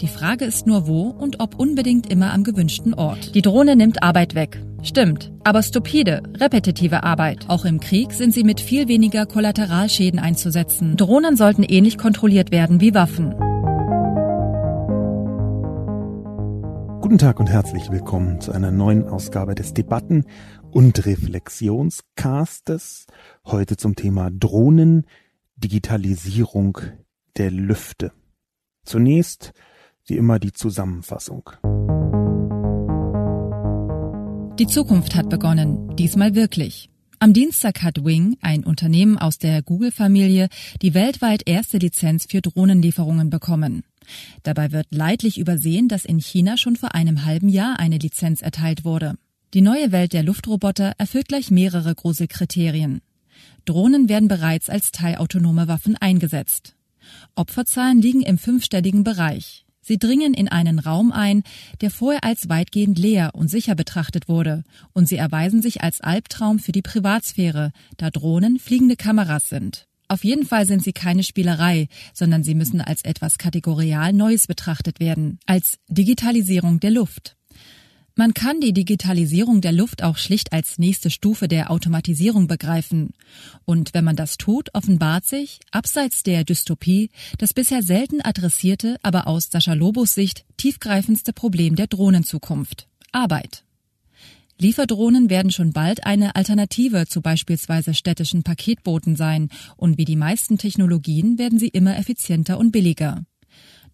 Die 0.00 0.06
Frage 0.06 0.44
ist 0.44 0.64
nur 0.64 0.86
wo 0.86 1.08
und 1.08 1.40
ob 1.40 1.58
unbedingt 1.58 2.08
immer 2.08 2.32
am 2.32 2.44
gewünschten 2.44 2.94
Ort. 2.94 3.34
Die 3.34 3.42
Drohne 3.42 3.74
nimmt 3.74 4.04
Arbeit 4.04 4.36
weg. 4.36 4.62
Stimmt, 4.84 5.32
aber 5.42 5.60
stupide, 5.60 6.22
repetitive 6.36 7.02
Arbeit. 7.02 7.46
Auch 7.48 7.64
im 7.64 7.80
Krieg 7.80 8.12
sind 8.12 8.32
sie 8.32 8.44
mit 8.44 8.60
viel 8.60 8.86
weniger 8.86 9.26
Kollateralschäden 9.26 10.20
einzusetzen. 10.20 10.96
Drohnen 10.96 11.34
sollten 11.34 11.64
ähnlich 11.64 11.98
kontrolliert 11.98 12.52
werden 12.52 12.80
wie 12.80 12.94
Waffen. 12.94 13.30
Guten 17.00 17.18
Tag 17.18 17.40
und 17.40 17.50
herzlich 17.50 17.90
willkommen 17.90 18.40
zu 18.40 18.52
einer 18.52 18.70
neuen 18.70 19.02
Ausgabe 19.02 19.56
des 19.56 19.74
Debatten- 19.74 20.26
und 20.70 21.06
Reflexionscastes. 21.06 23.06
Heute 23.44 23.76
zum 23.76 23.96
Thema 23.96 24.30
Drohnen, 24.30 25.06
Digitalisierung 25.56 26.78
der 27.36 27.50
Lüfte. 27.50 28.12
Zunächst 28.84 29.52
wie 30.08 30.16
immer 30.16 30.38
die 30.38 30.52
Zusammenfassung. 30.52 31.50
Die 34.58 34.66
Zukunft 34.66 35.14
hat 35.14 35.28
begonnen, 35.28 35.94
diesmal 35.96 36.34
wirklich. 36.34 36.90
Am 37.20 37.32
Dienstag 37.32 37.82
hat 37.82 38.04
Wing, 38.04 38.36
ein 38.42 38.64
Unternehmen 38.64 39.18
aus 39.18 39.38
der 39.38 39.62
Google-Familie, 39.62 40.48
die 40.82 40.94
weltweit 40.94 41.48
erste 41.48 41.78
Lizenz 41.78 42.26
für 42.28 42.40
Drohnenlieferungen 42.40 43.30
bekommen. 43.30 43.82
Dabei 44.42 44.72
wird 44.72 44.86
leidlich 44.90 45.38
übersehen, 45.38 45.88
dass 45.88 46.04
in 46.04 46.20
China 46.20 46.56
schon 46.56 46.76
vor 46.76 46.94
einem 46.94 47.24
halben 47.24 47.48
Jahr 47.48 47.78
eine 47.78 47.98
Lizenz 47.98 48.40
erteilt 48.40 48.84
wurde. 48.84 49.14
Die 49.54 49.60
neue 49.60 49.92
Welt 49.92 50.12
der 50.12 50.22
Luftroboter 50.22 50.92
erfüllt 50.98 51.28
gleich 51.28 51.50
mehrere 51.50 51.94
große 51.94 52.28
Kriterien. 52.28 53.00
Drohnen 53.64 54.08
werden 54.08 54.28
bereits 54.28 54.68
als 54.68 54.92
teilautonome 54.92 55.68
Waffen 55.68 55.96
eingesetzt. 55.96 56.74
Opferzahlen 57.34 58.00
liegen 58.00 58.22
im 58.22 58.38
fünfstelligen 58.38 59.04
Bereich. 59.04 59.64
Sie 59.88 59.98
dringen 59.98 60.34
in 60.34 60.48
einen 60.48 60.80
Raum 60.80 61.12
ein, 61.12 61.44
der 61.80 61.90
vorher 61.90 62.22
als 62.22 62.50
weitgehend 62.50 62.98
leer 62.98 63.30
und 63.32 63.48
sicher 63.48 63.74
betrachtet 63.74 64.28
wurde, 64.28 64.62
und 64.92 65.08
sie 65.08 65.16
erweisen 65.16 65.62
sich 65.62 65.80
als 65.80 66.02
Albtraum 66.02 66.58
für 66.58 66.72
die 66.72 66.82
Privatsphäre, 66.82 67.72
da 67.96 68.10
Drohnen 68.10 68.58
fliegende 68.58 68.96
Kameras 68.96 69.48
sind. 69.48 69.86
Auf 70.06 70.24
jeden 70.24 70.44
Fall 70.44 70.66
sind 70.66 70.84
sie 70.84 70.92
keine 70.92 71.22
Spielerei, 71.22 71.88
sondern 72.12 72.44
sie 72.44 72.54
müssen 72.54 72.82
als 72.82 73.02
etwas 73.02 73.38
kategorial 73.38 74.12
Neues 74.12 74.46
betrachtet 74.46 75.00
werden, 75.00 75.38
als 75.46 75.78
Digitalisierung 75.88 76.80
der 76.80 76.90
Luft. 76.90 77.37
Man 78.18 78.34
kann 78.34 78.60
die 78.60 78.72
Digitalisierung 78.72 79.60
der 79.60 79.70
Luft 79.70 80.02
auch 80.02 80.16
schlicht 80.16 80.52
als 80.52 80.76
nächste 80.76 81.08
Stufe 81.08 81.46
der 81.46 81.70
Automatisierung 81.70 82.48
begreifen. 82.48 83.10
Und 83.64 83.94
wenn 83.94 84.02
man 84.02 84.16
das 84.16 84.38
tut, 84.38 84.74
offenbart 84.74 85.24
sich, 85.24 85.60
abseits 85.70 86.24
der 86.24 86.42
Dystopie, 86.42 87.10
das 87.38 87.54
bisher 87.54 87.80
selten 87.80 88.20
adressierte, 88.20 88.96
aber 89.04 89.28
aus 89.28 89.50
Sascha 89.52 89.74
Lobos 89.74 90.14
Sicht 90.14 90.44
tiefgreifendste 90.56 91.32
Problem 91.32 91.76
der 91.76 91.86
Drohnenzukunft. 91.86 92.88
Arbeit. 93.12 93.62
Lieferdrohnen 94.58 95.30
werden 95.30 95.52
schon 95.52 95.72
bald 95.72 96.04
eine 96.04 96.34
Alternative 96.34 97.06
zu 97.06 97.22
beispielsweise 97.22 97.94
städtischen 97.94 98.42
Paketbooten 98.42 99.14
sein, 99.14 99.48
und 99.76 99.96
wie 99.96 100.04
die 100.04 100.16
meisten 100.16 100.58
Technologien 100.58 101.38
werden 101.38 101.60
sie 101.60 101.68
immer 101.68 101.96
effizienter 101.96 102.58
und 102.58 102.72
billiger. 102.72 103.22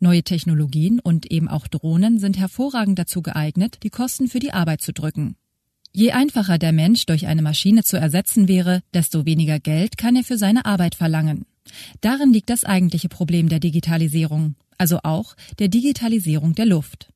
Neue 0.04 0.22
Technologien 0.22 1.00
und 1.00 1.30
eben 1.30 1.48
auch 1.48 1.66
Drohnen 1.66 2.18
sind 2.18 2.36
hervorragend 2.36 2.98
dazu 2.98 3.22
geeignet, 3.22 3.78
die 3.84 3.88
Kosten 3.88 4.28
für 4.28 4.38
die 4.38 4.52
Arbeit 4.52 4.82
zu 4.82 4.92
drücken. 4.92 5.36
Je 5.92 6.12
einfacher 6.12 6.58
der 6.58 6.72
Mensch 6.72 7.06
durch 7.06 7.26
eine 7.26 7.40
Maschine 7.40 7.84
zu 7.84 7.96
ersetzen 7.96 8.46
wäre, 8.46 8.82
desto 8.92 9.24
weniger 9.24 9.58
Geld 9.60 9.96
kann 9.96 10.14
er 10.14 10.22
für 10.22 10.36
seine 10.36 10.66
Arbeit 10.66 10.94
verlangen. 10.94 11.46
Darin 12.02 12.34
liegt 12.34 12.50
das 12.50 12.64
eigentliche 12.64 13.08
Problem 13.08 13.48
der 13.48 13.60
Digitalisierung, 13.60 14.56
also 14.76 14.98
auch 15.04 15.36
der 15.58 15.68
Digitalisierung 15.68 16.54
der 16.54 16.66
Luft. 16.66 17.08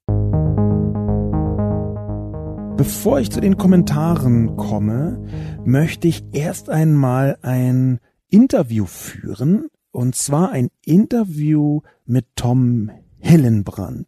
Bevor 2.78 3.20
ich 3.20 3.28
zu 3.28 3.42
den 3.42 3.58
Kommentaren 3.58 4.56
komme, 4.56 5.26
möchte 5.62 6.08
ich 6.08 6.22
erst 6.32 6.70
einmal 6.70 7.36
ein 7.42 7.98
Interview 8.30 8.86
führen 8.86 9.68
und 9.98 10.14
zwar 10.14 10.52
ein 10.52 10.70
Interview 10.84 11.80
mit 12.06 12.24
Tom 12.36 12.88
Hillenbrand. 13.18 14.06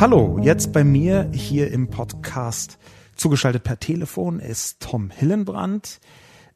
Hallo, 0.00 0.38
jetzt 0.40 0.72
bei 0.72 0.84
mir 0.84 1.30
hier 1.34 1.70
im 1.70 1.90
Podcast 1.90 2.78
zugeschaltet 3.14 3.62
per 3.62 3.78
Telefon 3.78 4.40
ist 4.40 4.80
Tom 4.80 5.10
Hillenbrand, 5.10 6.00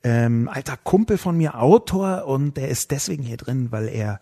ähm, 0.03 0.49
alter 0.49 0.79
Kumpel 0.79 1.19
von 1.19 1.37
mir, 1.37 1.61
Autor 1.61 2.25
und 2.25 2.57
der 2.57 2.69
ist 2.69 2.91
deswegen 2.91 3.23
hier 3.23 3.37
drin, 3.37 3.71
weil 3.71 3.89
er 3.89 4.21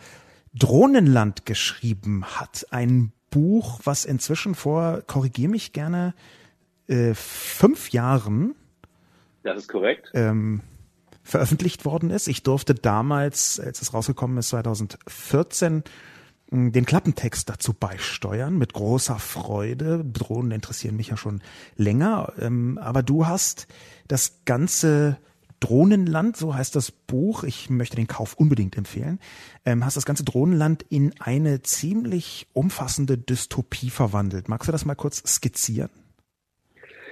Drohnenland 0.52 1.46
geschrieben 1.46 2.24
hat. 2.24 2.66
Ein 2.70 3.12
Buch, 3.30 3.78
was 3.84 4.04
inzwischen 4.04 4.56
vor, 4.56 5.02
korrigier 5.06 5.48
mich 5.48 5.72
gerne, 5.72 6.12
äh, 6.88 7.14
fünf 7.14 7.90
Jahren. 7.90 8.56
Das 9.44 9.58
ist 9.58 9.68
korrekt. 9.68 10.10
Ähm, 10.14 10.60
veröffentlicht 11.28 11.84
worden 11.84 12.10
ist. 12.10 12.26
Ich 12.26 12.42
durfte 12.42 12.74
damals, 12.74 13.60
als 13.60 13.82
es 13.82 13.92
rausgekommen 13.92 14.38
ist, 14.38 14.48
2014, 14.48 15.84
den 16.50 16.86
Klappentext 16.86 17.48
dazu 17.48 17.74
beisteuern, 17.74 18.56
mit 18.56 18.72
großer 18.72 19.18
Freude. 19.18 20.02
Drohnen 20.04 20.52
interessieren 20.52 20.96
mich 20.96 21.08
ja 21.08 21.18
schon 21.18 21.42
länger. 21.76 22.32
Ähm, 22.40 22.78
aber 22.78 23.02
du 23.02 23.26
hast 23.26 23.66
das 24.08 24.40
ganze 24.46 25.18
Drohnenland, 25.60 26.36
so 26.36 26.54
heißt 26.54 26.74
das 26.74 26.90
Buch, 26.90 27.44
ich 27.44 27.68
möchte 27.68 27.96
den 27.96 28.06
Kauf 28.06 28.34
unbedingt 28.34 28.78
empfehlen, 28.78 29.18
ähm, 29.66 29.84
hast 29.84 29.96
das 29.96 30.06
ganze 30.06 30.24
Drohnenland 30.24 30.84
in 30.88 31.12
eine 31.18 31.60
ziemlich 31.62 32.46
umfassende 32.54 33.18
Dystopie 33.18 33.90
verwandelt. 33.90 34.48
Magst 34.48 34.68
du 34.68 34.72
das 34.72 34.86
mal 34.86 34.94
kurz 34.94 35.22
skizzieren? 35.26 35.90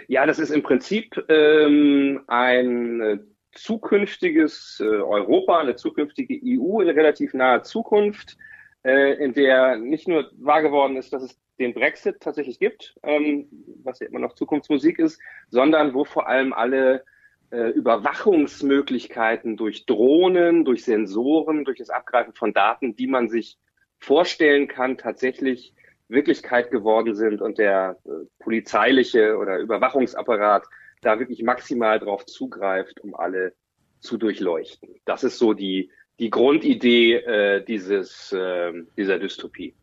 Ja, 0.09 0.25
das 0.25 0.39
ist 0.39 0.51
im 0.51 0.63
Prinzip 0.63 1.23
ähm, 1.29 2.21
ein 2.29 3.21
zukünftiges 3.57 4.81
äh, 4.81 4.85
Europa, 4.85 5.59
eine 5.59 5.77
zukünftige 5.77 6.39
EU 6.45 6.81
in 6.81 6.91
relativ 6.91 7.35
naher 7.35 7.63
Zukunft, 7.63 8.37
äh, 8.85 9.15
in 9.23 9.35
der 9.35 9.77
nicht 9.77 10.09
nur 10.09 10.31
wahr 10.39 10.63
geworden 10.63 10.97
ist, 10.97 11.13
dass 11.13 11.23
es 11.23 11.39
den 11.59 11.75
Brexit 11.75 12.21
tatsächlich 12.21 12.59
gibt, 12.59 12.95
ähm, 13.03 13.49
was 13.83 14.01
ja 14.01 14.07
immer 14.07 14.21
noch 14.21 14.35
Zukunftsmusik 14.35 14.99
ist, 14.99 15.21
sondern 15.49 15.95
wo 15.95 16.05
vor 16.05 16.29
allem 16.29 16.53
alle 16.53 17.05
äh, 17.51 17.71
Überwachungsmöglichkeiten 17.71 19.57
durch 19.57 19.87
Drohnen, 19.87 20.65
durch 20.65 20.85
Sensoren, 20.85 21.65
durch 21.65 21.79
das 21.79 21.91
Abgreifen 21.91 22.35
von 22.35 22.53
Daten, 22.53 22.97
die 22.97 23.07
man 23.07 23.29
sich 23.29 23.59
vorstellen 23.99 24.69
kann, 24.69 24.99
tatsächlich 24.99 25.73
Wirklichkeit 26.09 26.71
geworden 26.71 27.15
sind 27.15 27.41
und 27.41 27.59
der 27.59 27.99
polizeiliche 28.39 29.37
oder 29.37 29.59
Überwachungsapparat 29.59 30.65
da 31.07 31.19
wirklich 31.19 31.43
maximal 31.43 31.99
drauf 31.99 32.27
zugreift, 32.27 33.01
um 33.01 33.15
alle 33.15 33.55
zu 34.01 34.17
durchleuchten. 34.19 34.91
Das 35.05 35.25
ist 35.25 35.39
so 35.39 35.55
die, 35.55 35.91
die 36.19 36.31
Grundidee 36.31 37.15
äh, 37.15 37.65
dieses, 37.65 38.33
äh, 38.33 38.73
dieser 38.97 39.19
Dystopie. 39.19 39.75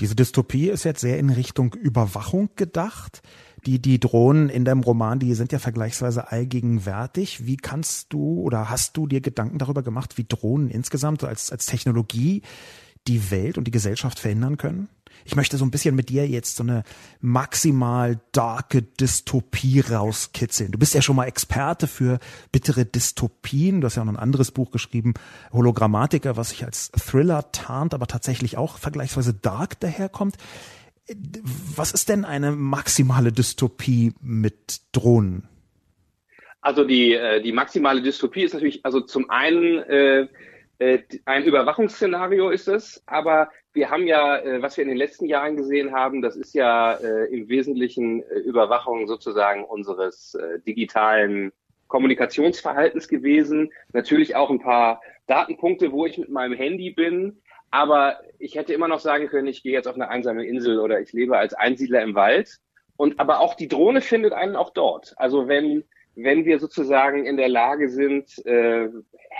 Diese 0.00 0.16
Dystopie 0.16 0.70
ist 0.70 0.84
jetzt 0.84 1.02
sehr 1.02 1.18
in 1.18 1.30
Richtung 1.30 1.74
Überwachung 1.74 2.50
gedacht. 2.56 3.22
Die, 3.66 3.80
die 3.80 4.00
Drohnen 4.00 4.48
in 4.48 4.64
deinem 4.64 4.80
Roman, 4.80 5.18
die 5.18 5.34
sind 5.34 5.52
ja 5.52 5.58
vergleichsweise 5.58 6.32
allgegenwärtig. 6.32 7.46
Wie 7.46 7.58
kannst 7.58 8.12
du 8.12 8.40
oder 8.40 8.70
hast 8.70 8.96
du 8.96 9.06
dir 9.06 9.20
Gedanken 9.20 9.58
darüber 9.58 9.82
gemacht, 9.82 10.16
wie 10.16 10.24
Drohnen 10.26 10.70
insgesamt 10.70 11.22
als, 11.22 11.52
als 11.52 11.66
Technologie 11.66 12.42
die 13.06 13.30
Welt 13.30 13.58
und 13.58 13.64
die 13.64 13.70
Gesellschaft 13.70 14.18
verändern 14.18 14.56
können? 14.56 14.88
Ich 15.24 15.36
möchte 15.36 15.56
so 15.56 15.64
ein 15.64 15.70
bisschen 15.70 15.94
mit 15.94 16.08
dir 16.08 16.26
jetzt 16.26 16.56
so 16.56 16.62
eine 16.62 16.84
maximal 17.20 18.20
darke 18.32 18.82
Dystopie 18.82 19.80
rauskitzeln. 19.80 20.72
Du 20.72 20.78
bist 20.78 20.94
ja 20.94 21.02
schon 21.02 21.16
mal 21.16 21.26
Experte 21.26 21.86
für 21.86 22.18
bittere 22.52 22.84
Dystopien. 22.84 23.80
Du 23.80 23.86
hast 23.86 23.96
ja 23.96 24.02
auch 24.02 24.06
noch 24.06 24.14
ein 24.14 24.18
anderes 24.18 24.50
Buch 24.50 24.70
geschrieben, 24.70 25.14
Hologrammatiker, 25.52 26.36
was 26.36 26.50
sich 26.50 26.64
als 26.64 26.90
Thriller 26.92 27.50
tarnt, 27.52 27.94
aber 27.94 28.06
tatsächlich 28.06 28.56
auch 28.56 28.78
vergleichsweise 28.78 29.34
dark 29.34 29.78
daherkommt. 29.80 30.36
Was 31.74 31.92
ist 31.92 32.08
denn 32.08 32.24
eine 32.24 32.52
maximale 32.52 33.32
Dystopie 33.32 34.12
mit 34.20 34.80
Drohnen? 34.92 35.48
Also 36.60 36.84
die, 36.84 37.14
äh, 37.14 37.42
die 37.42 37.52
maximale 37.52 38.02
Dystopie 38.02 38.42
ist 38.42 38.52
natürlich, 38.52 38.84
also 38.84 39.00
zum 39.00 39.30
einen 39.30 39.78
äh, 39.78 40.28
äh, 40.80 41.02
ein 41.26 41.44
Überwachungsszenario 41.44 42.50
ist 42.50 42.66
es, 42.66 43.02
aber 43.06 43.50
wir 43.72 43.90
haben 43.90 44.06
ja, 44.06 44.38
äh, 44.38 44.62
was 44.62 44.76
wir 44.76 44.82
in 44.82 44.88
den 44.88 44.98
letzten 44.98 45.26
Jahren 45.26 45.56
gesehen 45.56 45.92
haben, 45.92 46.22
das 46.22 46.36
ist 46.36 46.54
ja 46.54 46.94
äh, 46.94 47.26
im 47.26 47.48
Wesentlichen 47.48 48.22
Überwachung 48.22 49.06
sozusagen 49.06 49.64
unseres 49.64 50.36
digitalen 50.66 51.52
Kommunikationsverhaltens 51.88 53.08
gewesen. 53.08 53.72
Natürlich 53.92 54.36
auch 54.36 54.50
ein 54.50 54.60
paar 54.60 55.02
Datenpunkte, 55.26 55.92
wo 55.92 56.06
ich 56.06 56.18
mit 56.18 56.30
meinem 56.30 56.54
Handy 56.54 56.90
bin. 56.90 57.40
Aber 57.70 58.20
ich 58.38 58.56
hätte 58.56 58.74
immer 58.74 58.88
noch 58.88 59.00
sagen 59.00 59.28
können, 59.28 59.46
ich 59.46 59.62
gehe 59.62 59.72
jetzt 59.72 59.86
auf 59.86 59.94
eine 59.94 60.08
einsame 60.08 60.44
Insel 60.44 60.80
oder 60.80 61.00
ich 61.00 61.12
lebe 61.12 61.36
als 61.36 61.54
Einsiedler 61.54 62.02
im 62.02 62.14
Wald. 62.14 62.58
Und 62.96 63.20
aber 63.20 63.40
auch 63.40 63.54
die 63.54 63.68
Drohne 63.68 64.00
findet 64.00 64.32
einen 64.32 64.56
auch 64.56 64.70
dort. 64.70 65.14
Also 65.16 65.48
wenn 65.48 65.84
wenn 66.16 66.44
wir 66.44 66.58
sozusagen 66.58 67.24
in 67.24 67.36
der 67.36 67.48
Lage 67.48 67.88
sind, 67.88 68.44
äh, 68.44 68.88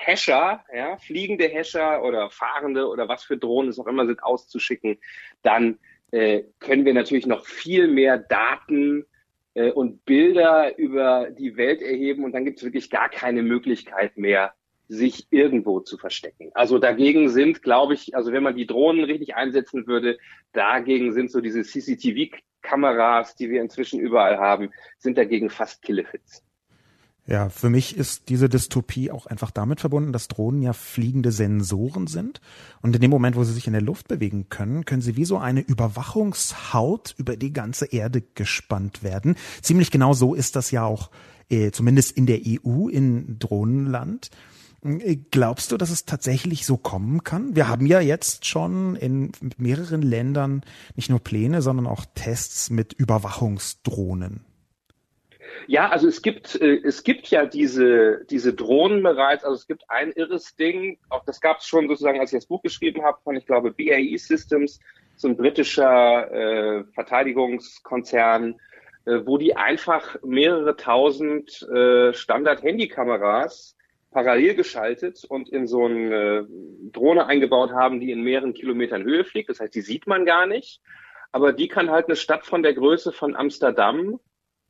Hescher, 0.02 0.64
ja, 0.74 0.96
fliegende 0.96 1.46
Hescher 1.46 2.02
oder 2.02 2.30
fahrende 2.30 2.88
oder 2.88 3.08
was 3.08 3.22
für 3.24 3.36
Drohnen 3.36 3.70
es 3.70 3.78
auch 3.78 3.86
immer 3.86 4.06
sind, 4.06 4.22
auszuschicken, 4.22 4.98
dann 5.42 5.78
äh, 6.10 6.44
können 6.58 6.84
wir 6.84 6.94
natürlich 6.94 7.26
noch 7.26 7.44
viel 7.44 7.86
mehr 7.86 8.18
Daten 8.18 9.04
äh, 9.54 9.70
und 9.70 10.04
Bilder 10.06 10.76
über 10.78 11.30
die 11.30 11.56
Welt 11.56 11.82
erheben 11.82 12.24
und 12.24 12.32
dann 12.32 12.44
gibt 12.44 12.58
es 12.58 12.64
wirklich 12.64 12.90
gar 12.90 13.08
keine 13.08 13.42
Möglichkeit 13.42 14.16
mehr, 14.16 14.54
sich 14.88 15.28
irgendwo 15.30 15.80
zu 15.80 15.98
verstecken. 15.98 16.50
Also 16.54 16.78
dagegen 16.78 17.28
sind, 17.28 17.62
glaube 17.62 17.94
ich, 17.94 18.16
also 18.16 18.32
wenn 18.32 18.42
man 18.42 18.56
die 18.56 18.66
Drohnen 18.66 19.04
richtig 19.04 19.36
einsetzen 19.36 19.86
würde, 19.86 20.18
dagegen 20.52 21.12
sind 21.12 21.30
so 21.30 21.40
diese 21.40 21.62
CCTV-Kameras, 21.62 23.36
die 23.36 23.50
wir 23.50 23.60
inzwischen 23.60 24.00
überall 24.00 24.38
haben, 24.38 24.72
sind 24.98 25.16
dagegen 25.16 25.48
fast 25.48 25.82
Killefits. 25.82 26.44
Ja, 27.30 27.48
für 27.48 27.70
mich 27.70 27.96
ist 27.96 28.28
diese 28.28 28.48
Dystopie 28.48 29.12
auch 29.12 29.26
einfach 29.26 29.52
damit 29.52 29.78
verbunden, 29.78 30.12
dass 30.12 30.26
Drohnen 30.26 30.62
ja 30.62 30.72
fliegende 30.72 31.30
Sensoren 31.30 32.08
sind. 32.08 32.40
Und 32.82 32.96
in 32.96 33.00
dem 33.00 33.10
Moment, 33.12 33.36
wo 33.36 33.44
sie 33.44 33.52
sich 33.52 33.68
in 33.68 33.72
der 33.72 33.82
Luft 33.82 34.08
bewegen 34.08 34.48
können, 34.48 34.84
können 34.84 35.00
sie 35.00 35.16
wie 35.16 35.24
so 35.24 35.38
eine 35.38 35.60
Überwachungshaut 35.60 37.14
über 37.18 37.36
die 37.36 37.52
ganze 37.52 37.86
Erde 37.86 38.24
gespannt 38.34 39.04
werden. 39.04 39.36
Ziemlich 39.62 39.92
genau 39.92 40.12
so 40.12 40.34
ist 40.34 40.56
das 40.56 40.72
ja 40.72 40.82
auch, 40.82 41.10
äh, 41.48 41.70
zumindest 41.70 42.10
in 42.10 42.26
der 42.26 42.40
EU, 42.44 42.88
in 42.88 43.38
Drohnenland. 43.38 44.30
Äh, 44.82 45.18
glaubst 45.30 45.70
du, 45.70 45.76
dass 45.76 45.90
es 45.90 46.06
tatsächlich 46.06 46.66
so 46.66 46.78
kommen 46.78 47.22
kann? 47.22 47.54
Wir 47.54 47.68
haben 47.68 47.86
ja 47.86 48.00
jetzt 48.00 48.44
schon 48.44 48.96
in 48.96 49.30
mehreren 49.56 50.02
Ländern 50.02 50.62
nicht 50.96 51.10
nur 51.10 51.20
Pläne, 51.20 51.62
sondern 51.62 51.86
auch 51.86 52.06
Tests 52.12 52.70
mit 52.70 52.92
Überwachungsdrohnen. 52.92 54.49
Ja, 55.66 55.88
also 55.88 56.08
es 56.08 56.22
gibt, 56.22 56.60
äh, 56.60 56.80
es 56.84 57.04
gibt 57.04 57.28
ja 57.28 57.46
diese, 57.46 58.24
diese 58.30 58.52
Drohnen 58.52 59.02
bereits. 59.02 59.44
Also 59.44 59.56
es 59.56 59.66
gibt 59.66 59.88
ein 59.88 60.12
irres 60.12 60.56
Ding, 60.56 60.98
auch 61.08 61.24
das 61.24 61.40
gab 61.40 61.58
es 61.58 61.66
schon 61.66 61.88
sozusagen, 61.88 62.20
als 62.20 62.32
ich 62.32 62.38
das 62.38 62.46
Buch 62.46 62.62
geschrieben 62.62 63.02
habe, 63.02 63.18
von, 63.22 63.36
ich 63.36 63.46
glaube, 63.46 63.70
BAE 63.70 64.16
Systems, 64.18 64.80
so 65.16 65.28
ein 65.28 65.36
britischer 65.36 66.30
äh, 66.32 66.84
Verteidigungskonzern, 66.94 68.60
äh, 69.04 69.20
wo 69.24 69.38
die 69.38 69.56
einfach 69.56 70.16
mehrere 70.22 70.76
tausend 70.76 71.62
äh, 71.70 72.12
Standard-Handykameras 72.14 73.76
parallel 74.10 74.54
geschaltet 74.54 75.24
und 75.28 75.48
in 75.50 75.66
so 75.66 75.84
eine 75.84 76.48
Drohne 76.90 77.26
eingebaut 77.26 77.70
haben, 77.70 78.00
die 78.00 78.10
in 78.10 78.22
mehreren 78.22 78.54
Kilometern 78.54 79.04
Höhe 79.04 79.24
fliegt. 79.24 79.50
Das 79.50 79.60
heißt, 79.60 79.74
die 79.74 79.82
sieht 79.82 80.06
man 80.06 80.24
gar 80.24 80.46
nicht. 80.46 80.80
Aber 81.32 81.52
die 81.52 81.68
kann 81.68 81.90
halt 81.90 82.06
eine 82.06 82.16
Stadt 82.16 82.44
von 82.44 82.62
der 82.62 82.74
Größe 82.74 83.12
von 83.12 83.36
Amsterdam 83.36 84.18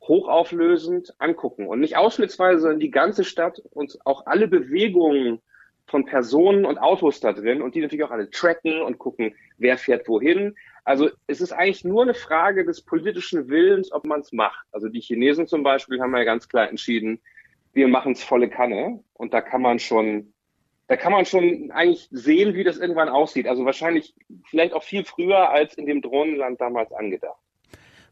hochauflösend 0.03 1.15
angucken 1.19 1.67
und 1.67 1.81
nicht 1.81 1.97
ausschnittsweise, 1.97 2.61
sondern 2.61 2.81
die 2.81 2.91
ganze 2.91 3.25
Stadt 3.25 3.61
und 3.71 3.99
auch 4.05 4.27
alle 4.27 4.49
Bewegungen 4.49 5.41
von 5.87 6.07
Personen 6.07 6.65
und 6.65 6.79
Autos 6.79 7.21
da 7.21 7.33
drin 7.33 7.61
und 7.61 7.75
die 7.75 7.81
natürlich 7.81 8.05
auch 8.05 8.13
alle 8.13 8.31
tracken 8.31 8.81
und 8.81 8.99
gucken, 8.99 9.35
wer 9.59 9.77
fährt 9.77 10.09
wohin. 10.09 10.57
Also 10.85 11.11
es 11.27 11.41
ist 11.41 11.53
eigentlich 11.53 11.85
nur 11.85 12.03
eine 12.03 12.15
Frage 12.15 12.65
des 12.65 12.83
politischen 12.83 13.49
Willens, 13.49 13.93
ob 13.93 14.07
man 14.07 14.21
es 14.21 14.33
macht. 14.33 14.67
Also 14.73 14.89
die 14.89 15.01
Chinesen 15.01 15.47
zum 15.47 15.63
Beispiel 15.63 16.01
haben 16.01 16.17
ja 16.17 16.25
ganz 16.25 16.49
klar 16.49 16.69
entschieden, 16.69 17.21
wir 17.73 17.89
machen 17.89 18.13
es 18.13 18.23
volle 18.23 18.49
Kanne 18.49 19.03
und 19.15 19.35
da 19.35 19.41
kann 19.41 19.63
man 19.63 19.79
schon, 19.79 20.33
da 20.87 20.97
kann 20.97 21.13
man 21.13 21.27
schon 21.27 21.71
eigentlich 21.73 22.09
sehen, 22.11 22.55
wie 22.55 22.65
das 22.65 22.79
irgendwann 22.79 23.09
aussieht. 23.09 23.47
Also 23.47 23.65
wahrscheinlich 23.65 24.15
vielleicht 24.49 24.73
auch 24.73 24.83
viel 24.83 25.05
früher 25.05 25.51
als 25.51 25.75
in 25.75 25.87
dem 25.87 26.03
Drohnenland 26.03 26.61
damals 26.61 26.93
angedacht. 26.93 27.39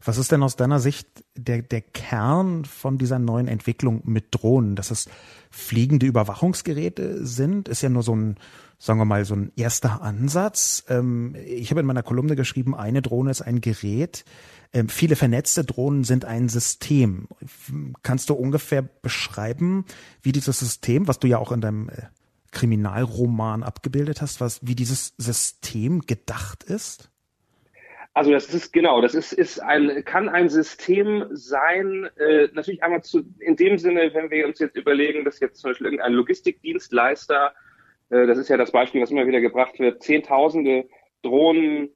Was 0.03 0.17
ist 0.17 0.31
denn 0.31 0.43
aus 0.43 0.55
deiner 0.55 0.79
Sicht 0.79 1.07
der, 1.35 1.61
der 1.61 1.81
Kern 1.81 2.63
von 2.63 2.97
dieser 2.97 3.19
neuen 3.19 3.47
Entwicklung 3.47 4.01
mit 4.05 4.27
Drohnen? 4.31 4.75
Dass 4.75 4.91
es 4.91 5.09
fliegende 5.49 6.05
Überwachungsgeräte 6.05 7.25
sind, 7.25 7.67
ist 7.67 7.81
ja 7.81 7.89
nur 7.89 8.03
so 8.03 8.15
ein, 8.15 8.37
sagen 8.77 8.99
wir 8.99 9.05
mal, 9.05 9.25
so 9.25 9.35
ein 9.35 9.51
erster 9.57 10.01
Ansatz. 10.01 10.85
Ähm, 10.87 11.35
ich 11.45 11.69
habe 11.71 11.81
in 11.81 11.85
meiner 11.85 12.03
Kolumne 12.03 12.37
geschrieben, 12.37 12.75
eine 12.75 13.01
Drohne 13.01 13.31
ist 13.31 13.41
ein 13.41 13.59
Gerät. 13.59 14.23
Ähm, 14.71 14.87
viele 14.87 15.17
vernetzte 15.17 15.65
Drohnen 15.65 16.05
sind 16.05 16.23
ein 16.23 16.47
System. 16.47 17.27
Kannst 18.01 18.29
du 18.29 18.35
ungefähr 18.35 18.81
beschreiben, 18.81 19.85
wie 20.21 20.31
dieses 20.31 20.59
System, 20.59 21.07
was 21.09 21.19
du 21.19 21.27
ja 21.27 21.39
auch 21.39 21.51
in 21.51 21.59
deinem 21.59 21.89
äh, 21.89 22.03
Kriminalroman 22.51 23.63
abgebildet 23.63 24.21
hast, 24.21 24.39
was, 24.39 24.59
wie 24.65 24.75
dieses 24.75 25.13
System 25.17 26.01
gedacht 26.01 26.63
ist? 26.63 27.09
Also 28.19 28.31
das 28.31 28.53
ist 28.53 28.73
genau, 28.73 28.99
das 28.99 29.15
ist, 29.15 29.31
ist 29.31 29.61
ein, 29.61 30.03
kann 30.03 30.27
ein 30.27 30.49
System 30.49 31.27
sein, 31.31 32.09
äh, 32.17 32.49
natürlich 32.51 32.83
einmal 32.83 33.01
zu, 33.01 33.23
in 33.39 33.55
dem 33.55 33.77
Sinne, 33.77 34.13
wenn 34.13 34.29
wir 34.29 34.45
uns 34.45 34.59
jetzt 34.59 34.75
überlegen, 34.75 35.23
dass 35.23 35.39
jetzt 35.39 35.61
zum 35.61 35.69
Beispiel 35.69 35.85
irgendein 35.85 36.11
Logistikdienstleister, 36.11 37.53
äh, 38.09 38.27
das 38.27 38.37
ist 38.37 38.49
ja 38.49 38.57
das 38.57 38.73
Beispiel, 38.73 39.01
was 39.01 39.11
immer 39.11 39.25
wieder 39.25 39.39
gebracht 39.39 39.79
wird, 39.79 40.03
Zehntausende 40.03 40.89
Drohnen 41.21 41.95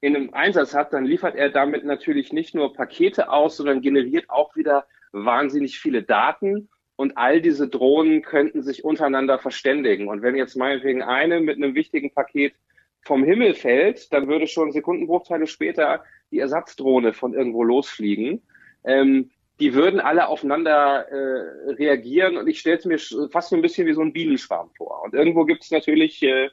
in 0.00 0.16
einem 0.16 0.34
Einsatz 0.34 0.74
hat, 0.74 0.92
dann 0.92 1.04
liefert 1.04 1.36
er 1.36 1.48
damit 1.48 1.84
natürlich 1.84 2.32
nicht 2.32 2.56
nur 2.56 2.74
Pakete 2.74 3.30
aus, 3.30 3.56
sondern 3.56 3.82
generiert 3.82 4.30
auch 4.30 4.56
wieder 4.56 4.86
wahnsinnig 5.12 5.78
viele 5.78 6.02
Daten 6.02 6.70
und 6.96 7.16
all 7.16 7.40
diese 7.40 7.68
Drohnen 7.68 8.22
könnten 8.22 8.64
sich 8.64 8.82
untereinander 8.82 9.38
verständigen. 9.38 10.08
Und 10.08 10.22
wenn 10.22 10.34
jetzt 10.34 10.56
meinetwegen 10.56 11.02
eine 11.02 11.38
mit 11.38 11.56
einem 11.56 11.76
wichtigen 11.76 12.12
Paket 12.12 12.52
vom 13.02 13.24
Himmel 13.24 13.54
fällt, 13.54 14.12
dann 14.12 14.28
würde 14.28 14.46
schon 14.46 14.72
Sekundenbruchteile 14.72 15.46
später 15.46 16.04
die 16.30 16.38
Ersatzdrohne 16.38 17.12
von 17.12 17.34
irgendwo 17.34 17.62
losfliegen. 17.62 18.42
Ähm, 18.84 19.30
die 19.60 19.74
würden 19.74 20.00
alle 20.00 20.28
aufeinander 20.28 21.06
äh, 21.08 21.72
reagieren 21.74 22.36
und 22.36 22.48
ich 22.48 22.58
stelle 22.58 22.78
es 22.78 22.84
mir 22.84 22.98
fast 23.30 23.50
so 23.50 23.56
ein 23.56 23.62
bisschen 23.62 23.86
wie 23.86 23.92
so 23.92 24.00
ein 24.00 24.12
Bienenschwarm 24.12 24.70
vor. 24.76 25.02
Und 25.04 25.14
irgendwo 25.14 25.44
gibt 25.44 25.62
es 25.62 25.70
natürlich 25.70 26.22
äh, 26.22 26.50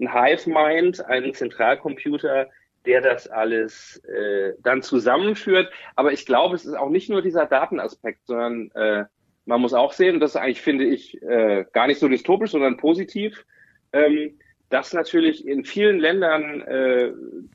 ein 0.00 0.12
Hive-Mind, 0.12 1.04
einen 1.06 1.34
Zentralcomputer, 1.34 2.48
der 2.86 3.00
das 3.00 3.28
alles 3.28 4.02
äh, 4.04 4.54
dann 4.62 4.82
zusammenführt. 4.82 5.70
Aber 5.94 6.12
ich 6.12 6.26
glaube, 6.26 6.56
es 6.56 6.64
ist 6.64 6.74
auch 6.74 6.90
nicht 6.90 7.10
nur 7.10 7.22
dieser 7.22 7.46
Datenaspekt, 7.46 8.26
sondern 8.26 8.70
äh, 8.72 9.04
man 9.44 9.60
muss 9.60 9.74
auch 9.74 9.92
sehen, 9.92 10.20
das 10.20 10.36
eigentlich 10.36 10.60
finde 10.60 10.84
ich 10.84 11.20
äh, 11.22 11.64
gar 11.72 11.86
nicht 11.86 12.00
so 12.00 12.08
dystopisch, 12.08 12.50
sondern 12.50 12.76
positiv, 12.76 13.44
ähm, 13.92 14.38
dass 14.70 14.92
natürlich 14.92 15.46
in 15.46 15.64
vielen 15.64 15.98
Ländern, 15.98 16.60
äh, 16.62 17.12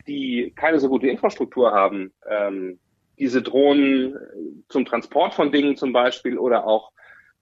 die 0.07 0.53
keine 0.55 0.79
so 0.79 0.89
gute 0.89 1.07
Infrastruktur 1.07 1.71
haben, 1.71 2.11
ähm, 2.29 2.79
diese 3.19 3.41
Drohnen 3.41 4.17
zum 4.69 4.85
Transport 4.85 5.35
von 5.35 5.51
Dingen 5.51 5.77
zum 5.77 5.93
Beispiel 5.93 6.37
oder 6.37 6.65
auch 6.65 6.91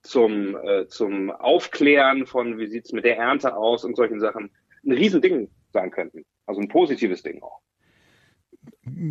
zum, 0.02 0.58
äh, 0.58 0.88
zum 0.88 1.32
Aufklären 1.32 2.26
von, 2.26 2.58
wie 2.58 2.68
sieht's 2.68 2.92
mit 2.92 3.06
der 3.06 3.18
Ernte 3.18 3.56
aus 3.56 3.86
und 3.86 3.96
solchen 3.96 4.20
Sachen, 4.20 4.52
ein 4.86 4.92
Riesending 4.92 5.50
sein 5.72 5.92
könnten. 5.92 6.26
Also 6.46 6.60
ein 6.60 6.68
positives 6.68 7.24
Ding 7.24 7.42
auch. 7.42 7.62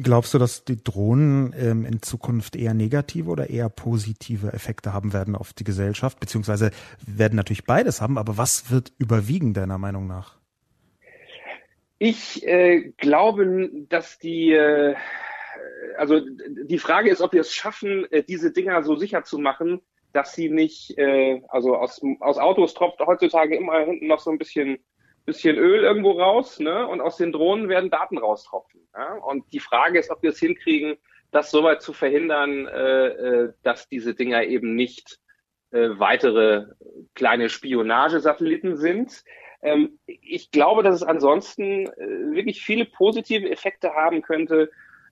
Glaubst 0.02 0.34
du, 0.34 0.38
dass 0.38 0.64
die 0.64 0.82
Drohnen 0.82 1.54
ähm, 1.56 1.84
in 1.84 2.02
Zukunft 2.02 2.56
eher 2.56 2.74
negative 2.74 3.30
oder 3.30 3.50
eher 3.50 3.68
positive 3.68 4.52
Effekte 4.52 4.92
haben 4.92 5.12
werden 5.12 5.34
auf 5.34 5.52
die 5.52 5.64
Gesellschaft? 5.64 6.20
Beziehungsweise 6.20 6.70
werden 7.06 7.36
natürlich 7.36 7.64
beides 7.64 8.00
haben, 8.00 8.18
aber 8.18 8.36
was 8.36 8.70
wird 8.70 8.92
überwiegen 8.98 9.54
deiner 9.54 9.78
Meinung 9.78 10.06
nach? 10.06 10.39
Ich 12.02 12.46
äh, 12.46 12.92
glaube, 12.96 13.68
dass 13.90 14.18
die, 14.18 14.52
äh, 14.52 14.94
also 15.98 16.18
die 16.20 16.78
Frage 16.78 17.10
ist, 17.10 17.20
ob 17.20 17.34
wir 17.34 17.42
es 17.42 17.52
schaffen, 17.52 18.10
äh, 18.10 18.22
diese 18.22 18.52
Dinger 18.52 18.82
so 18.82 18.96
sicher 18.96 19.22
zu 19.22 19.38
machen, 19.38 19.82
dass 20.14 20.32
sie 20.32 20.48
nicht, 20.48 20.96
äh, 20.96 21.42
also 21.48 21.76
aus, 21.76 22.00
aus 22.20 22.38
Autos 22.38 22.72
tropft 22.72 23.00
heutzutage 23.00 23.54
immer 23.54 23.80
hinten 23.80 24.06
noch 24.06 24.20
so 24.20 24.30
ein 24.30 24.38
bisschen, 24.38 24.78
bisschen 25.26 25.58
Öl 25.58 25.84
irgendwo 25.84 26.12
raus, 26.12 26.58
ne? 26.58 26.88
Und 26.88 27.02
aus 27.02 27.18
den 27.18 27.32
Drohnen 27.32 27.68
werden 27.68 27.90
Daten 27.90 28.16
raustropfen. 28.16 28.80
Ja? 28.94 29.16
Und 29.16 29.44
die 29.52 29.60
Frage 29.60 29.98
ist, 29.98 30.10
ob 30.10 30.22
wir 30.22 30.30
es 30.30 30.38
hinkriegen, 30.38 30.96
das 31.32 31.50
soweit 31.50 31.82
zu 31.82 31.92
verhindern, 31.92 32.66
äh, 32.66 33.08
äh, 33.08 33.52
dass 33.62 33.90
diese 33.90 34.14
Dinger 34.14 34.44
eben 34.44 34.74
nicht 34.74 35.18
äh, 35.70 35.90
weitere 35.98 36.64
kleine 37.14 37.50
Spionagesatelliten 37.50 38.78
sind. 38.78 39.22
Ähm, 39.62 39.98
ich 40.06 40.50
glaube, 40.50 40.82
dass 40.82 40.94
es 40.96 41.02
ansonsten 41.02 41.86
äh, 41.86 42.34
wirklich 42.34 42.62
viele 42.62 42.84
positive 42.84 43.50
Effekte 43.50 43.94
haben 43.94 44.22
könnte. 44.22 44.70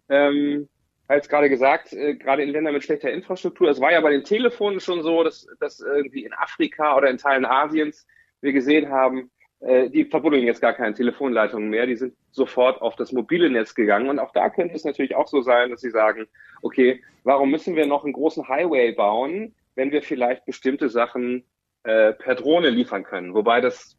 Ähm, 0.08 0.68
als 1.06 1.28
gerade 1.28 1.48
gesagt, 1.48 1.92
äh, 1.92 2.14
gerade 2.14 2.42
in 2.42 2.50
Ländern 2.50 2.74
mit 2.74 2.84
schlechter 2.84 3.10
Infrastruktur. 3.10 3.68
Es 3.68 3.80
war 3.80 3.92
ja 3.92 4.00
bei 4.00 4.10
den 4.10 4.24
Telefonen 4.24 4.80
schon 4.80 5.02
so, 5.02 5.24
dass, 5.24 5.46
dass 5.58 5.80
irgendwie 5.80 6.24
in 6.24 6.32
Afrika 6.34 6.96
oder 6.96 7.10
in 7.10 7.18
Teilen 7.18 7.46
Asiens 7.46 8.06
wir 8.40 8.52
gesehen 8.52 8.90
haben, 8.90 9.30
äh, 9.60 9.90
die 9.90 10.04
verbuddeln 10.04 10.44
jetzt 10.44 10.60
gar 10.60 10.74
keine 10.74 10.94
Telefonleitungen 10.94 11.70
mehr, 11.70 11.86
die 11.86 11.96
sind 11.96 12.14
sofort 12.30 12.80
auf 12.80 12.94
das 12.96 13.12
mobile 13.12 13.50
Netz 13.50 13.74
gegangen. 13.74 14.08
Und 14.08 14.18
auch 14.18 14.32
da 14.32 14.50
könnte 14.50 14.74
es 14.74 14.84
natürlich 14.84 15.16
auch 15.16 15.26
so 15.26 15.40
sein, 15.40 15.70
dass 15.70 15.80
sie 15.80 15.90
sagen, 15.90 16.26
okay, 16.62 17.02
warum 17.24 17.50
müssen 17.50 17.74
wir 17.74 17.86
noch 17.86 18.04
einen 18.04 18.12
großen 18.12 18.48
Highway 18.48 18.92
bauen, 18.92 19.54
wenn 19.74 19.90
wir 19.90 20.02
vielleicht 20.02 20.44
bestimmte 20.44 20.88
Sachen 20.88 21.44
äh, 21.84 22.12
per 22.12 22.34
Drohne 22.34 22.70
liefern 22.70 23.04
können. 23.04 23.34
Wobei 23.34 23.60
das 23.60 23.97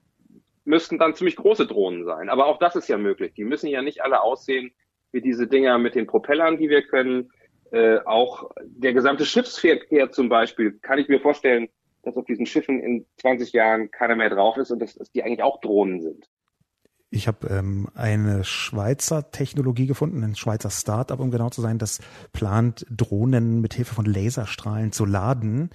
müssten 0.70 1.00
dann 1.00 1.16
ziemlich 1.16 1.36
große 1.36 1.68
Drohnen 1.68 2.06
sein. 2.06 2.30
Aber 2.30 2.46
auch 2.46 2.60
das 2.60 2.76
ist 2.76 2.88
ja 2.88 2.98
möglich. 2.98 3.34
Die 3.34 3.44
müssen 3.44 3.68
ja 3.68 3.82
nicht 3.82 4.02
alle 4.04 4.22
aussehen 4.22 4.72
wie 5.12 5.22
diese 5.22 5.48
Dinger 5.48 5.80
mit 5.80 5.96
den 5.96 6.06
Propellern, 6.06 6.58
die 6.58 6.70
wir 6.70 6.84
können. 6.84 7.32
Äh, 7.72 7.98
auch 8.06 8.52
der 8.64 8.94
gesamte 8.94 9.26
Schiffsverkehr 9.26 10.12
zum 10.12 10.30
Beispiel, 10.30 10.80
kann 10.80 11.00
ich 11.00 11.10
mir 11.10 11.20
vorstellen, 11.20 11.68
dass 12.04 12.16
auf 12.16 12.26
diesen 12.26 12.46
Schiffen 12.46 12.80
in 12.80 13.06
20 13.18 13.52
Jahren 13.52 13.92
keiner 13.92 14.16
mehr 14.16 14.30
drauf 14.30 14.58
ist 14.58 14.72
und 14.72 14.80
dass, 14.80 14.96
dass 14.96 15.12
die 15.12 15.24
eigentlich 15.24 15.44
auch 15.44 15.60
Drohnen 15.60 16.02
sind. 16.02 16.30
Ich 17.12 17.28
habe 17.28 17.48
ähm, 17.48 17.88
eine 17.96 18.44
Schweizer 18.44 19.32
Technologie 19.32 19.88
gefunden, 19.88 20.24
ein 20.24 20.36
Schweizer 20.36 20.70
Start-up, 20.70 21.20
um 21.20 21.32
genau 21.32 21.50
zu 21.50 21.62
sein, 21.62 21.80
das 21.80 22.00
plant, 22.32 22.86
Drohnen 22.92 23.62
mit 23.62 23.74
Hilfe 23.74 23.96
von 23.96 24.06
Laserstrahlen 24.06 24.92
zu 24.92 25.06
laden, 25.06 25.72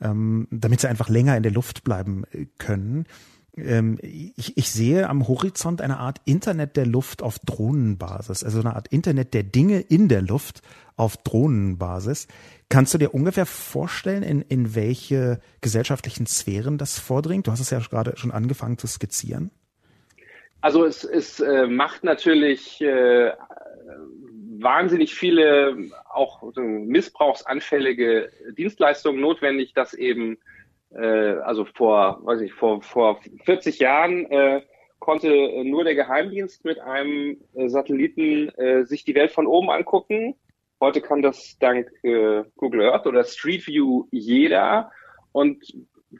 ähm, 0.00 0.46
damit 0.52 0.80
sie 0.80 0.88
einfach 0.88 1.08
länger 1.08 1.36
in 1.36 1.42
der 1.42 1.52
Luft 1.52 1.82
bleiben 1.82 2.24
äh, 2.30 2.46
können. 2.58 3.06
Ähm, 3.56 3.98
ich, 4.02 4.56
ich 4.56 4.70
sehe 4.70 5.08
am 5.08 5.26
Horizont 5.28 5.80
eine 5.80 5.98
Art 5.98 6.20
Internet 6.24 6.76
der 6.76 6.86
Luft 6.86 7.22
auf 7.22 7.38
Drohnenbasis, 7.38 8.44
also 8.44 8.60
eine 8.60 8.76
Art 8.76 8.88
Internet 8.88 9.34
der 9.34 9.42
Dinge 9.44 9.80
in 9.80 10.08
der 10.08 10.22
Luft 10.22 10.62
auf 10.96 11.16
Drohnenbasis. 11.16 12.28
Kannst 12.68 12.92
du 12.94 12.98
dir 12.98 13.14
ungefähr 13.14 13.46
vorstellen, 13.46 14.22
in, 14.22 14.42
in 14.42 14.74
welche 14.74 15.40
gesellschaftlichen 15.60 16.26
Sphären 16.26 16.78
das 16.78 16.98
vordringt? 16.98 17.46
Du 17.46 17.52
hast 17.52 17.60
es 17.60 17.70
ja 17.70 17.78
gerade 17.78 18.16
schon 18.16 18.30
angefangen 18.30 18.78
zu 18.78 18.86
skizzieren. 18.86 19.50
Also 20.60 20.84
es, 20.84 21.04
es 21.04 21.40
äh, 21.40 21.66
macht 21.66 22.02
natürlich 22.02 22.80
äh, 22.80 23.32
wahnsinnig 24.58 25.14
viele 25.14 25.76
auch 26.12 26.42
so 26.54 26.60
missbrauchsanfällige 26.60 28.30
Dienstleistungen 28.56 29.20
notwendig, 29.20 29.74
dass 29.74 29.94
eben 29.94 30.38
äh, 30.96 31.38
also 31.40 31.64
vor, 31.64 32.20
weiß 32.24 32.40
ich, 32.40 32.52
vor 32.52 32.82
vor 32.82 33.20
40 33.44 33.78
Jahren 33.78 34.26
äh, 34.26 34.62
konnte 34.98 35.28
nur 35.64 35.84
der 35.84 35.94
Geheimdienst 35.94 36.64
mit 36.64 36.80
einem 36.80 37.38
äh, 37.54 37.68
Satelliten 37.68 38.48
äh, 38.56 38.84
sich 38.84 39.04
die 39.04 39.14
Welt 39.14 39.30
von 39.30 39.46
oben 39.46 39.70
angucken. 39.70 40.34
Heute 40.80 41.00
kann 41.00 41.22
das 41.22 41.56
dank 41.58 41.88
äh, 42.02 42.44
Google 42.56 42.90
Earth 42.90 43.06
oder 43.06 43.24
Street 43.24 43.66
View 43.66 44.06
jeder 44.10 44.90
und 45.32 45.64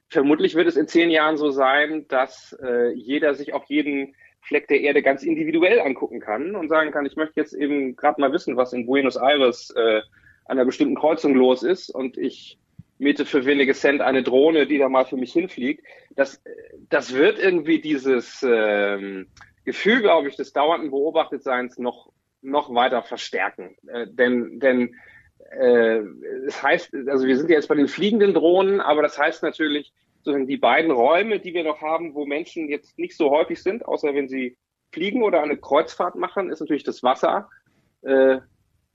vermutlich 0.08 0.54
wird 0.54 0.68
es 0.68 0.76
in 0.76 0.88
zehn 0.88 1.10
Jahren 1.10 1.36
so 1.36 1.50
sein, 1.50 2.06
dass 2.08 2.56
äh, 2.62 2.92
jeder 2.92 3.34
sich 3.34 3.54
auf 3.54 3.64
jeden 3.68 4.14
Fleck 4.40 4.68
der 4.68 4.80
Erde 4.80 5.02
ganz 5.02 5.22
individuell 5.22 5.80
angucken 5.80 6.20
kann 6.20 6.54
und 6.54 6.68
sagen 6.68 6.92
kann, 6.92 7.06
ich 7.06 7.16
möchte 7.16 7.40
jetzt 7.40 7.52
eben 7.52 7.96
gerade 7.96 8.20
mal 8.20 8.32
wissen, 8.32 8.56
was 8.56 8.72
in 8.72 8.86
Buenos 8.86 9.16
Aires 9.16 9.70
äh, 9.76 10.02
an 10.44 10.58
einer 10.58 10.64
bestimmten 10.64 10.94
Kreuzung 10.94 11.34
los 11.34 11.62
ist 11.62 11.90
und 11.90 12.16
ich 12.16 12.58
miete 12.98 13.26
für 13.26 13.44
wenige 13.44 13.74
Cent 13.74 14.00
eine 14.00 14.22
Drohne, 14.22 14.66
die 14.66 14.78
da 14.78 14.88
mal 14.88 15.04
für 15.04 15.16
mich 15.16 15.32
hinfliegt. 15.32 15.84
Das, 16.14 16.42
das 16.88 17.14
wird 17.14 17.38
irgendwie 17.38 17.80
dieses 17.80 18.44
ähm, 18.48 19.26
Gefühl, 19.64 20.00
glaube 20.00 20.28
ich, 20.28 20.36
des 20.36 20.52
dauernden 20.52 20.90
Beobachtetseins 20.90 21.78
noch, 21.78 22.10
noch 22.42 22.74
weiter 22.74 23.02
verstärken. 23.02 23.76
Äh, 23.86 24.06
denn 24.08 24.58
denn 24.60 24.94
äh, 25.50 26.00
es 26.46 26.62
heißt, 26.62 26.94
also 27.08 27.26
wir 27.26 27.36
sind 27.36 27.50
jetzt 27.50 27.68
bei 27.68 27.74
den 27.74 27.88
fliegenden 27.88 28.34
Drohnen, 28.34 28.80
aber 28.80 29.02
das 29.02 29.18
heißt 29.18 29.42
natürlich, 29.42 29.92
sozusagen 30.18 30.46
die 30.46 30.56
beiden 30.56 30.90
Räume, 30.90 31.38
die 31.38 31.54
wir 31.54 31.62
noch 31.62 31.82
haben, 31.82 32.14
wo 32.14 32.26
Menschen 32.26 32.68
jetzt 32.68 32.98
nicht 32.98 33.16
so 33.16 33.30
häufig 33.30 33.62
sind, 33.62 33.86
außer 33.86 34.14
wenn 34.14 34.28
sie 34.28 34.56
fliegen 34.90 35.22
oder 35.22 35.42
eine 35.42 35.56
Kreuzfahrt 35.56 36.16
machen, 36.16 36.50
ist 36.50 36.60
natürlich 36.60 36.84
das 36.84 37.02
Wasser. 37.02 37.48
Äh, 38.02 38.38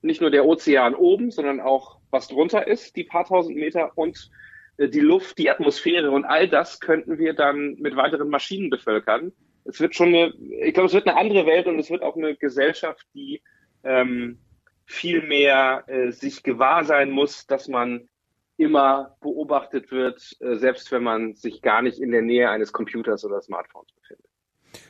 nicht 0.01 0.19
nur 0.19 0.31
der 0.31 0.45
Ozean 0.45 0.95
oben, 0.95 1.31
sondern 1.31 1.59
auch 1.59 2.00
was 2.11 2.27
drunter 2.27 2.67
ist, 2.67 2.95
die 2.95 3.03
paar 3.03 3.25
tausend 3.25 3.57
Meter 3.57 3.91
und 3.95 4.29
äh, 4.77 4.89
die 4.89 4.99
Luft, 4.99 5.37
die 5.37 5.49
Atmosphäre 5.49 6.11
und 6.11 6.25
all 6.25 6.47
das 6.47 6.79
könnten 6.79 7.17
wir 7.17 7.33
dann 7.33 7.75
mit 7.75 7.95
weiteren 7.95 8.29
Maschinen 8.29 8.69
bevölkern. 8.69 9.31
Es 9.63 9.79
wird 9.79 9.95
schon 9.95 10.09
eine, 10.09 10.33
ich 10.63 10.73
glaube, 10.73 10.87
es 10.87 10.93
wird 10.93 11.07
eine 11.07 11.17
andere 11.17 11.45
Welt 11.45 11.67
und 11.67 11.79
es 11.79 11.89
wird 11.89 12.03
auch 12.03 12.15
eine 12.15 12.35
Gesellschaft, 12.35 13.05
die 13.13 13.41
ähm, 13.83 14.39
viel 14.85 15.21
mehr 15.25 15.83
äh, 15.87 16.11
sich 16.11 16.43
gewahr 16.43 16.83
sein 16.83 17.11
muss, 17.11 17.47
dass 17.47 17.67
man 17.67 18.09
immer 18.57 19.17
beobachtet 19.21 19.91
wird, 19.91 20.35
äh, 20.39 20.55
selbst 20.55 20.91
wenn 20.91 21.03
man 21.03 21.35
sich 21.35 21.61
gar 21.61 21.81
nicht 21.81 21.99
in 21.99 22.11
der 22.11 22.21
Nähe 22.21 22.49
eines 22.49 22.71
Computers 22.73 23.23
oder 23.25 23.41
Smartphones 23.41 23.91
befindet. 23.93 24.27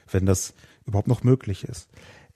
Wenn 0.09 0.25
das 0.25 0.53
überhaupt 0.85 1.07
noch 1.07 1.23
möglich 1.23 1.63
ist. 1.63 1.89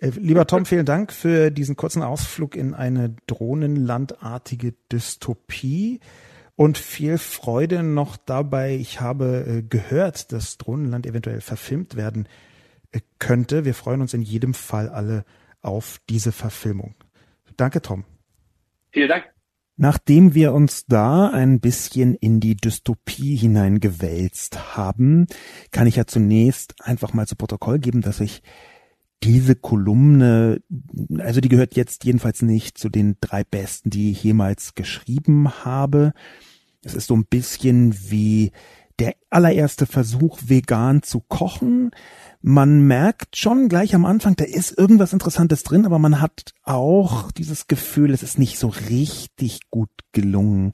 Äh, 0.05 0.11
lieber 0.17 0.45
Tom, 0.45 0.65
vielen 0.65 0.85
Dank 0.85 1.11
für 1.11 1.51
diesen 1.51 1.75
kurzen 1.75 2.03
Ausflug 2.03 2.55
in 2.55 2.73
eine 2.73 3.15
drohnenlandartige 3.27 4.73
Dystopie 4.91 5.99
und 6.55 6.77
viel 6.77 7.17
Freude 7.17 7.83
noch 7.83 8.17
dabei. 8.17 8.75
Ich 8.75 9.01
habe 9.01 9.45
äh, 9.47 9.61
gehört, 9.63 10.31
dass 10.31 10.57
Drohnenland 10.57 11.05
eventuell 11.05 11.41
verfilmt 11.41 11.95
werden 11.95 12.27
könnte. 13.19 13.65
Wir 13.65 13.73
freuen 13.73 14.01
uns 14.01 14.13
in 14.13 14.21
jedem 14.21 14.53
Fall 14.53 14.89
alle 14.89 15.25
auf 15.61 15.99
diese 16.07 16.31
Verfilmung. 16.31 16.95
Danke, 17.57 17.81
Tom. 17.81 18.05
Vielen 18.91 19.09
Dank. 19.09 19.25
Nachdem 19.77 20.33
wir 20.33 20.53
uns 20.53 20.85
da 20.85 21.29
ein 21.29 21.59
bisschen 21.59 22.15
in 22.15 22.39
die 22.39 22.55
Dystopie 22.55 23.35
hineingewälzt 23.35 24.77
haben, 24.77 25.27
kann 25.71 25.87
ich 25.87 25.97
ja 25.97 26.05
zunächst 26.05 26.75
einfach 26.79 27.11
mal 27.11 27.27
zu 27.27 27.35
Protokoll 27.35 27.79
geben, 27.79 27.99
dass 27.99 28.21
ich 28.21 28.41
diese 29.23 29.55
Kolumne, 29.55 30.61
also 31.17 31.41
die 31.41 31.49
gehört 31.49 31.75
jetzt 31.75 32.03
jedenfalls 32.03 32.41
nicht 32.41 32.77
zu 32.77 32.89
den 32.89 33.17
drei 33.21 33.43
besten, 33.43 33.89
die 33.89 34.11
ich 34.11 34.23
jemals 34.23 34.75
geschrieben 34.75 35.49
habe. 35.65 36.13
Es 36.83 36.93
ist 36.93 37.07
so 37.07 37.15
ein 37.15 37.25
bisschen 37.25 37.95
wie 38.09 38.51
der 38.99 39.15
allererste 39.29 39.85
Versuch, 39.85 40.39
vegan 40.45 41.01
zu 41.03 41.19
kochen 41.19 41.91
man 42.47 42.81
merkt 42.81 43.37
schon 43.37 43.69
gleich 43.69 43.95
am 43.95 44.05
Anfang, 44.05 44.35
da 44.35 44.45
ist 44.45 44.77
irgendwas 44.77 45.13
Interessantes 45.13 45.63
drin, 45.63 45.87
aber 45.87 45.97
man 45.97 46.21
hat 46.21 46.53
auch 46.61 47.31
dieses 47.31 47.65
Gefühl, 47.65 48.13
es 48.13 48.21
ist 48.21 48.37
nicht 48.37 48.59
so 48.59 48.67
richtig 48.67 49.61
gut 49.71 49.89
gelungen. 50.11 50.73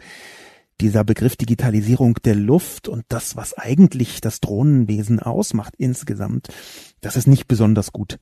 Dieser 0.82 1.04
Begriff 1.04 1.36
Digitalisierung 1.36 2.16
der 2.26 2.34
Luft 2.34 2.88
und 2.88 3.06
das, 3.10 3.36
was 3.36 3.54
eigentlich 3.56 4.20
das 4.20 4.40
Drohnenwesen 4.40 5.20
ausmacht 5.20 5.76
insgesamt, 5.78 6.48
das 7.02 7.16
ist 7.16 7.28
nicht 7.28 7.48
besonders 7.48 7.92
gut 7.92 8.18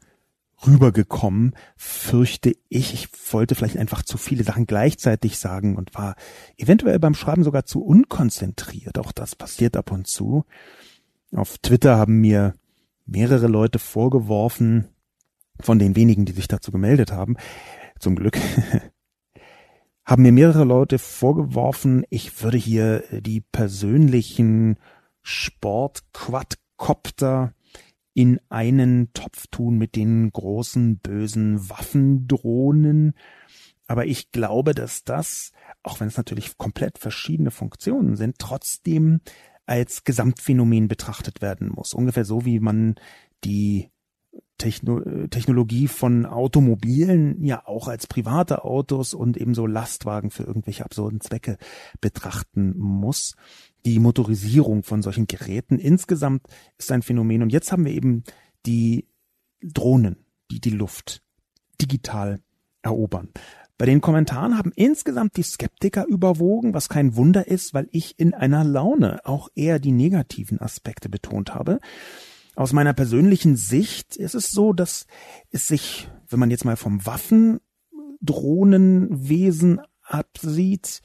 rübergekommen, 0.67 1.55
fürchte 1.77 2.53
ich. 2.67 2.93
Ich 2.93 3.07
wollte 3.31 3.55
vielleicht 3.55 3.77
einfach 3.77 4.03
zu 4.03 4.17
viele 4.17 4.43
Sachen 4.43 4.67
gleichzeitig 4.67 5.39
sagen 5.39 5.77
und 5.77 5.95
war 5.95 6.15
eventuell 6.57 6.99
beim 6.99 7.13
Schreiben 7.13 7.45
sogar 7.45 7.63
zu 7.63 7.81
unkonzentriert. 7.81 8.99
Auch 8.99 9.13
das 9.13 9.37
passiert 9.37 9.77
ab 9.77 9.91
und 9.91 10.07
zu. 10.07 10.43
Auf 11.33 11.59
Twitter 11.59 11.97
haben 11.97 12.19
mir 12.19 12.55
mehrere 13.05 13.47
Leute 13.47 13.79
vorgeworfen, 13.79 14.89
von 15.61 15.79
den 15.79 15.95
wenigen, 15.95 16.25
die 16.25 16.33
sich 16.33 16.49
dazu 16.49 16.71
gemeldet 16.73 17.13
haben, 17.13 17.37
zum 17.99 18.17
Glück, 18.17 18.37
haben 20.09 20.23
mir 20.23 20.31
mehrere 20.31 20.63
Leute 20.63 20.97
vorgeworfen, 20.97 22.03
ich 22.09 22.41
würde 22.41 22.57
hier 22.57 23.03
die 23.11 23.41
persönlichen 23.41 24.77
Sport-Quadcopter 25.21 27.53
in 28.15 28.39
einen 28.49 29.13
Topf 29.13 29.45
tun 29.51 29.77
mit 29.77 29.95
den 29.95 30.31
großen 30.31 30.97
bösen 30.97 31.69
Waffendrohnen. 31.69 33.13
Aber 33.85 34.07
ich 34.07 34.31
glaube, 34.31 34.73
dass 34.73 35.03
das, 35.03 35.51
auch 35.83 35.99
wenn 35.99 36.07
es 36.07 36.17
natürlich 36.17 36.57
komplett 36.57 36.97
verschiedene 36.97 37.51
Funktionen 37.51 38.15
sind, 38.15 38.39
trotzdem 38.39 39.21
als 39.67 40.05
Gesamtphänomen 40.05 40.87
betrachtet 40.87 41.43
werden 41.43 41.69
muss. 41.69 41.93
Ungefähr 41.93 42.25
so, 42.25 42.45
wie 42.45 42.59
man 42.59 42.95
die 43.43 43.91
Techno 44.59 45.01
Technologie 45.29 45.87
von 45.87 46.27
Automobilen 46.27 47.43
ja 47.43 47.65
auch 47.65 47.87
als 47.87 48.05
private 48.05 48.63
Autos 48.63 49.15
und 49.15 49.37
ebenso 49.37 49.65
Lastwagen 49.65 50.29
für 50.29 50.43
irgendwelche 50.43 50.85
absurden 50.85 51.19
Zwecke 51.21 51.57
betrachten 51.99 52.77
muss. 52.77 53.35
Die 53.85 53.99
Motorisierung 53.99 54.83
von 54.83 55.01
solchen 55.01 55.25
Geräten 55.25 55.79
insgesamt 55.79 56.43
ist 56.77 56.91
ein 56.91 57.01
Phänomen. 57.01 57.41
Und 57.41 57.51
jetzt 57.51 57.71
haben 57.71 57.85
wir 57.85 57.93
eben 57.93 58.23
die 58.67 59.07
Drohnen, 59.63 60.17
die 60.51 60.59
die 60.59 60.69
Luft 60.69 61.23
digital 61.81 62.39
erobern. 62.83 63.29
Bei 63.79 63.85
den 63.85 64.01
Kommentaren 64.01 64.57
haben 64.57 64.73
insgesamt 64.75 65.37
die 65.37 65.43
Skeptiker 65.43 66.05
überwogen, 66.05 66.73
was 66.73 66.89
kein 66.89 67.15
Wunder 67.15 67.47
ist, 67.47 67.73
weil 67.73 67.87
ich 67.91 68.19
in 68.19 68.33
einer 68.33 68.65
Laune 68.65 69.21
auch 69.23 69.47
eher 69.55 69.79
die 69.79 69.93
negativen 69.93 70.59
Aspekte 70.59 71.07
betont 71.07 71.55
habe. 71.55 71.79
Aus 72.55 72.73
meiner 72.73 72.93
persönlichen 72.93 73.55
Sicht 73.55 74.15
ist 74.15 74.35
es 74.35 74.51
so, 74.51 74.73
dass 74.73 75.07
es 75.51 75.67
sich, 75.67 76.09
wenn 76.27 76.39
man 76.39 76.51
jetzt 76.51 76.65
mal 76.65 76.75
vom 76.75 77.03
Waffendrohnenwesen 77.05 79.81
absieht, 80.03 81.01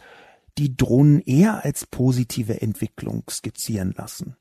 die 0.58 0.76
Drohnen 0.76 1.20
eher 1.20 1.64
als 1.64 1.86
positive 1.86 2.60
Entwicklung 2.60 3.22
skizzieren 3.30 3.94
lassen. 3.96 4.36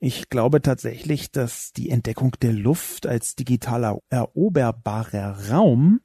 Ich 0.00 0.28
glaube 0.28 0.62
tatsächlich, 0.62 1.32
dass 1.32 1.72
die 1.72 1.90
Entdeckung 1.90 2.36
der 2.40 2.52
Luft 2.52 3.04
als 3.06 3.34
digitaler 3.34 3.98
eroberbarer 4.10 5.50
Raum 5.50 6.00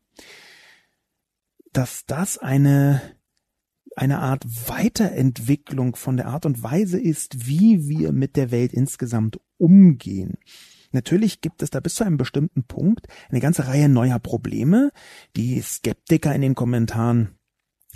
dass 1.73 2.05
das 2.05 2.37
eine 2.37 3.01
eine 3.95 4.19
Art 4.19 4.43
Weiterentwicklung 4.67 5.95
von 5.95 6.17
der 6.17 6.27
Art 6.27 6.45
und 6.45 6.63
Weise 6.63 6.99
ist, 6.99 7.47
wie 7.47 7.87
wir 7.87 8.11
mit 8.11 8.35
der 8.35 8.51
Welt 8.51 8.73
insgesamt 8.73 9.39
umgehen. 9.57 10.37
Natürlich 10.91 11.41
gibt 11.41 11.63
es 11.63 11.71
da 11.71 11.79
bis 11.79 11.95
zu 11.95 12.03
einem 12.03 12.17
bestimmten 12.17 12.63
Punkt 12.63 13.07
eine 13.29 13.39
ganze 13.39 13.67
Reihe 13.67 13.89
neuer 13.89 14.19
Probleme. 14.19 14.91
Die 15.35 15.59
Skeptiker 15.61 16.33
in 16.33 16.41
den 16.41 16.55
Kommentaren 16.55 17.35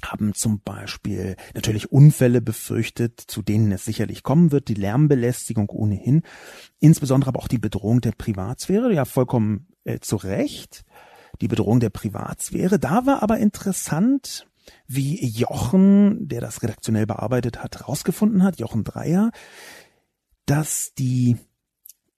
haben 0.03 0.33
zum 0.33 0.61
Beispiel 0.61 1.35
natürlich 1.53 1.91
Unfälle 1.91 2.41
befürchtet, 2.41 3.19
zu 3.19 3.41
denen 3.41 3.71
es 3.71 3.85
sicherlich 3.85 4.23
kommen 4.23 4.51
wird, 4.51 4.67
die 4.67 4.75
Lärmbelästigung 4.75 5.69
ohnehin, 5.69 6.23
insbesondere 6.79 7.29
aber 7.29 7.39
auch 7.39 7.47
die 7.47 7.57
Bedrohung 7.57 8.01
der 8.01 8.11
Privatsphäre, 8.11 8.93
ja 8.93 9.05
vollkommen 9.05 9.67
äh, 9.85 9.99
zu 9.99 10.17
Recht, 10.17 10.83
die 11.41 11.47
Bedrohung 11.47 11.79
der 11.79 11.89
Privatsphäre. 11.89 12.79
Da 12.79 13.05
war 13.05 13.23
aber 13.23 13.37
interessant, 13.37 14.47
wie 14.87 15.25
Jochen, 15.25 16.27
der 16.27 16.41
das 16.41 16.63
redaktionell 16.63 17.05
bearbeitet 17.05 17.63
hat, 17.63 17.79
herausgefunden 17.79 18.43
hat, 18.43 18.59
Jochen 18.59 18.83
Dreier, 18.83 19.31
dass 20.45 20.93
die 20.93 21.37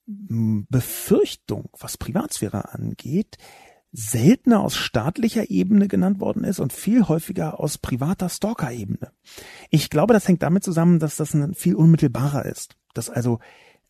Befürchtung, 0.05 1.69
was 1.79 1.97
Privatsphäre 1.97 2.73
angeht, 2.73 3.37
seltener 3.91 4.61
aus 4.61 4.75
staatlicher 4.75 5.49
Ebene 5.49 5.87
genannt 5.87 6.19
worden 6.19 6.43
ist 6.43 6.59
und 6.59 6.73
viel 6.73 7.07
häufiger 7.07 7.59
aus 7.59 7.77
privater 7.77 8.29
Stalker-Ebene. 8.29 9.11
Ich 9.69 9.89
glaube, 9.89 10.13
das 10.13 10.27
hängt 10.27 10.43
damit 10.43 10.63
zusammen, 10.63 10.99
dass 10.99 11.15
das 11.15 11.35
viel 11.55 11.75
unmittelbarer 11.75 12.45
ist. 12.45 12.75
Dass 12.93 13.09
also 13.09 13.39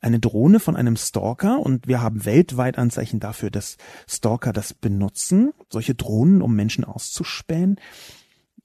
eine 0.02 0.20
Drohne 0.20 0.60
von 0.60 0.76
einem 0.76 0.96
Stalker 0.96 1.60
und 1.60 1.88
wir 1.88 2.02
haben 2.02 2.24
weltweit 2.26 2.78
Anzeichen 2.78 3.20
dafür, 3.20 3.52
dass 3.52 3.78
Stalker 4.08 4.54
das 4.54 4.74
benutzen, 4.74 5.52
solche 5.70 5.96
Drohnen, 5.96 6.42
um 6.42 6.56
Menschen 6.56 6.86
auszuspähen, 6.86 7.80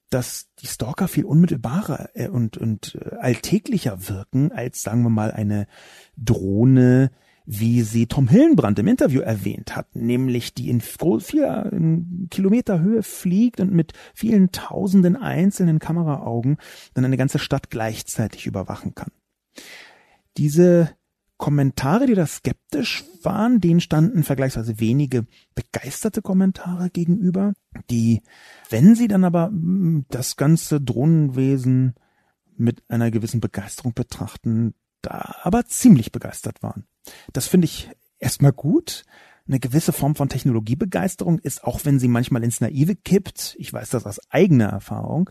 dass 0.09 0.47
die 0.59 0.67
Stalker 0.67 1.07
viel 1.07 1.25
unmittelbarer 1.25 2.09
äh, 2.13 2.27
und, 2.27 2.57
und 2.57 2.95
äh, 2.95 3.15
alltäglicher 3.15 4.07
wirken 4.07 4.51
als, 4.51 4.81
sagen 4.81 5.03
wir 5.03 5.09
mal, 5.09 5.31
eine 5.31 5.67
Drohne, 6.17 7.11
wie 7.45 7.83
sie 7.83 8.07
Tom 8.07 8.27
Hillenbrand 8.27 8.79
im 8.79 8.87
Interview 8.87 9.21
erwähnt 9.21 9.75
hat, 9.75 9.95
nämlich 9.95 10.53
die 10.53 10.69
in 10.69 10.81
vier 10.81 11.71
Kilometer 12.31 12.79
Höhe 12.79 13.03
fliegt 13.03 13.59
und 13.59 13.71
mit 13.71 13.93
vielen 14.13 14.51
tausenden 14.51 15.15
einzelnen 15.15 15.79
Kameraaugen 15.79 16.57
dann 16.95 17.05
eine 17.05 17.17
ganze 17.17 17.37
Stadt 17.37 17.69
gleichzeitig 17.69 18.47
überwachen 18.47 18.95
kann. 18.95 19.11
Diese 20.37 20.89
Kommentare, 21.37 22.05
die 22.05 22.15
da 22.15 22.25
skeptisch 22.25 23.03
waren, 23.21 23.59
denen 23.59 23.81
standen 23.81 24.23
vergleichsweise 24.23 24.79
wenige 24.79 25.25
begeisterte 25.53 26.21
Kommentare 26.21 26.89
gegenüber, 26.89 27.53
die, 27.89 28.21
wenn 28.69 28.95
sie 28.95 29.07
dann 29.07 29.25
aber 29.25 29.47
hm, 29.47 30.05
das 30.09 30.37
ganze 30.37 30.79
Drohnenwesen 30.79 31.95
mit 32.57 32.83
einer 32.87 33.11
gewissen 33.11 33.41
Begeisterung 33.41 33.93
betrachten, 33.93 34.75
da 35.01 35.35
aber 35.43 35.65
ziemlich 35.65 36.11
begeistert 36.11 36.63
waren. 36.63 36.85
Das 37.33 37.47
finde 37.47 37.65
ich 37.65 37.89
erstmal 38.17 38.53
gut. 38.53 39.05
Eine 39.47 39.59
gewisse 39.59 39.93
Form 39.93 40.15
von 40.15 40.29
Technologiebegeisterung 40.29 41.37
ist, 41.39 41.63
auch 41.63 41.81
wenn 41.83 41.99
sie 41.99 42.07
manchmal 42.07 42.43
ins 42.43 42.61
Naive 42.61 42.95
kippt, 42.95 43.55
ich 43.59 43.71
weiß 43.71 43.89
das 43.89 44.05
aus 44.05 44.19
eigener 44.31 44.69
Erfahrung, 44.69 45.29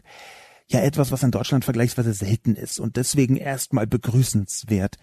ja 0.69 0.81
etwas, 0.81 1.11
was 1.11 1.23
in 1.23 1.33
Deutschland 1.33 1.65
vergleichsweise 1.65 2.13
selten 2.13 2.55
ist 2.55 2.79
und 2.79 2.97
deswegen 2.97 3.37
erstmal 3.37 3.87
begrüßenswert 3.87 4.99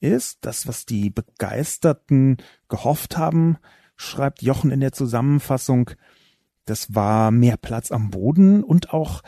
ist. 0.00 0.38
Das, 0.42 0.66
was 0.66 0.86
die 0.86 1.10
Begeisterten 1.10 2.38
gehofft 2.68 3.16
haben, 3.16 3.58
schreibt 3.96 4.42
Jochen 4.42 4.70
in 4.70 4.80
der 4.80 4.92
Zusammenfassung, 4.92 5.90
das 6.66 6.94
war 6.94 7.30
mehr 7.30 7.56
Platz 7.56 7.92
am 7.92 8.10
Boden 8.10 8.64
und 8.64 8.92
auch 8.92 9.22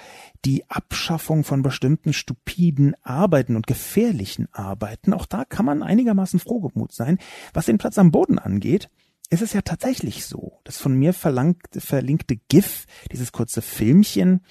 die 0.44 0.68
Abschaffung 0.68 1.44
von 1.44 1.62
bestimmten 1.62 2.12
stupiden 2.12 2.96
Arbeiten 3.02 3.54
und 3.54 3.68
gefährlichen 3.68 4.48
Arbeiten. 4.52 5.14
Auch 5.14 5.24
da 5.24 5.44
kann 5.44 5.64
man 5.64 5.84
einigermaßen 5.84 6.40
frohgemut 6.40 6.92
sein. 6.92 7.18
Was 7.54 7.66
den 7.66 7.78
Platz 7.78 7.96
am 7.96 8.10
Boden 8.10 8.40
angeht, 8.40 8.90
ist 9.30 9.42
es 9.42 9.52
ja 9.52 9.62
tatsächlich 9.62 10.26
so. 10.26 10.60
Das 10.64 10.78
von 10.78 10.94
mir 10.94 11.12
verlangte, 11.12 11.80
verlinkte 11.80 12.36
GIF, 12.36 12.86
dieses 13.12 13.30
kurze 13.30 13.62
Filmchen, 13.62 14.44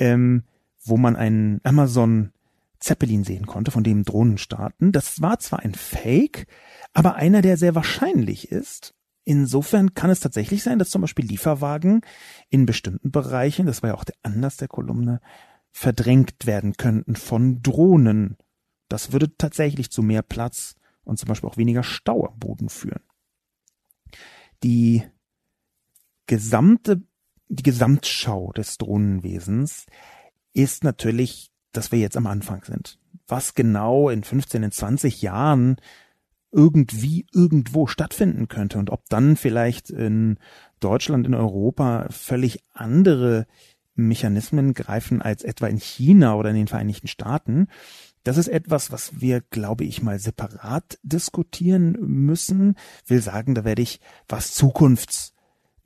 ähm, 0.00 0.42
wo 0.84 0.96
man 0.96 1.14
einen 1.14 1.60
Amazon 1.62 2.32
Zeppelin 2.86 3.24
sehen 3.24 3.46
konnte, 3.46 3.72
von 3.72 3.82
dem 3.82 4.04
Drohnen 4.04 4.38
starten. 4.38 4.92
Das 4.92 5.20
war 5.20 5.40
zwar 5.40 5.58
ein 5.60 5.74
Fake, 5.74 6.46
aber 6.92 7.16
einer, 7.16 7.42
der 7.42 7.56
sehr 7.56 7.74
wahrscheinlich 7.74 8.52
ist. 8.52 8.94
Insofern 9.24 9.94
kann 9.94 10.08
es 10.08 10.20
tatsächlich 10.20 10.62
sein, 10.62 10.78
dass 10.78 10.90
zum 10.90 11.02
Beispiel 11.02 11.26
Lieferwagen 11.26 12.02
in 12.48 12.64
bestimmten 12.64 13.10
Bereichen, 13.10 13.66
das 13.66 13.82
war 13.82 13.90
ja 13.90 13.96
auch 13.96 14.04
der 14.04 14.14
Anlass 14.22 14.56
der 14.56 14.68
Kolumne, 14.68 15.20
verdrängt 15.72 16.46
werden 16.46 16.74
könnten 16.74 17.16
von 17.16 17.60
Drohnen. 17.60 18.36
Das 18.88 19.10
würde 19.10 19.36
tatsächlich 19.36 19.90
zu 19.90 20.04
mehr 20.04 20.22
Platz 20.22 20.76
und 21.02 21.18
zum 21.18 21.26
Beispiel 21.26 21.50
auch 21.50 21.56
weniger 21.56 21.82
Stau 21.82 22.24
am 22.24 22.38
Boden 22.38 22.68
führen. 22.68 23.02
Die 24.62 25.02
gesamte, 26.26 27.02
die 27.48 27.64
Gesamtschau 27.64 28.52
des 28.52 28.78
Drohnenwesens 28.78 29.86
ist 30.52 30.84
natürlich, 30.84 31.50
dass 31.76 31.92
wir 31.92 31.98
jetzt 31.98 32.16
am 32.16 32.26
Anfang 32.26 32.62
sind. 32.64 32.98
Was 33.26 33.54
genau 33.54 34.08
in 34.08 34.22
15, 34.22 34.62
in 34.62 34.70
20 34.70 35.22
Jahren 35.22 35.76
irgendwie 36.52 37.26
irgendwo 37.32 37.86
stattfinden 37.86 38.48
könnte 38.48 38.78
und 38.78 38.90
ob 38.90 39.08
dann 39.08 39.36
vielleicht 39.36 39.90
in 39.90 40.38
Deutschland, 40.80 41.26
in 41.26 41.34
Europa 41.34 42.06
völlig 42.10 42.60
andere 42.72 43.46
Mechanismen 43.94 44.74
greifen 44.74 45.22
als 45.22 45.42
etwa 45.42 45.66
in 45.66 45.78
China 45.78 46.36
oder 46.36 46.50
in 46.50 46.56
den 46.56 46.68
Vereinigten 46.68 47.08
Staaten. 47.08 47.68
Das 48.24 48.36
ist 48.36 48.48
etwas, 48.48 48.90
was 48.90 49.20
wir, 49.20 49.40
glaube 49.40 49.84
ich, 49.84 50.02
mal 50.02 50.18
separat 50.18 50.98
diskutieren 51.02 51.92
müssen. 52.00 52.76
Will 53.06 53.22
sagen, 53.22 53.54
da 53.54 53.64
werde 53.64 53.82
ich, 53.82 54.00
was 54.28 54.54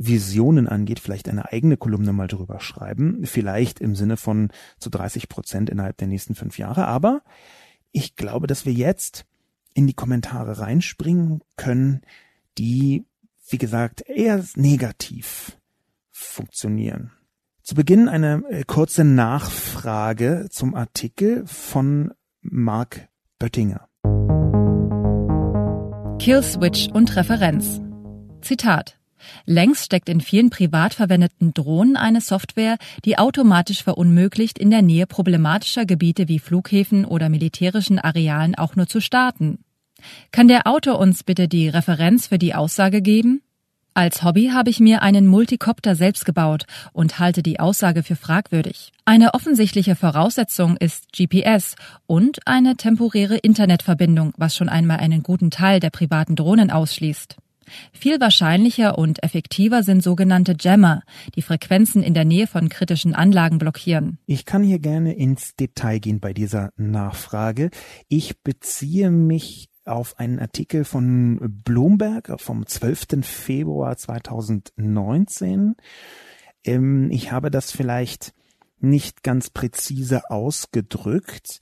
Zukunftsvisionen 0.00 0.66
angeht, 0.66 0.98
vielleicht 0.98 1.28
eine 1.28 1.52
eigene 1.52 1.76
Kolumne 1.76 2.12
mal 2.12 2.26
drüber 2.26 2.60
schreiben. 2.60 3.20
Vielleicht 3.24 3.80
im 3.80 3.94
Sinne 3.94 4.16
von 4.16 4.48
zu 4.78 4.90
30 4.90 5.28
Prozent 5.28 5.70
innerhalb 5.70 5.96
der 5.98 6.08
nächsten 6.08 6.34
fünf 6.34 6.58
Jahre. 6.58 6.86
Aber 6.86 7.22
ich 7.92 8.16
glaube, 8.16 8.46
dass 8.46 8.64
wir 8.64 8.72
jetzt 8.72 9.26
in 9.74 9.86
die 9.86 9.94
Kommentare 9.94 10.58
reinspringen 10.58 11.42
können, 11.56 12.00
die, 12.58 13.04
wie 13.48 13.58
gesagt, 13.58 14.02
eher 14.08 14.44
negativ 14.56 15.58
funktionieren. 16.10 17.12
Zu 17.62 17.74
Beginn 17.74 18.08
eine 18.08 18.42
äh, 18.48 18.64
kurze 18.64 19.04
Nachfrage 19.04 20.48
zum 20.50 20.74
Artikel 20.74 21.46
von 21.46 22.12
Mark 22.40 23.08
Böttinger. 23.38 23.86
Killswitch 26.18 26.88
und 26.88 27.14
Referenz. 27.16 27.80
Zitat. 28.42 28.99
Längst 29.46 29.85
steckt 29.85 30.09
in 30.09 30.20
vielen 30.20 30.50
privat 30.50 30.94
verwendeten 30.94 31.54
Drohnen 31.54 31.96
eine 31.96 32.20
Software, 32.20 32.76
die 33.04 33.18
automatisch 33.18 33.83
verunmöglicht, 33.83 34.59
in 34.59 34.70
der 34.70 34.83
Nähe 34.83 35.06
problematischer 35.06 35.87
Gebiete 35.87 36.28
wie 36.28 36.38
Flughäfen 36.38 37.04
oder 37.04 37.28
militärischen 37.28 37.98
Arealen 37.98 38.54
auch 38.54 38.76
nur 38.76 38.87
zu 38.87 39.00
starten. 39.00 39.59
Kann 40.33 40.48
der 40.48 40.66
Autor 40.66 40.98
uns 40.98 41.24
bitte 41.24 41.48
die 41.48 41.68
Referenz 41.68 42.28
für 42.28 42.38
die 42.38 42.54
Aussage 42.54 43.02
geben? 43.02 43.42
Als 43.92 44.22
Hobby 44.22 44.50
habe 44.54 44.70
ich 44.70 44.78
mir 44.78 45.02
einen 45.02 45.26
Multicopter 45.26 45.96
selbst 45.96 46.24
gebaut 46.24 46.64
und 46.92 47.18
halte 47.18 47.42
die 47.42 47.59
Aussage 47.59 48.04
für 48.04 48.14
fragwürdig. 48.14 48.92
Eine 49.04 49.35
offensichtliche 49.35 49.96
Voraussetzung 49.96 50.76
ist 50.76 51.12
GPS 51.12 51.74
und 52.06 52.38
eine 52.46 52.76
temporäre 52.76 53.37
Internetverbindung, 53.37 54.33
was 54.37 54.54
schon 54.54 54.68
einmal 54.68 54.98
einen 54.98 55.24
guten 55.24 55.50
Teil 55.50 55.80
der 55.80 55.90
privaten 55.90 56.37
Drohnen 56.37 56.70
ausschließt. 56.70 57.37
Viel 57.92 58.20
wahrscheinlicher 58.20 58.98
und 58.98 59.22
effektiver 59.22 59.83
sind 59.83 60.02
sogenannte 60.02 60.54
Jammer, 60.59 61.02
die 61.35 61.42
Frequenzen 61.42 62.02
in 62.02 62.14
der 62.14 62.24
Nähe 62.24 62.46
von 62.46 62.68
kritischen 62.68 63.14
Anlagen 63.14 63.59
blockieren. 63.59 64.18
Ich 64.26 64.44
kann 64.44 64.62
hier 64.62 64.78
gerne 64.78 65.14
ins 65.14 65.54
Detail 65.56 65.98
gehen 65.98 66.20
bei 66.20 66.33
dieser 66.33 66.70
Nachfrage. 66.76 67.70
Ich 68.09 68.40
beziehe 68.42 69.11
mich 69.11 69.68
auf 69.85 70.18
einen 70.18 70.38
Artikel 70.38 70.85
von 70.85 71.38
Bloomberg 71.64 72.40
vom 72.40 72.66
12. 72.66 73.22
Februar 73.22 73.96
2019. 73.96 75.74
Ähm, 76.64 77.11
ich 77.11 77.33
habe 77.33 77.50
das 77.50 77.70
vielleicht 77.70 78.33
nicht 78.78 79.22
ganz 79.22 79.50
präzise 79.50 80.30
ausgedrückt, 80.30 81.61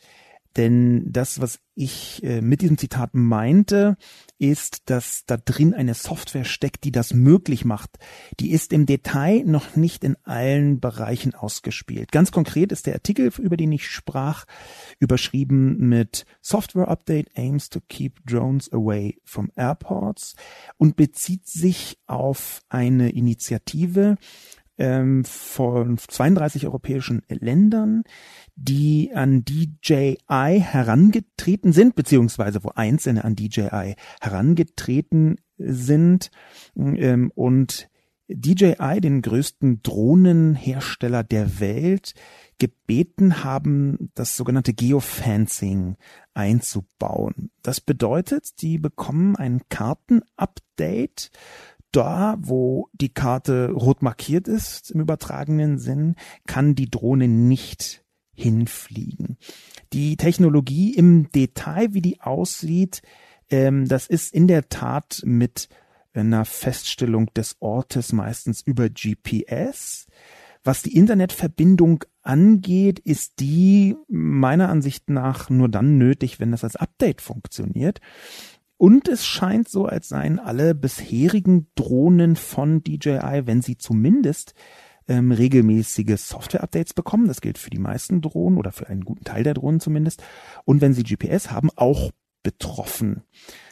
denn 0.58 1.10
das, 1.10 1.40
was 1.40 1.60
ich 1.74 2.22
äh, 2.24 2.40
mit 2.40 2.60
diesem 2.60 2.76
Zitat 2.76 3.14
meinte, 3.14 3.96
ist, 4.38 4.90
dass 4.90 5.22
da 5.26 5.36
drin 5.36 5.72
eine 5.72 5.94
Software 5.94 6.44
steckt, 6.44 6.82
die 6.82 6.90
das 6.90 7.14
möglich 7.14 7.64
macht. 7.64 7.98
Die 8.40 8.50
ist 8.50 8.72
im 8.72 8.84
Detail 8.84 9.44
noch 9.44 9.76
nicht 9.76 10.02
in 10.02 10.16
allen 10.24 10.80
Bereichen 10.80 11.34
ausgespielt. 11.34 12.10
Ganz 12.10 12.32
konkret 12.32 12.72
ist 12.72 12.86
der 12.86 12.94
Artikel, 12.94 13.30
über 13.38 13.56
den 13.56 13.70
ich 13.70 13.88
sprach, 13.88 14.44
überschrieben 14.98 15.88
mit 15.88 16.26
Software 16.40 16.88
Update 16.88 17.30
aims 17.36 17.68
to 17.68 17.80
keep 17.88 18.26
drones 18.26 18.72
away 18.72 19.20
from 19.24 19.52
airports 19.54 20.34
und 20.76 20.96
bezieht 20.96 21.46
sich 21.46 21.98
auf 22.06 22.62
eine 22.68 23.10
Initiative, 23.10 24.16
ähm, 24.78 25.24
von 25.24 25.98
32 25.98 26.66
europäischen 26.66 27.22
Ländern, 27.28 28.04
die 28.56 29.10
an 29.14 29.44
DJI 29.44 30.60
herangetreten 30.60 31.72
sind, 31.72 31.94
beziehungsweise 31.94 32.62
wo 32.64 32.70
Einzelne 32.74 33.24
an 33.24 33.36
DJI 33.36 33.94
herangetreten 34.20 35.36
sind 35.58 36.30
ähm, 36.76 37.30
und 37.34 37.88
DJI, 38.28 39.00
den 39.00 39.22
größten 39.22 39.82
Drohnenhersteller 39.82 41.24
der 41.24 41.60
Welt, 41.60 42.12
gebeten 42.58 43.42
haben, 43.42 44.10
das 44.14 44.36
sogenannte 44.36 44.74
Geofencing 44.74 45.96
einzubauen. 46.34 47.50
Das 47.62 47.80
bedeutet, 47.80 48.60
die 48.60 48.78
bekommen 48.78 49.36
ein 49.36 49.62
Kartenupdate. 49.70 51.30
Da, 51.92 52.36
wo 52.40 52.88
die 52.92 53.08
Karte 53.08 53.70
rot 53.70 54.02
markiert 54.02 54.46
ist, 54.46 54.90
im 54.90 55.00
übertragenen 55.00 55.78
Sinn, 55.78 56.16
kann 56.46 56.74
die 56.74 56.90
Drohne 56.90 57.28
nicht 57.28 58.04
hinfliegen. 58.34 59.38
Die 59.92 60.16
Technologie 60.16 60.94
im 60.94 61.30
Detail, 61.32 61.92
wie 61.94 62.02
die 62.02 62.20
aussieht, 62.20 63.02
ähm, 63.50 63.88
das 63.88 64.06
ist 64.06 64.32
in 64.32 64.46
der 64.46 64.68
Tat 64.68 65.22
mit 65.24 65.68
einer 66.12 66.44
Feststellung 66.44 67.32
des 67.34 67.56
Ortes 67.60 68.12
meistens 68.12 68.60
über 68.62 68.88
GPS. 68.88 70.06
Was 70.64 70.82
die 70.82 70.96
Internetverbindung 70.96 72.04
angeht, 72.22 72.98
ist 72.98 73.40
die 73.40 73.96
meiner 74.08 74.68
Ansicht 74.68 75.08
nach 75.08 75.48
nur 75.48 75.68
dann 75.68 75.98
nötig, 75.98 76.40
wenn 76.40 76.50
das 76.50 76.64
als 76.64 76.76
Update 76.76 77.22
funktioniert. 77.22 78.00
Und 78.78 79.08
es 79.08 79.26
scheint 79.26 79.68
so, 79.68 79.86
als 79.86 80.08
seien 80.08 80.38
alle 80.38 80.74
bisherigen 80.74 81.66
Drohnen 81.74 82.36
von 82.36 82.82
DJI, 82.82 83.42
wenn 83.44 83.60
sie 83.60 83.76
zumindest 83.76 84.54
ähm, 85.08 85.32
regelmäßige 85.32 86.16
Software-Updates 86.16 86.94
bekommen, 86.94 87.26
das 87.26 87.40
gilt 87.40 87.58
für 87.58 87.70
die 87.70 87.78
meisten 87.78 88.20
Drohnen 88.20 88.56
oder 88.56 88.70
für 88.70 88.88
einen 88.88 89.04
guten 89.04 89.24
Teil 89.24 89.42
der 89.42 89.54
Drohnen 89.54 89.80
zumindest, 89.80 90.22
und 90.64 90.80
wenn 90.80 90.94
sie 90.94 91.02
GPS 91.02 91.50
haben, 91.50 91.70
auch 91.74 92.12
betroffen. 92.44 93.24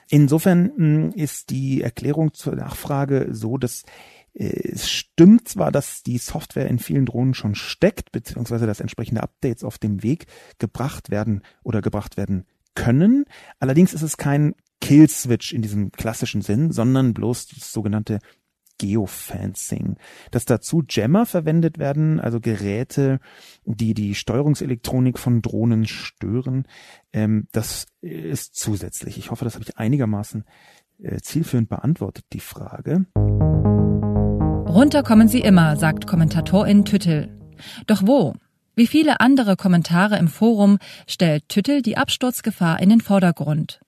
Insofern 0.09 0.73
hm, 0.77 1.11
ist 1.12 1.51
die 1.51 1.83
Erklärung 1.83 2.35
zur 2.35 2.57
Nachfrage 2.57 3.29
so, 3.31 3.59
dass 3.59 3.85
äh, 4.35 4.71
es 4.73 4.90
stimmt 4.90 5.49
zwar, 5.49 5.71
dass 5.71 6.03
die 6.03 6.19
Software 6.19 6.66
in 6.66 6.81
vielen 6.81 7.07
Drohnen 7.07 7.35
schon 7.35 7.55
steckt, 7.55 8.11
beziehungsweise 8.11 8.66
dass 8.66 8.81
entsprechende 8.81 9.23
Updates 9.23 9.62
auf 9.62 9.79
dem 9.79 10.03
Weg 10.03 10.27
gebracht 10.59 11.11
werden 11.11 11.42
oder 11.62 11.81
gebracht 11.81 12.16
werden 12.16 12.45
können. 12.75 13.25
Allerdings 13.59 13.95
ist 13.95 14.03
es 14.03 14.16
kein 14.16 14.55
Kill-Switch 14.80 15.52
in 15.52 15.62
diesem 15.62 15.90
klassischen 15.92 16.42
Sinn, 16.42 16.72
sondern 16.72 17.14
bloß 17.14 17.48
das 17.48 17.72
sogenannte 17.72 18.18
Geofencing, 18.78 19.96
dass 20.30 20.44
dazu 20.44 20.82
Jammer 20.88 21.24
verwendet 21.24 21.78
werden, 21.78 22.20
also 22.20 22.40
Geräte, 22.40 23.20
die 23.64 23.94
die 23.94 24.14
Steuerungselektronik 24.14 25.18
von 25.18 25.40
Drohnen 25.40 25.86
stören. 25.86 26.66
Ähm, 27.12 27.48
das 27.52 27.86
ist 28.02 28.54
zusätzlich. 28.56 29.16
Ich 29.18 29.30
hoffe, 29.30 29.44
das 29.44 29.54
habe 29.54 29.64
ich 29.64 29.78
einigermaßen 29.78 30.44
äh, 31.02 31.18
zielführend 31.20 31.68
beantwortet, 31.68 32.26
die 32.32 32.40
Frage. 32.40 33.06
Runter 34.68 35.02
kommen 35.02 35.28
sie 35.28 35.40
immer, 35.40 35.76
sagt 35.76 36.06
Kommentatorin 36.06 36.84
Tüttel. 36.84 37.32
Doch 37.86 38.02
wo? 38.06 38.34
Wie 38.78 38.86
viele 38.86 39.20
andere 39.20 39.56
Kommentare 39.56 40.18
im 40.18 40.28
Forum 40.28 40.76
stellt 41.06 41.48
Tüttel 41.48 41.80
die 41.80 41.96
Absturzgefahr 41.96 42.78
in 42.78 42.90
den 42.90 43.00
Vordergrund. 43.00 43.80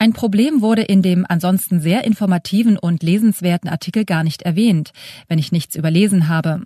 Ein 0.00 0.14
Problem 0.14 0.62
wurde 0.62 0.82
in 0.82 1.00
dem 1.00 1.24
ansonsten 1.28 1.80
sehr 1.80 2.02
informativen 2.02 2.76
und 2.76 3.04
lesenswerten 3.04 3.70
Artikel 3.70 4.04
gar 4.04 4.24
nicht 4.24 4.42
erwähnt, 4.42 4.90
wenn 5.28 5.38
ich 5.38 5.52
nichts 5.52 5.76
überlesen 5.76 6.26
habe. 6.26 6.64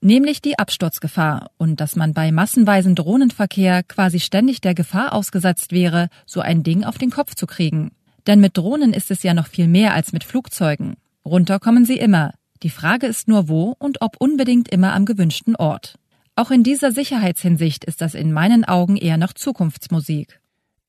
Nämlich 0.00 0.40
die 0.40 0.56
Absturzgefahr 0.56 1.50
und 1.56 1.80
dass 1.80 1.96
man 1.96 2.14
bei 2.14 2.30
massenweisen 2.30 2.94
Drohnenverkehr 2.94 3.82
quasi 3.82 4.20
ständig 4.20 4.60
der 4.60 4.74
Gefahr 4.74 5.12
ausgesetzt 5.12 5.72
wäre, 5.72 6.10
so 6.26 6.40
ein 6.40 6.62
Ding 6.62 6.84
auf 6.84 6.96
den 6.96 7.10
Kopf 7.10 7.34
zu 7.34 7.48
kriegen. 7.48 7.90
Denn 8.28 8.38
mit 8.38 8.56
Drohnen 8.56 8.92
ist 8.92 9.10
es 9.10 9.24
ja 9.24 9.34
noch 9.34 9.48
viel 9.48 9.66
mehr 9.66 9.94
als 9.94 10.12
mit 10.12 10.22
Flugzeugen. 10.22 10.94
Runter 11.24 11.58
kommen 11.58 11.86
sie 11.86 11.98
immer. 11.98 12.34
Die 12.62 12.70
Frage 12.70 13.08
ist 13.08 13.26
nur 13.26 13.48
wo 13.48 13.74
und 13.80 14.00
ob 14.00 14.14
unbedingt 14.20 14.68
immer 14.68 14.92
am 14.92 15.06
gewünschten 15.06 15.56
Ort. 15.56 15.96
Auch 16.36 16.50
in 16.50 16.62
dieser 16.62 16.92
Sicherheitshinsicht 16.92 17.84
ist 17.86 18.02
das 18.02 18.14
in 18.14 18.30
meinen 18.30 18.64
Augen 18.64 18.98
eher 18.98 19.16
noch 19.16 19.32
Zukunftsmusik. 19.32 20.38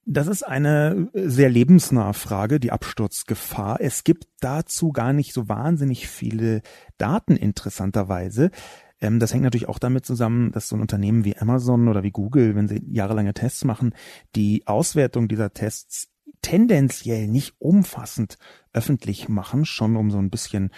Das 0.05 0.27
ist 0.27 0.43
eine 0.43 1.09
sehr 1.13 1.49
lebensnahe 1.49 2.13
Frage, 2.13 2.59
die 2.59 2.71
Absturzgefahr. 2.71 3.79
Es 3.79 4.03
gibt 4.03 4.27
dazu 4.41 4.91
gar 4.91 5.13
nicht 5.13 5.33
so 5.33 5.47
wahnsinnig 5.47 6.07
viele 6.07 6.61
Daten 6.97 7.37
interessanterweise. 7.37 8.51
Ähm, 8.99 9.19
das 9.19 9.33
hängt 9.33 9.43
natürlich 9.43 9.69
auch 9.69 9.79
damit 9.79 10.05
zusammen, 10.05 10.51
dass 10.51 10.67
so 10.67 10.75
ein 10.75 10.81
Unternehmen 10.81 11.23
wie 11.23 11.37
Amazon 11.37 11.87
oder 11.87 12.03
wie 12.03 12.11
Google, 12.11 12.55
wenn 12.55 12.67
sie 12.67 12.81
jahrelange 12.89 13.33
Tests 13.33 13.63
machen, 13.63 13.93
die 14.35 14.67
Auswertung 14.67 15.29
dieser 15.29 15.53
Tests 15.53 16.09
tendenziell 16.41 17.27
nicht 17.27 17.55
umfassend 17.59 18.37
öffentlich 18.73 19.29
machen, 19.29 19.65
schon 19.65 19.95
um 19.95 20.11
so 20.11 20.17
ein 20.17 20.29
bisschen 20.29 20.71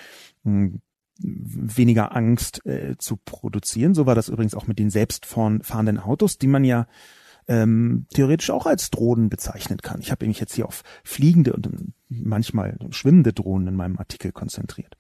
hm, 0.44 0.82
weniger 1.20 2.16
Angst 2.16 2.66
äh, 2.66 2.98
zu 2.98 3.18
produzieren. 3.18 3.94
So 3.94 4.06
war 4.06 4.16
das 4.16 4.30
übrigens 4.30 4.56
auch 4.56 4.68
mit 4.68 4.80
den 4.80 4.90
selbstfahrenden 4.90 6.00
Autos, 6.00 6.38
die 6.38 6.48
man 6.48 6.64
ja 6.64 6.88
ähm, 7.48 8.06
theoretisch 8.14 8.52
auch 8.52 8.66
als 8.66 8.90
Drohnen 8.90 9.30
bezeichnen 9.30 9.80
kann. 9.80 10.02
Ich 10.02 10.12
habe 10.12 10.28
mich 10.28 10.40
jetzt 10.40 10.54
hier 10.54 10.68
auf 10.68 10.84
fliegende 11.04 11.54
und 11.54 11.94
manchmal 12.08 12.78
schwimmende 12.92 13.34
Drohnen 13.34 13.68
in 13.70 13.76
meinem 13.76 13.98
Artikel 13.98 14.32
konzentriert. 14.32 14.98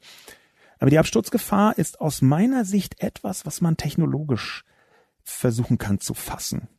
Aber 0.79 0.89
die 0.89 0.97
Absturzgefahr 0.97 1.77
ist 1.77 2.01
aus 2.01 2.21
meiner 2.21 2.65
Sicht 2.65 3.01
etwas, 3.01 3.45
was 3.45 3.61
man 3.61 3.77
technologisch 3.77 4.63
versuchen 5.23 5.77
kann 5.77 5.99
zu 5.99 6.13
fassen. 6.13 6.69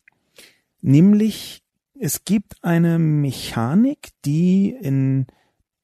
Nämlich, 0.80 1.62
es 1.98 2.24
gibt 2.24 2.64
eine 2.64 2.98
Mechanik, 2.98 4.10
die 4.24 4.70
in 4.70 5.26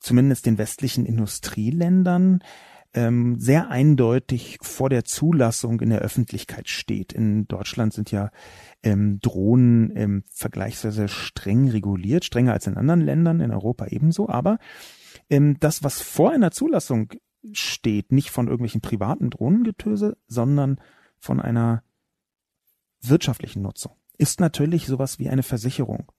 zumindest 0.01 0.47
den 0.47 0.59
westlichen 0.59 1.05
Industrieländern 1.05 2.43
ähm, 2.97 3.39
sehr 3.39 3.71
eindeutig 3.71 4.59
vor 4.63 4.89
der 4.89 5.05
Zulassung 5.05 5.81
in 5.81 5.91
der 5.91 6.01
Öffentlichkeit 6.01 6.69
steht. 6.69 7.13
In 7.13 7.47
Deutschland 7.47 7.93
sind 7.93 8.11
ja 8.11 8.31
ähm, 8.83 9.21
Drohnen 9.21 9.93
ähm, 9.95 10.25
vergleichsweise 10.31 11.07
streng 11.07 11.69
reguliert, 11.69 12.25
strenger 12.25 12.55
als 12.55 12.67
in 12.67 12.77
anderen 12.77 13.03
Ländern, 13.03 13.41
in 13.41 13.53
Europa 13.53 13.87
ebenso. 13.89 14.29
Aber 14.31 14.59
ähm, 15.29 15.59
das, 15.61 15.85
was 15.85 16.01
vor 16.01 16.33
einer 16.33 16.51
Zulassung 16.51 17.13
steht, 17.53 18.13
nicht 18.13 18.31
von 18.31 18.47
irgendwelchen 18.47 18.81
privaten 18.81 19.29
Drohnengetöse, 19.29 20.17
sondern 20.27 20.81
von 21.19 21.41
einer 21.41 21.83
wirtschaftlichen 23.03 23.61
Nutzung, 23.63 23.93
ist 24.17 24.41
natürlich 24.41 24.87
sowas 24.87 25.19
wie 25.19 25.29
eine 25.29 25.43
Versicherung. 25.43 26.11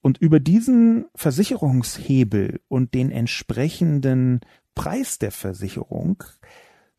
Und 0.00 0.18
über 0.18 0.40
diesen 0.40 1.06
Versicherungshebel 1.14 2.60
und 2.66 2.92
den 2.92 3.12
entsprechenden 3.12 4.40
Preis 4.74 5.18
der 5.18 5.32
Versicherung 5.32 6.22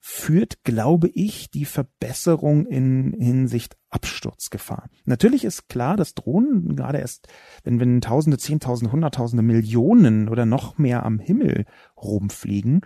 führt, 0.05 0.65
glaube 0.65 1.07
ich, 1.07 1.49
die 1.49 1.63
Verbesserung 1.63 2.65
in 2.65 3.13
Hinsicht 3.17 3.77
Absturzgefahr. 3.89 4.89
Natürlich 5.05 5.45
ist 5.45 5.69
klar, 5.69 5.95
dass 5.95 6.13
Drohnen 6.13 6.75
gerade 6.75 6.97
erst, 6.97 7.27
wenn, 7.63 7.79
wenn 7.79 8.01
Tausende, 8.01 8.37
Zehntausende, 8.37 8.91
Hunderttausende, 8.91 9.43
Millionen 9.43 10.27
oder 10.27 10.45
noch 10.45 10.77
mehr 10.77 11.05
am 11.05 11.19
Himmel 11.19 11.65
rumfliegen, 11.95 12.81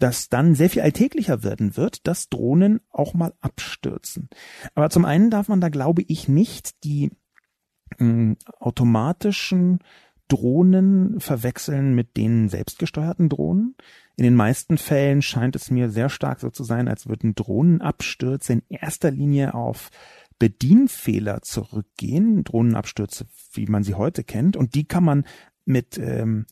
dass 0.00 0.28
dann 0.28 0.56
sehr 0.56 0.68
viel 0.68 0.82
alltäglicher 0.82 1.44
werden 1.44 1.76
wird, 1.76 2.06
dass 2.06 2.28
Drohnen 2.28 2.80
auch 2.90 3.14
mal 3.14 3.32
abstürzen. 3.40 4.28
Aber 4.74 4.90
zum 4.90 5.04
einen 5.04 5.30
darf 5.30 5.46
man 5.46 5.60
da, 5.60 5.68
glaube 5.68 6.02
ich, 6.08 6.28
nicht 6.28 6.82
die 6.82 7.12
äh, 7.98 8.34
automatischen 8.58 9.78
Drohnen 10.28 11.20
verwechseln 11.20 11.94
mit 11.94 12.16
den 12.16 12.48
selbstgesteuerten 12.48 13.28
Drohnen. 13.28 13.76
In 14.16 14.24
den 14.24 14.34
meisten 14.34 14.78
Fällen 14.78 15.20
scheint 15.20 15.56
es 15.56 15.70
mir 15.70 15.90
sehr 15.90 16.08
stark 16.08 16.40
so 16.40 16.48
zu 16.50 16.64
sein, 16.64 16.88
als 16.88 17.06
würden 17.06 17.34
Drohnenabstürze 17.34 18.54
in 18.54 18.62
erster 18.68 19.10
Linie 19.10 19.54
auf 19.54 19.90
Bedienfehler 20.38 21.42
zurückgehen, 21.42 22.42
Drohnenabstürze, 22.44 23.26
wie 23.52 23.66
man 23.66 23.84
sie 23.84 23.94
heute 23.94 24.24
kennt, 24.24 24.56
und 24.56 24.74
die 24.74 24.84
kann 24.84 25.04
man 25.04 25.24
mit 25.66 25.98
ähm, 25.98 26.46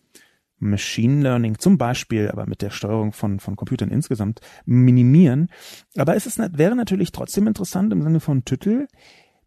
Machine 0.59 1.23
Learning 1.23 1.59
zum 1.59 1.79
Beispiel, 1.79 2.31
aber 2.31 2.47
mit 2.47 2.63
der 2.63 2.71
Steuerung 2.71 3.13
von, 3.13 3.41
von 3.41 3.57
Computern 3.57 3.91
insgesamt 3.91 4.41
minimieren. 4.65 5.49
Aber 5.97 6.17
es 6.17 6.27
ist, 6.27 6.39
wäre 6.39 6.77
natürlich 6.77 7.13
trotzdem 7.13 7.47
interessant 7.47 7.93
im 7.93 8.03
Sinne 8.03 8.21
von 8.21 8.45
Tüttel, 8.45 8.89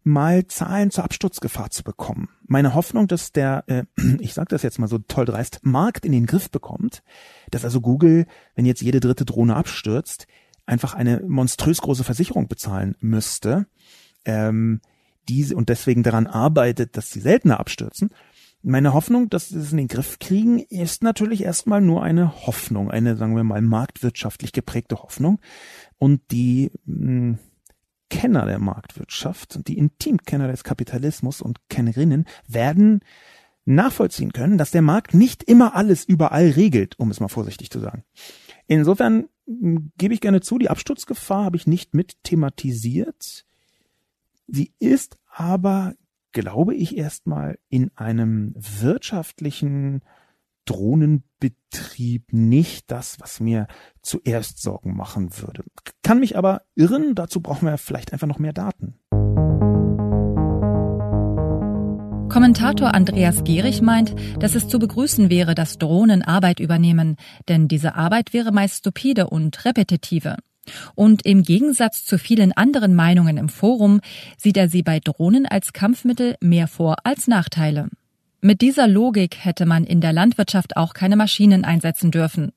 mal 0.02 0.46
Zahlen 0.46 0.90
zur 0.90 1.04
Absturzgefahr 1.04 1.70
zu 1.70 1.82
bekommen. 1.82 2.28
Meine 2.46 2.74
Hoffnung, 2.74 3.08
dass 3.08 3.32
der, 3.32 3.64
äh, 3.66 3.84
ich 4.20 4.34
sage 4.34 4.48
das 4.50 4.62
jetzt 4.62 4.78
mal 4.78 4.88
so 4.88 4.98
toll 4.98 5.24
dreist, 5.24 5.60
Markt 5.62 6.04
in 6.04 6.12
den 6.12 6.26
Griff 6.26 6.50
bekommt, 6.50 7.02
dass 7.50 7.64
also 7.64 7.80
Google, 7.80 8.26
wenn 8.54 8.66
jetzt 8.66 8.82
jede 8.82 9.00
dritte 9.00 9.24
Drohne 9.24 9.56
abstürzt, 9.56 10.26
einfach 10.66 10.94
eine 10.94 11.22
monströs 11.26 11.80
große 11.80 12.04
Versicherung 12.04 12.48
bezahlen 12.48 12.94
müsste, 13.00 13.66
ähm, 14.24 14.80
diese 15.28 15.56
und 15.56 15.68
deswegen 15.68 16.02
daran 16.02 16.26
arbeitet, 16.26 16.96
dass 16.96 17.10
sie 17.10 17.20
seltener 17.20 17.60
abstürzen. 17.60 18.10
Meine 18.62 18.92
Hoffnung, 18.92 19.30
dass 19.30 19.52
wir 19.52 19.60
es 19.60 19.70
in 19.70 19.78
den 19.78 19.88
Griff 19.88 20.18
kriegen, 20.18 20.58
ist 20.58 21.02
natürlich 21.02 21.44
erstmal 21.44 21.80
nur 21.80 22.02
eine 22.02 22.46
Hoffnung, 22.46 22.90
eine, 22.90 23.16
sagen 23.16 23.36
wir 23.36 23.44
mal, 23.44 23.62
marktwirtschaftlich 23.62 24.52
geprägte 24.52 24.96
Hoffnung. 24.96 25.40
Und 25.96 26.22
die 26.32 26.72
mh, 26.84 27.06
hm, 27.06 27.38
Kenner 28.10 28.46
der 28.46 28.58
Marktwirtschaft 28.58 29.56
und 29.56 29.68
die 29.68 29.78
Intimkenner 29.78 30.48
des 30.48 30.64
Kapitalismus 30.64 31.40
und 31.42 31.58
Kennerinnen 31.68 32.26
werden 32.46 33.00
nachvollziehen 33.64 34.32
können, 34.32 34.56
dass 34.56 34.70
der 34.70 34.82
Markt 34.82 35.14
nicht 35.14 35.42
immer 35.42 35.74
alles 35.76 36.04
überall 36.04 36.50
regelt, 36.50 36.98
um 36.98 37.10
es 37.10 37.20
mal 37.20 37.28
vorsichtig 37.28 37.70
zu 37.70 37.80
sagen. 37.80 38.04
Insofern 38.66 39.28
hm, 39.46 39.92
gebe 39.98 40.14
ich 40.14 40.20
gerne 40.20 40.40
zu, 40.40 40.58
die 40.58 40.70
Absturzgefahr 40.70 41.44
habe 41.44 41.56
ich 41.56 41.66
nicht 41.66 41.94
mit 41.94 42.22
thematisiert. 42.24 43.44
Sie 44.46 44.72
ist 44.78 45.18
aber 45.30 45.94
glaube 46.32 46.74
ich, 46.74 46.96
erstmal 46.96 47.58
in 47.68 47.90
einem 47.96 48.54
wirtschaftlichen 48.56 50.02
Drohnenbetrieb 50.68 52.32
nicht 52.32 52.90
das, 52.90 53.18
was 53.20 53.40
mir 53.40 53.66
zuerst 54.02 54.60
Sorgen 54.60 54.94
machen 54.94 55.30
würde. 55.38 55.64
Kann 56.02 56.20
mich 56.20 56.36
aber 56.36 56.62
irren, 56.74 57.14
dazu 57.14 57.40
brauchen 57.40 57.66
wir 57.66 57.78
vielleicht 57.78 58.12
einfach 58.12 58.26
noch 58.26 58.38
mehr 58.38 58.52
Daten. 58.52 58.98
Kommentator 62.28 62.94
Andreas 62.94 63.42
Gehrig 63.44 63.80
meint, 63.80 64.14
dass 64.38 64.54
es 64.54 64.68
zu 64.68 64.78
begrüßen 64.78 65.30
wäre, 65.30 65.54
dass 65.54 65.78
Drohnen 65.78 66.22
Arbeit 66.22 66.60
übernehmen, 66.60 67.16
denn 67.48 67.68
diese 67.68 67.94
Arbeit 67.94 68.34
wäre 68.34 68.52
meist 68.52 68.80
stupide 68.80 69.30
und 69.30 69.64
repetitive. 69.64 70.36
Und 70.94 71.24
im 71.24 71.42
Gegensatz 71.42 72.04
zu 72.04 72.18
vielen 72.18 72.52
anderen 72.52 72.94
Meinungen 72.94 73.38
im 73.38 73.48
Forum 73.48 74.02
sieht 74.36 74.58
er 74.58 74.68
sie 74.68 74.82
bei 74.82 75.00
Drohnen 75.00 75.46
als 75.46 75.72
Kampfmittel 75.72 76.36
mehr 76.40 76.68
vor 76.68 76.96
als 77.04 77.26
Nachteile. 77.26 77.88
Mit 78.40 78.60
dieser 78.60 78.86
Logik 78.86 79.44
hätte 79.44 79.66
man 79.66 79.82
in 79.82 80.00
der 80.00 80.12
Landwirtschaft 80.12 80.76
auch 80.76 80.94
keine 80.94 81.16
Maschinen 81.16 81.64
einsetzen 81.64 82.12
dürfen. 82.12 82.52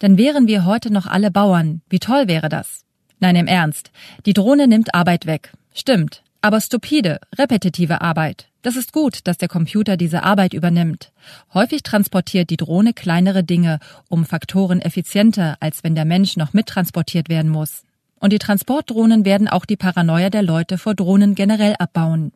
Dann 0.00 0.18
wären 0.18 0.48
wir 0.48 0.64
heute 0.64 0.92
noch 0.92 1.06
alle 1.06 1.30
Bauern. 1.30 1.82
Wie 1.88 2.00
toll 2.00 2.26
wäre 2.26 2.48
das? 2.48 2.84
Nein, 3.20 3.36
im 3.36 3.46
Ernst. 3.46 3.92
Die 4.26 4.32
Drohne 4.32 4.66
nimmt 4.66 4.92
Arbeit 4.92 5.26
weg. 5.26 5.52
Stimmt. 5.72 6.24
Aber 6.42 6.60
stupide, 6.60 7.20
repetitive 7.38 8.00
Arbeit. 8.00 8.48
Das 8.62 8.74
ist 8.74 8.92
gut, 8.92 9.20
dass 9.24 9.38
der 9.38 9.48
Computer 9.48 9.96
diese 9.96 10.24
Arbeit 10.24 10.52
übernimmt. 10.52 11.12
Häufig 11.54 11.82
transportiert 11.82 12.50
die 12.50 12.56
Drohne 12.56 12.92
kleinere 12.92 13.44
Dinge 13.44 13.78
um 14.08 14.24
Faktoren 14.24 14.80
effizienter, 14.80 15.56
als 15.60 15.84
wenn 15.84 15.94
der 15.94 16.06
Mensch 16.06 16.36
noch 16.36 16.54
mittransportiert 16.54 17.28
werden 17.28 17.50
muss. 17.50 17.84
Und 18.18 18.32
die 18.32 18.38
Transportdrohnen 18.38 19.24
werden 19.24 19.48
auch 19.48 19.64
die 19.64 19.76
Paranoia 19.76 20.28
der 20.28 20.42
Leute 20.42 20.76
vor 20.76 20.94
Drohnen 20.94 21.34
generell 21.34 21.74
abbauen. 21.78 22.32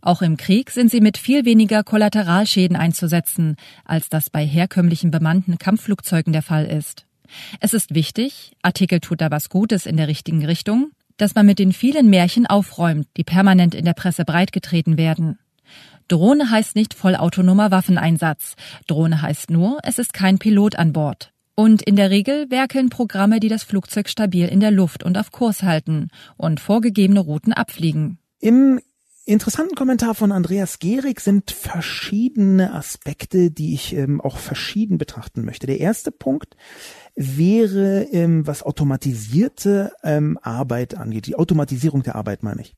Auch 0.00 0.22
im 0.22 0.36
Krieg 0.36 0.70
sind 0.70 0.90
sie 0.90 1.00
mit 1.00 1.18
viel 1.18 1.44
weniger 1.44 1.82
Kollateralschäden 1.84 2.76
einzusetzen, 2.76 3.56
als 3.84 4.08
das 4.08 4.30
bei 4.30 4.44
herkömmlichen 4.46 5.10
bemannten 5.10 5.58
Kampfflugzeugen 5.58 6.32
der 6.32 6.42
Fall 6.42 6.66
ist. 6.66 7.06
Es 7.60 7.74
ist 7.74 7.94
wichtig, 7.94 8.52
Artikel 8.62 9.00
tut 9.00 9.20
da 9.20 9.30
was 9.30 9.48
Gutes 9.48 9.86
in 9.86 9.96
der 9.96 10.08
richtigen 10.08 10.44
Richtung, 10.44 10.92
dass 11.16 11.34
man 11.34 11.46
mit 11.46 11.58
den 11.58 11.72
vielen 11.72 12.08
Märchen 12.08 12.46
aufräumt, 12.46 13.06
die 13.16 13.24
permanent 13.24 13.74
in 13.74 13.84
der 13.84 13.92
Presse 13.92 14.24
breitgetreten 14.24 14.96
werden. 14.96 15.38
Drohne 16.06 16.50
heißt 16.50 16.74
nicht 16.74 16.94
vollautonomer 16.94 17.70
Waffeneinsatz. 17.70 18.54
Drohne 18.86 19.20
heißt 19.20 19.50
nur, 19.50 19.78
es 19.82 19.98
ist 19.98 20.14
kein 20.14 20.38
Pilot 20.38 20.76
an 20.76 20.94
Bord. 20.94 21.32
Und 21.54 21.82
in 21.82 21.96
der 21.96 22.10
Regel 22.10 22.50
werkeln 22.50 22.88
Programme, 22.88 23.40
die 23.40 23.48
das 23.48 23.64
Flugzeug 23.64 24.08
stabil 24.08 24.46
in 24.46 24.60
der 24.60 24.70
Luft 24.70 25.02
und 25.02 25.18
auf 25.18 25.32
Kurs 25.32 25.62
halten 25.62 26.08
und 26.36 26.60
vorgegebene 26.60 27.20
Routen 27.20 27.52
abfliegen. 27.52 28.18
Im 28.40 28.80
interessanten 29.28 29.74
Kommentar 29.74 30.14
von 30.14 30.32
Andreas 30.32 30.78
Gehrig 30.78 31.20
sind 31.20 31.50
verschiedene 31.50 32.72
Aspekte, 32.72 33.50
die 33.50 33.74
ich 33.74 33.94
ähm, 33.94 34.20
auch 34.20 34.38
verschieden 34.38 34.96
betrachten 34.96 35.44
möchte. 35.44 35.66
Der 35.66 35.80
erste 35.80 36.10
Punkt 36.10 36.56
wäre, 37.14 38.04
ähm, 38.10 38.46
was 38.46 38.62
automatisierte 38.62 39.92
ähm, 40.02 40.38
Arbeit 40.42 40.94
angeht, 40.94 41.26
die 41.26 41.36
Automatisierung 41.36 42.02
der 42.02 42.16
Arbeit 42.16 42.42
meine 42.42 42.62
ich. 42.62 42.74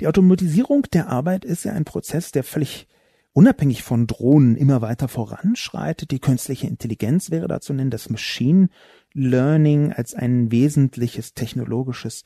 Die 0.00 0.06
Automatisierung 0.06 0.82
der 0.92 1.08
Arbeit 1.08 1.44
ist 1.44 1.64
ja 1.64 1.72
ein 1.72 1.84
Prozess, 1.84 2.32
der 2.32 2.44
völlig 2.44 2.88
unabhängig 3.32 3.82
von 3.82 4.06
Drohnen 4.06 4.56
immer 4.56 4.80
weiter 4.80 5.08
voranschreitet. 5.08 6.10
Die 6.10 6.20
künstliche 6.20 6.66
Intelligenz 6.66 7.30
wäre 7.30 7.48
dazu 7.48 7.74
nennen, 7.74 7.90
das 7.90 8.08
Machine 8.08 8.70
Learning 9.12 9.92
als 9.92 10.14
ein 10.14 10.50
wesentliches 10.50 11.34
technologisches 11.34 12.24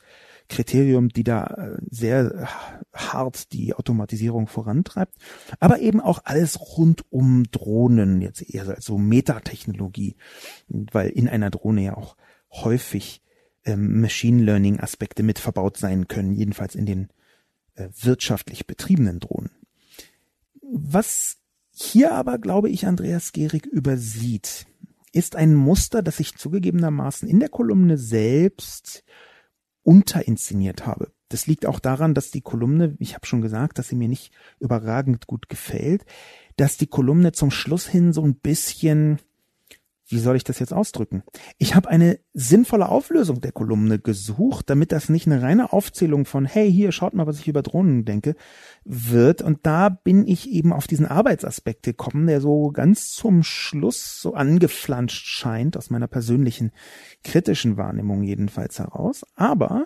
Kriterium, 0.51 1.09
die 1.09 1.23
da 1.23 1.45
äh, 1.45 1.77
sehr 1.89 2.47
hart 2.93 3.53
die 3.53 3.73
Automatisierung 3.73 4.47
vorantreibt, 4.47 5.15
aber 5.59 5.79
eben 5.79 6.01
auch 6.01 6.21
alles 6.25 6.59
rund 6.59 7.05
um 7.09 7.45
Drohnen, 7.51 8.21
jetzt 8.21 8.41
eher 8.41 8.67
als 8.67 8.85
so 8.85 8.97
Metatechnologie, 8.97 10.17
weil 10.67 11.09
in 11.09 11.29
einer 11.29 11.49
Drohne 11.49 11.83
ja 11.83 11.97
auch 11.97 12.17
häufig 12.51 13.23
ähm, 13.63 14.01
Machine 14.01 14.43
Learning 14.43 14.79
Aspekte 14.79 15.23
mit 15.23 15.39
verbaut 15.39 15.77
sein 15.77 16.09
können, 16.09 16.33
jedenfalls 16.33 16.75
in 16.75 16.85
den 16.85 17.07
äh, 17.75 17.87
wirtschaftlich 18.01 18.67
betriebenen 18.67 19.21
Drohnen. 19.21 19.51
Was 20.61 21.37
hier 21.71 22.13
aber, 22.13 22.39
glaube 22.39 22.69
ich, 22.69 22.85
Andreas 22.85 23.31
Gehrig 23.31 23.65
übersieht, 23.65 24.65
ist 25.13 25.37
ein 25.37 25.55
Muster, 25.55 26.01
das 26.01 26.19
ich 26.19 26.35
zugegebenermaßen 26.35 27.27
in 27.27 27.39
der 27.39 27.49
Kolumne 27.49 27.97
selbst 27.97 29.05
unterinszeniert 29.83 30.85
habe. 30.85 31.11
Das 31.29 31.47
liegt 31.47 31.65
auch 31.65 31.79
daran, 31.79 32.13
dass 32.13 32.31
die 32.31 32.41
Kolumne, 32.41 32.95
ich 32.99 33.15
habe 33.15 33.25
schon 33.25 33.41
gesagt, 33.41 33.79
dass 33.79 33.87
sie 33.87 33.95
mir 33.95 34.09
nicht 34.09 34.33
überragend 34.59 35.27
gut 35.27 35.47
gefällt, 35.47 36.05
dass 36.57 36.77
die 36.77 36.87
Kolumne 36.87 37.31
zum 37.31 37.51
Schluss 37.51 37.87
hin 37.87 38.11
so 38.11 38.23
ein 38.23 38.35
bisschen 38.35 39.19
wie 40.11 40.19
soll 40.19 40.35
ich 40.35 40.43
das 40.43 40.59
jetzt 40.59 40.73
ausdrücken? 40.73 41.23
Ich 41.57 41.75
habe 41.75 41.89
eine 41.89 42.19
sinnvolle 42.33 42.89
Auflösung 42.89 43.41
der 43.41 43.51
Kolumne 43.51 43.99
gesucht, 43.99 44.69
damit 44.69 44.91
das 44.91 45.09
nicht 45.09 45.27
eine 45.27 45.41
reine 45.41 45.73
Aufzählung 45.73 46.25
von, 46.25 46.45
hey, 46.45 46.71
hier, 46.71 46.91
schaut 46.91 47.13
mal, 47.13 47.27
was 47.27 47.39
ich 47.39 47.47
über 47.47 47.61
Drohnen 47.61 48.05
denke, 48.05 48.35
wird. 48.83 49.41
Und 49.41 49.59
da 49.63 49.89
bin 49.89 50.27
ich 50.27 50.49
eben 50.49 50.73
auf 50.73 50.87
diesen 50.87 51.05
Arbeitsaspekt 51.05 51.83
gekommen, 51.83 52.27
der 52.27 52.41
so 52.41 52.71
ganz 52.71 53.11
zum 53.11 53.43
Schluss 53.43 54.21
so 54.21 54.33
angeflanscht 54.33 55.25
scheint, 55.27 55.77
aus 55.77 55.89
meiner 55.89 56.07
persönlichen 56.07 56.71
kritischen 57.23 57.77
Wahrnehmung 57.77 58.23
jedenfalls 58.23 58.79
heraus. 58.79 59.25
Aber 59.35 59.85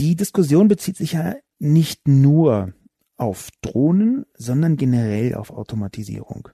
die 0.00 0.16
Diskussion 0.16 0.68
bezieht 0.68 0.96
sich 0.96 1.12
ja 1.12 1.34
nicht 1.58 2.08
nur 2.08 2.72
auf 3.16 3.50
Drohnen, 3.62 4.26
sondern 4.34 4.76
generell 4.76 5.34
auf 5.34 5.50
Automatisierung. 5.50 6.48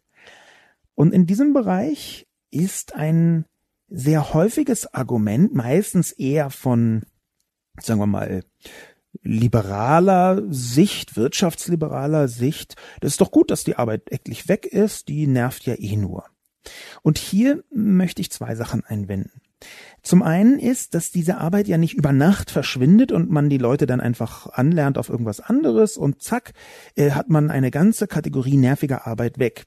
Und 0.95 1.13
in 1.15 1.27
diesem 1.27 1.55
Bereich 1.55 2.27
ist 2.51 2.95
ein 2.95 3.45
sehr 3.89 4.35
häufiges 4.35 4.93
Argument, 4.95 5.55
meistens 5.55 6.13
eher 6.13 6.51
von, 6.51 7.03
sagen 7.81 8.01
wir 8.01 8.07
mal, 8.07 8.45
liberaler 9.23 10.43
Sicht, 10.49 11.17
wirtschaftsliberaler 11.17 12.29
Sicht. 12.29 12.77
Das 13.01 13.13
ist 13.13 13.21
doch 13.21 13.33
gut, 13.33 13.51
dass 13.51 13.65
die 13.65 13.77
Arbeit 13.77 14.11
endlich 14.11 14.49
weg 14.49 14.67
ist, 14.67 15.09
die 15.09 15.27
nervt 15.27 15.67
ja 15.67 15.75
eh 15.77 15.97
nur. 15.97 16.25
Und 17.03 17.19
hier 17.19 17.65
möchte 17.71 18.21
ich 18.21 18.31
zwei 18.31 18.55
Sachen 18.55 18.85
einwenden. 18.85 19.41
Zum 20.03 20.23
einen 20.23 20.59
ist, 20.59 20.95
dass 20.95 21.11
diese 21.11 21.39
Arbeit 21.39 21.69
ja 21.69 21.77
nicht 21.77 21.95
über 21.95 22.13
Nacht 22.13 22.51
verschwindet 22.51 23.13
und 23.13 23.31
man 23.31 23.51
die 23.51 23.59
Leute 23.59 23.87
dann 23.87 24.01
einfach 24.01 24.47
anlernt 24.47 24.97
auf 24.97 25.11
irgendwas 25.11 25.41
anderes 25.41 25.99
und 25.99 26.23
zack, 26.23 26.53
äh, 26.97 27.11
hat 27.11 27.29
man 27.29 27.51
eine 27.51 27.71
ganze 27.71 28.07
Kategorie 28.07 28.57
nerviger 28.57 29.07
Arbeit 29.07 29.39
weg. 29.39 29.65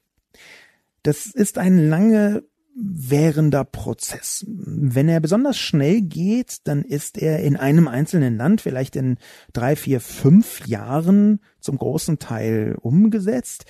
Das 1.04 1.28
ist 1.28 1.58
ein 1.58 1.78
lange 1.78 2.44
währender 2.76 3.64
Prozess. 3.64 4.46
Wenn 4.48 5.08
er 5.08 5.20
besonders 5.20 5.58
schnell 5.58 6.02
geht, 6.02 6.68
dann 6.68 6.84
ist 6.84 7.18
er 7.18 7.40
in 7.40 7.56
einem 7.56 7.88
einzelnen 7.88 8.38
Land 8.38 8.62
vielleicht 8.62 8.96
in 8.96 9.18
drei, 9.54 9.76
vier, 9.76 10.02
fünf 10.02 10.66
Jahren 10.66 11.40
zum 11.60 11.78
großen 11.78 12.20
Teil 12.20 12.76
umgesetzt. 12.82 13.66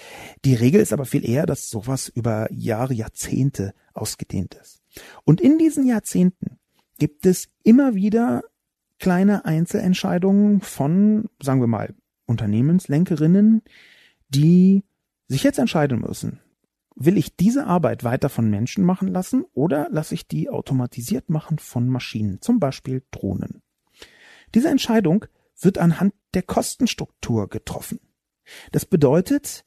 Die 0.46 0.56
Regel 0.56 0.82
ist 0.82 0.94
aber 0.94 1.06
viel 1.06 1.28
eher, 1.28 1.46
dass 1.46 1.70
sowas 1.70 2.08
über 2.08 2.48
Jahre, 2.52 2.94
Jahrzehnte 2.94 3.74
ausgedehnt 3.94 4.56
ist. 4.56 4.82
Und 5.26 5.42
in 5.42 5.58
diesen 5.58 5.86
Jahrzehnten 5.86 6.60
gibt 6.98 7.26
es 7.26 7.50
immer 7.64 7.96
wieder 7.96 8.44
kleine 9.00 9.44
Einzelentscheidungen 9.44 10.62
von, 10.62 11.26
sagen 11.42 11.60
wir 11.60 11.68
mal, 11.68 11.94
Unternehmenslenkerinnen, 12.26 13.64
die 14.30 14.84
sich 15.28 15.44
jetzt 15.44 15.60
entscheiden 15.60 16.00
müssen 16.00 16.40
will 16.96 17.18
ich 17.18 17.36
diese 17.36 17.66
Arbeit 17.66 18.04
weiter 18.04 18.30
von 18.30 18.50
Menschen 18.50 18.84
machen 18.84 19.08
lassen 19.08 19.46
oder 19.54 19.88
lasse 19.92 20.14
ich 20.14 20.28
die 20.28 20.50
automatisiert 20.50 21.30
machen 21.30 21.60
von 21.60 21.88
Maschinen, 21.88 22.42
zum 22.42 22.60
Beispiel 22.60 23.04
Drohnen? 23.12 23.62
Diese 24.54 24.70
Entscheidung 24.70 25.26
wird 25.60 25.78
anhand 25.78 26.14
der 26.34 26.44
Kostenstruktur 26.44 27.50
getroffen. 27.50 28.00
Das 28.72 28.86
bedeutet, 28.86 29.66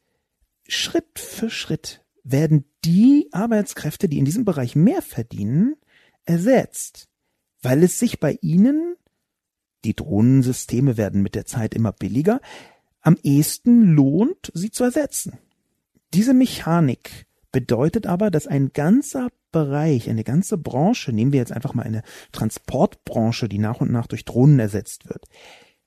Schritt 0.69 1.19
für 1.19 1.51
Schritt 1.51 2.05
werden 2.23 2.65
die 2.85 3.29
Arbeitskräfte, 3.33 4.09
die 4.09 4.19
in 4.19 4.25
diesem 4.25 4.45
Bereich 4.45 4.77
mehr 4.77 5.03
verdienen, 5.03 5.77
ersetzt, 6.25 7.09
weil 7.63 7.83
es 7.83 7.99
sich 7.99 8.21
bei 8.21 8.39
ihnen, 8.43 8.97
die 9.85 9.95
Drohnensysteme 9.95 10.97
werden 10.97 11.23
mit 11.23 11.35
der 11.35 11.47
Zeit 11.47 11.75
immer 11.75 11.93
billiger, 11.93 12.41
am 13.01 13.17
ehesten 13.23 13.95
lohnt, 13.95 14.51
sie 14.55 14.71
zu 14.71 14.83
ersetzen 14.83 15.39
Diese 16.17 16.33
Mechanik 16.33 17.27
bedeutet 17.53 18.07
aber, 18.07 18.31
dass 18.31 18.47
ein 18.47 18.73
ganzer 18.73 19.29
Bereich, 19.53 20.09
eine 20.09 20.25
ganze 20.25 20.57
Branche, 20.57 21.13
nehmen 21.13 21.31
wir 21.31 21.41
jetzt 21.41 21.53
einfach 21.53 21.75
mal 21.75 21.83
eine 21.83 22.03
Transportbranche, 22.33 23.51
die 23.51 23.59
nach 23.59 23.83
und 23.83 23.93
nach 23.93 24.07
durch 24.07 24.25
Drohnen 24.25 24.59
ersetzt 24.59 25.11
wird. 25.11 25.27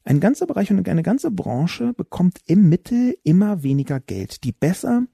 Ein 0.04 0.20
ganzer 0.20 0.46
Bereich 0.46 0.70
und 0.70 0.88
eine 0.88 1.02
ganze 1.02 1.32
Branche 1.32 1.94
bekommt 1.96 2.42
im 2.46 2.70
Mittel 2.70 3.18
immer 3.24 3.64
weniger 3.64 4.00
Geld. 4.00 4.44
Die 4.44 4.52
besser 4.52 5.08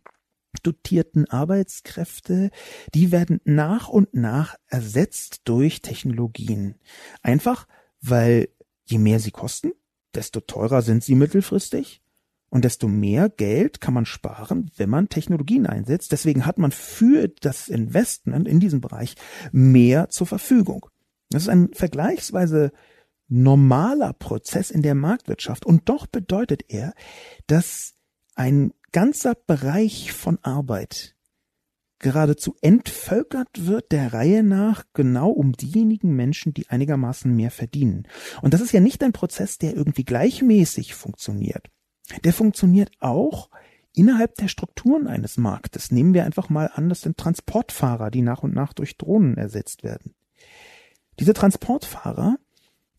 dotierten 0.63 1.29
Arbeitskräfte, 1.29 2.49
die 2.93 3.13
werden 3.13 3.39
nach 3.45 3.87
und 3.87 4.13
nach 4.13 4.55
ersetzt 4.67 5.43
durch 5.45 5.81
Technologien. 5.81 6.75
Einfach, 7.21 7.69
weil 8.01 8.49
je 8.83 8.97
mehr 8.97 9.21
sie 9.21 9.31
kosten, 9.31 9.71
desto 10.13 10.41
teurer 10.41 10.81
sind 10.81 11.05
sie 11.05 11.15
mittelfristig 11.15 12.01
und 12.49 12.63
desto 12.63 12.87
mehr 12.87 13.29
Geld 13.29 13.81
kann 13.81 13.93
man 13.93 14.05
sparen, 14.05 14.71
wenn 14.77 14.89
man 14.89 15.09
Technologien 15.09 15.65
einsetzt. 15.65 16.11
Deswegen 16.11 16.45
hat 16.45 16.57
man 16.57 16.71
für 16.71 17.27
das 17.27 17.67
Investment 17.67 18.47
in 18.47 18.59
diesem 18.59 18.81
Bereich 18.81 19.15
mehr 19.51 20.09
zur 20.09 20.27
Verfügung. 20.27 20.85
Das 21.29 21.43
ist 21.43 21.49
ein 21.49 21.69
vergleichsweise 21.73 22.71
normaler 23.27 24.13
Prozess 24.13 24.71
in 24.71 24.81
der 24.81 24.95
Marktwirtschaft. 24.95 25.65
Und 25.65 25.89
doch 25.89 26.07
bedeutet 26.07 26.63
er, 26.69 26.93
dass 27.47 27.95
ein 28.35 28.73
ganzer 28.91 29.35
Bereich 29.35 30.13
von 30.13 30.39
Arbeit 30.41 31.15
geradezu 31.99 32.55
entvölkert 32.61 33.65
wird 33.65 33.91
der 33.91 34.13
Reihe 34.13 34.43
nach 34.43 34.83
genau 34.93 35.29
um 35.29 35.53
diejenigen 35.53 36.15
Menschen, 36.15 36.53
die 36.53 36.69
einigermaßen 36.69 37.33
mehr 37.33 37.51
verdienen. 37.51 38.07
Und 38.41 38.53
das 38.53 38.61
ist 38.61 38.73
ja 38.73 38.79
nicht 38.79 39.01
ein 39.03 39.13
Prozess, 39.13 39.57
der 39.57 39.75
irgendwie 39.75 40.03
gleichmäßig 40.03 40.93
funktioniert. 40.93 41.69
Der 42.23 42.33
funktioniert 42.33 42.91
auch 42.99 43.49
innerhalb 43.93 44.35
der 44.35 44.47
Strukturen 44.47 45.07
eines 45.07 45.37
Marktes. 45.37 45.91
Nehmen 45.91 46.13
wir 46.13 46.25
einfach 46.25 46.49
mal 46.49 46.69
an, 46.73 46.89
das 46.89 47.01
sind 47.01 47.17
Transportfahrer, 47.17 48.11
die 48.11 48.21
nach 48.21 48.43
und 48.43 48.53
nach 48.53 48.73
durch 48.73 48.97
Drohnen 48.97 49.37
ersetzt 49.37 49.83
werden. 49.83 50.13
Diese 51.19 51.33
Transportfahrer, 51.33 52.37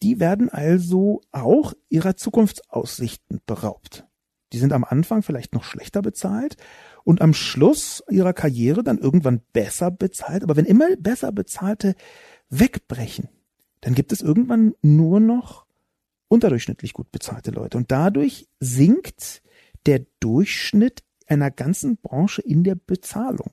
die 0.02 0.20
werden 0.20 0.48
also 0.48 1.20
auch 1.32 1.74
ihrer 1.88 2.16
Zukunftsaussichten 2.16 3.40
beraubt. 3.46 4.06
Die 4.52 4.58
sind 4.58 4.72
am 4.72 4.84
Anfang 4.84 5.22
vielleicht 5.22 5.54
noch 5.54 5.64
schlechter 5.64 6.02
bezahlt 6.02 6.56
und 7.04 7.20
am 7.20 7.34
Schluss 7.34 8.02
ihrer 8.08 8.32
Karriere 8.32 8.82
dann 8.82 8.98
irgendwann 8.98 9.42
besser 9.52 9.90
bezahlt. 9.90 10.42
Aber 10.44 10.56
wenn 10.56 10.64
immer 10.64 10.96
besser 10.98 11.32
bezahlte 11.32 11.94
wegbrechen, 12.48 13.28
dann 13.80 13.94
gibt 13.94 14.12
es 14.12 14.22
irgendwann 14.22 14.74
nur 14.82 15.20
noch 15.20 15.65
unterdurchschnittlich 16.28 16.92
gut 16.92 17.10
bezahlte 17.12 17.50
Leute. 17.50 17.78
Und 17.78 17.92
dadurch 17.92 18.48
sinkt 18.60 19.42
der 19.86 20.04
Durchschnitt 20.20 21.02
einer 21.26 21.50
ganzen 21.50 21.96
Branche 21.96 22.42
in 22.42 22.62
der 22.64 22.74
Bezahlung. 22.74 23.52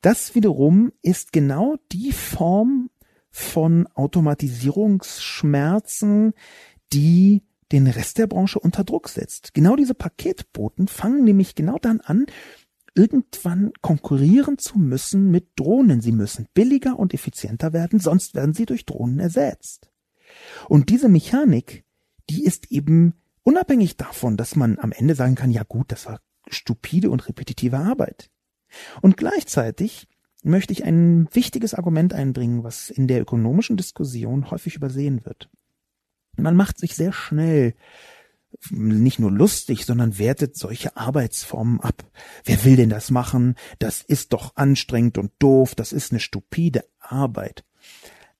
Das 0.00 0.34
wiederum 0.34 0.92
ist 1.02 1.32
genau 1.32 1.76
die 1.92 2.12
Form 2.12 2.88
von 3.30 3.86
Automatisierungsschmerzen, 3.94 6.32
die 6.92 7.42
den 7.70 7.86
Rest 7.86 8.18
der 8.18 8.26
Branche 8.26 8.58
unter 8.58 8.82
Druck 8.84 9.08
setzt. 9.08 9.54
Genau 9.54 9.76
diese 9.76 9.94
Paketboten 9.94 10.88
fangen 10.88 11.24
nämlich 11.24 11.54
genau 11.54 11.78
dann 11.78 12.00
an, 12.00 12.26
irgendwann 12.94 13.72
konkurrieren 13.80 14.58
zu 14.58 14.78
müssen 14.78 15.30
mit 15.30 15.48
Drohnen. 15.56 16.02
Sie 16.02 16.12
müssen 16.12 16.46
billiger 16.52 16.98
und 16.98 17.14
effizienter 17.14 17.72
werden, 17.72 17.98
sonst 17.98 18.34
werden 18.34 18.52
sie 18.52 18.66
durch 18.66 18.84
Drohnen 18.84 19.18
ersetzt. 19.18 19.91
Und 20.68 20.88
diese 20.90 21.08
Mechanik, 21.08 21.84
die 22.30 22.44
ist 22.44 22.70
eben 22.70 23.14
unabhängig 23.42 23.96
davon, 23.96 24.36
dass 24.36 24.56
man 24.56 24.78
am 24.78 24.92
Ende 24.92 25.14
sagen 25.14 25.34
kann, 25.34 25.50
ja 25.50 25.62
gut, 25.64 25.92
das 25.92 26.06
war 26.06 26.20
stupide 26.48 27.10
und 27.10 27.28
repetitive 27.28 27.78
Arbeit. 27.78 28.30
Und 29.00 29.16
gleichzeitig 29.16 30.08
möchte 30.42 30.72
ich 30.72 30.84
ein 30.84 31.28
wichtiges 31.32 31.74
Argument 31.74 32.14
einbringen, 32.14 32.64
was 32.64 32.90
in 32.90 33.06
der 33.06 33.20
ökonomischen 33.20 33.76
Diskussion 33.76 34.50
häufig 34.50 34.76
übersehen 34.76 35.24
wird. 35.24 35.50
Man 36.36 36.56
macht 36.56 36.78
sich 36.78 36.94
sehr 36.94 37.12
schnell 37.12 37.74
nicht 38.70 39.18
nur 39.18 39.30
lustig, 39.30 39.86
sondern 39.86 40.18
wertet 40.18 40.56
solche 40.56 40.96
Arbeitsformen 40.96 41.80
ab. 41.80 42.04
Wer 42.44 42.64
will 42.64 42.76
denn 42.76 42.90
das 42.90 43.10
machen? 43.10 43.56
Das 43.78 44.02
ist 44.02 44.32
doch 44.32 44.56
anstrengend 44.56 45.18
und 45.18 45.32
doof, 45.38 45.74
das 45.74 45.92
ist 45.92 46.12
eine 46.12 46.20
stupide 46.20 46.84
Arbeit. 46.98 47.64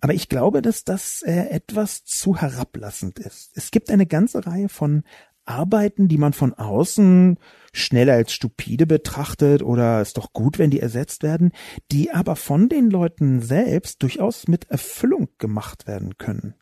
Aber 0.02 0.14
ich 0.14 0.28
glaube, 0.28 0.62
dass 0.62 0.82
das 0.82 1.22
äh, 1.22 1.46
etwas 1.50 2.04
zu 2.04 2.36
herablassend 2.36 3.20
ist. 3.20 3.52
Es 3.54 3.70
gibt 3.70 3.88
eine 3.88 4.04
ganze 4.04 4.44
Reihe 4.44 4.68
von 4.68 5.04
Arbeiten, 5.44 6.08
die 6.08 6.18
man 6.18 6.32
von 6.32 6.54
außen 6.54 7.38
schnell 7.72 8.10
als 8.10 8.32
stupide 8.32 8.84
betrachtet 8.86 9.62
oder 9.62 10.02
ist 10.02 10.16
doch 10.16 10.32
gut, 10.32 10.58
wenn 10.58 10.70
die 10.70 10.80
ersetzt 10.80 11.22
werden, 11.22 11.52
die 11.92 12.10
aber 12.10 12.34
von 12.34 12.68
den 12.68 12.90
Leuten 12.90 13.40
selbst 13.40 14.02
durchaus 14.02 14.48
mit 14.48 14.68
Erfüllung 14.70 15.28
gemacht 15.38 15.86
werden 15.86 16.18
können. 16.18 16.54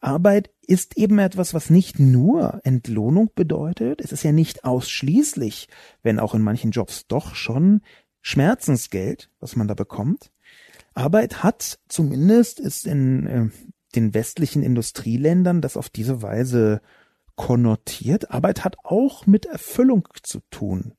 Arbeit 0.00 0.50
ist 0.66 0.96
eben 0.96 1.18
etwas, 1.18 1.52
was 1.52 1.68
nicht 1.68 1.98
nur 1.98 2.62
Entlohnung 2.64 3.30
bedeutet. 3.34 4.00
Es 4.00 4.10
ist 4.10 4.22
ja 4.22 4.32
nicht 4.32 4.64
ausschließlich, 4.64 5.68
wenn 6.02 6.18
auch 6.18 6.34
in 6.34 6.42
manchen 6.42 6.70
Jobs 6.70 7.06
doch 7.08 7.34
schon 7.34 7.82
Schmerzensgeld, 8.22 9.30
was 9.38 9.54
man 9.54 9.68
da 9.68 9.74
bekommt. 9.74 10.30
Arbeit 10.94 11.42
hat 11.42 11.78
zumindest 11.88 12.60
ist 12.60 12.86
in 12.86 13.26
äh, 13.26 13.48
den 13.94 14.14
westlichen 14.14 14.62
Industrieländern 14.62 15.60
das 15.60 15.76
auf 15.76 15.88
diese 15.88 16.22
Weise 16.22 16.80
konnotiert. 17.36 18.30
Arbeit 18.30 18.64
hat 18.64 18.76
auch 18.84 19.26
mit 19.26 19.46
Erfüllung 19.46 20.08
zu 20.22 20.40
tun. 20.50 20.94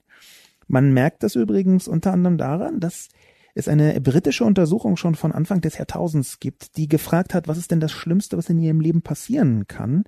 Man 0.67 0.93
merkt 0.93 1.23
das 1.23 1.35
übrigens 1.35 1.87
unter 1.87 2.11
anderem 2.11 2.37
daran, 2.37 2.79
dass 2.79 3.09
es 3.55 3.69
eine 3.69 3.99
britische 4.01 4.43
Untersuchung 4.43 4.97
schon 4.97 5.15
von 5.15 5.31
Anfang 5.31 5.61
des 5.61 5.77
Jahrtausends 5.77 6.41
gibt, 6.41 6.75
die 6.75 6.89
gefragt 6.89 7.33
hat, 7.33 7.47
was 7.47 7.57
ist 7.57 7.71
denn 7.71 7.79
das 7.79 7.93
Schlimmste, 7.93 8.37
was 8.37 8.49
in 8.49 8.59
ihrem 8.59 8.81
Leben 8.81 9.01
passieren 9.01 9.65
kann. 9.67 10.03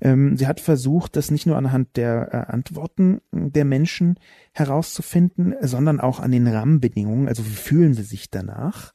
Ähm, 0.00 0.36
sie 0.36 0.46
hat 0.46 0.60
versucht, 0.60 1.16
das 1.16 1.32
nicht 1.32 1.44
nur 1.44 1.56
anhand 1.56 1.96
der 1.96 2.28
äh, 2.32 2.52
Antworten 2.52 3.20
der 3.32 3.64
Menschen 3.64 4.18
herauszufinden, 4.52 5.56
sondern 5.60 5.98
auch 5.98 6.20
an 6.20 6.30
den 6.30 6.46
Rahmenbedingungen, 6.46 7.26
also 7.26 7.44
wie 7.44 7.56
fühlen 7.56 7.94
sie 7.94 8.04
sich 8.04 8.30
danach. 8.30 8.94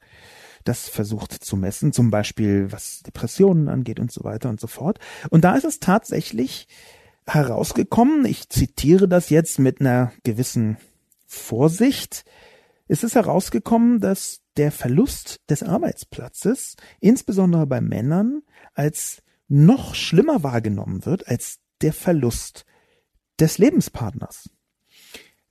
Das 0.64 0.88
versucht 0.88 1.32
zu 1.32 1.56
messen, 1.56 1.92
zum 1.92 2.10
Beispiel 2.10 2.72
was 2.72 3.02
Depressionen 3.02 3.68
angeht 3.68 4.00
und 4.00 4.10
so 4.10 4.24
weiter 4.24 4.48
und 4.48 4.60
so 4.60 4.66
fort. 4.66 4.98
Und 5.28 5.44
da 5.44 5.54
ist 5.54 5.64
es 5.64 5.78
tatsächlich 5.78 6.68
herausgekommen, 7.26 8.24
ich 8.24 8.48
zitiere 8.48 9.08
das 9.08 9.28
jetzt 9.28 9.58
mit 9.58 9.80
einer 9.80 10.12
gewissen 10.24 10.78
Vorsicht, 11.26 12.24
ist 12.90 13.04
es 13.04 13.14
herausgekommen, 13.14 14.00
dass 14.00 14.40
der 14.56 14.72
Verlust 14.72 15.40
des 15.48 15.62
Arbeitsplatzes, 15.62 16.74
insbesondere 16.98 17.64
bei 17.64 17.80
Männern, 17.80 18.42
als 18.74 19.22
noch 19.46 19.94
schlimmer 19.94 20.42
wahrgenommen 20.42 21.06
wird 21.06 21.28
als 21.28 21.60
der 21.82 21.92
Verlust 21.92 22.66
des 23.38 23.58
Lebenspartners. 23.58 24.50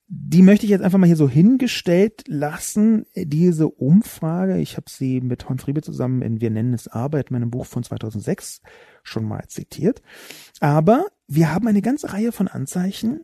Die 0.07 0.41
möchte 0.41 0.65
ich 0.65 0.71
jetzt 0.71 0.81
einfach 0.81 0.97
mal 0.97 1.07
hier 1.07 1.15
so 1.15 1.29
hingestellt 1.29 2.23
lassen, 2.27 3.05
diese 3.15 3.69
Umfrage. 3.69 4.57
Ich 4.57 4.75
habe 4.75 4.89
sie 4.89 5.21
mit 5.21 5.47
Holm 5.47 5.59
Friebe 5.59 5.81
zusammen 5.81 6.21
in 6.21 6.41
Wir 6.41 6.49
nennen 6.49 6.73
es 6.73 6.89
Arbeit, 6.89 7.31
meinem 7.31 7.51
Buch 7.51 7.67
von 7.67 7.83
2006, 7.83 8.61
schon 9.01 9.23
mal 9.23 9.47
zitiert. 9.47 10.01
Aber 10.59 11.05
wir 11.27 11.53
haben 11.53 11.69
eine 11.69 11.81
ganze 11.81 12.11
Reihe 12.11 12.33
von 12.33 12.49
Anzeichen, 12.49 13.21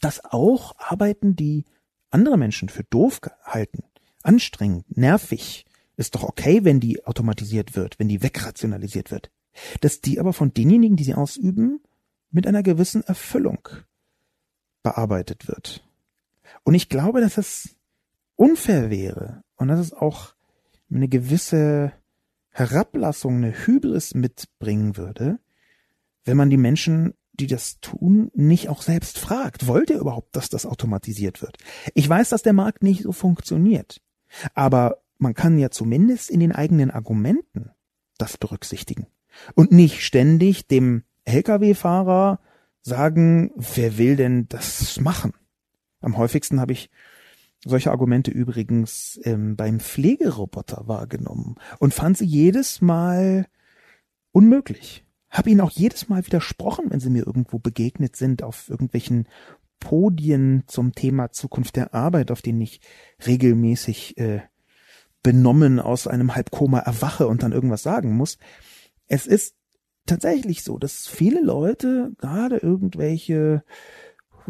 dass 0.00 0.24
auch 0.24 0.74
Arbeiten, 0.78 1.36
die 1.36 1.66
andere 2.10 2.36
Menschen 2.36 2.68
für 2.68 2.84
doof 2.84 3.20
halten, 3.44 3.84
anstrengend, 4.22 4.96
nervig, 4.96 5.64
ist 5.96 6.14
doch 6.14 6.22
okay, 6.22 6.64
wenn 6.64 6.80
die 6.80 7.04
automatisiert 7.04 7.74
wird, 7.76 7.98
wenn 7.98 8.08
die 8.08 8.22
wegrationalisiert 8.22 9.10
wird. 9.10 9.30
Dass 9.80 10.00
die 10.00 10.20
aber 10.20 10.32
von 10.32 10.52
denjenigen, 10.52 10.96
die 10.96 11.04
sie 11.04 11.14
ausüben, 11.14 11.80
mit 12.30 12.46
einer 12.46 12.62
gewissen 12.62 13.02
Erfüllung 13.02 13.68
bearbeitet 14.82 15.48
wird. 15.48 15.84
Und 16.64 16.74
ich 16.74 16.88
glaube, 16.88 17.20
dass 17.20 17.38
es 17.38 17.76
unfair 18.36 18.90
wäre 18.90 19.42
und 19.56 19.68
dass 19.68 19.80
es 19.80 19.92
auch 19.92 20.34
eine 20.90 21.08
gewisse 21.08 21.92
Herablassung, 22.50 23.36
eine 23.36 23.52
Hybris 23.52 24.14
mitbringen 24.14 24.96
würde, 24.96 25.38
wenn 26.24 26.36
man 26.36 26.50
die 26.50 26.56
Menschen 26.56 27.14
die 27.40 27.46
das 27.46 27.80
tun, 27.80 28.30
nicht 28.34 28.68
auch 28.68 28.82
selbst 28.82 29.18
fragt, 29.18 29.66
wollt 29.66 29.90
ihr 29.90 29.98
überhaupt, 29.98 30.34
dass 30.36 30.48
das 30.48 30.66
automatisiert 30.66 31.42
wird? 31.42 31.58
Ich 31.94 32.08
weiß, 32.08 32.30
dass 32.30 32.42
der 32.42 32.52
Markt 32.52 32.82
nicht 32.82 33.02
so 33.02 33.12
funktioniert, 33.12 34.00
aber 34.54 34.98
man 35.18 35.34
kann 35.34 35.58
ja 35.58 35.70
zumindest 35.70 36.30
in 36.30 36.40
den 36.40 36.52
eigenen 36.52 36.90
Argumenten 36.90 37.70
das 38.18 38.36
berücksichtigen 38.36 39.06
und 39.54 39.72
nicht 39.72 40.02
ständig 40.02 40.66
dem 40.66 41.04
Lkw-Fahrer 41.24 42.40
sagen, 42.82 43.50
wer 43.56 43.98
will 43.98 44.16
denn 44.16 44.48
das 44.48 45.00
machen? 45.00 45.32
Am 46.00 46.16
häufigsten 46.16 46.60
habe 46.60 46.72
ich 46.72 46.90
solche 47.64 47.90
Argumente 47.90 48.30
übrigens 48.30 49.18
ähm, 49.24 49.56
beim 49.56 49.80
Pflegeroboter 49.80 50.86
wahrgenommen 50.86 51.56
und 51.78 51.94
fand 51.94 52.16
sie 52.18 52.26
jedes 52.26 52.80
Mal 52.80 53.46
unmöglich 54.32 55.05
habe 55.36 55.50
ihnen 55.50 55.60
auch 55.60 55.70
jedes 55.70 56.08
Mal 56.08 56.26
widersprochen, 56.26 56.86
wenn 56.88 57.00
sie 57.00 57.10
mir 57.10 57.26
irgendwo 57.26 57.58
begegnet 57.58 58.16
sind 58.16 58.42
auf 58.42 58.68
irgendwelchen 58.68 59.28
Podien 59.80 60.64
zum 60.66 60.94
Thema 60.94 61.32
Zukunft 61.32 61.76
der 61.76 61.94
Arbeit, 61.94 62.30
auf 62.30 62.42
denen 62.42 62.60
ich 62.60 62.80
regelmäßig 63.26 64.18
äh, 64.18 64.40
benommen 65.22 65.80
aus 65.80 66.06
einem 66.06 66.34
Halbkoma 66.34 66.78
erwache 66.78 67.26
und 67.26 67.42
dann 67.42 67.52
irgendwas 67.52 67.82
sagen 67.82 68.16
muss. 68.16 68.38
Es 69.06 69.26
ist 69.26 69.56
tatsächlich 70.06 70.62
so, 70.62 70.78
dass 70.78 71.06
viele 71.06 71.42
Leute, 71.42 72.12
gerade 72.18 72.58
irgendwelche 72.58 73.64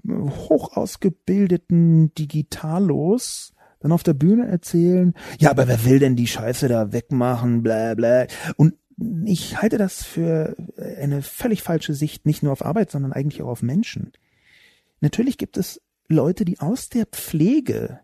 hochausgebildeten 0.07 2.13
Digitalos, 2.15 3.55
dann 3.81 3.93
auf 3.93 4.03
der 4.03 4.15
Bühne 4.15 4.49
erzählen, 4.49 5.15
ja, 5.39 5.51
aber 5.51 5.69
wer 5.69 5.85
will 5.85 5.99
denn 5.99 6.17
die 6.17 6.27
Scheiße 6.27 6.69
da 6.69 6.93
wegmachen, 6.93 7.63
bla 7.63 7.95
bla. 7.95 8.27
Und 8.57 8.75
ich 9.25 9.61
halte 9.61 9.79
das 9.79 10.03
für 10.05 10.57
eine 10.99 11.23
völlig 11.23 11.63
falsche 11.63 11.95
Sicht, 11.95 12.27
nicht 12.27 12.43
nur 12.43 12.53
auf 12.53 12.65
Arbeit, 12.65 12.91
sondern 12.91 13.13
eigentlich 13.13 13.43
auch 13.43 13.49
auf 13.49 13.63
Menschen. 13.63 14.13
Natürlich 15.01 15.39
gibt 15.39 15.57
es 15.57 15.83
Leute, 16.09 16.45
die 16.45 16.61
aus 16.61 16.89
der 16.89 17.07
Pflege 17.07 18.01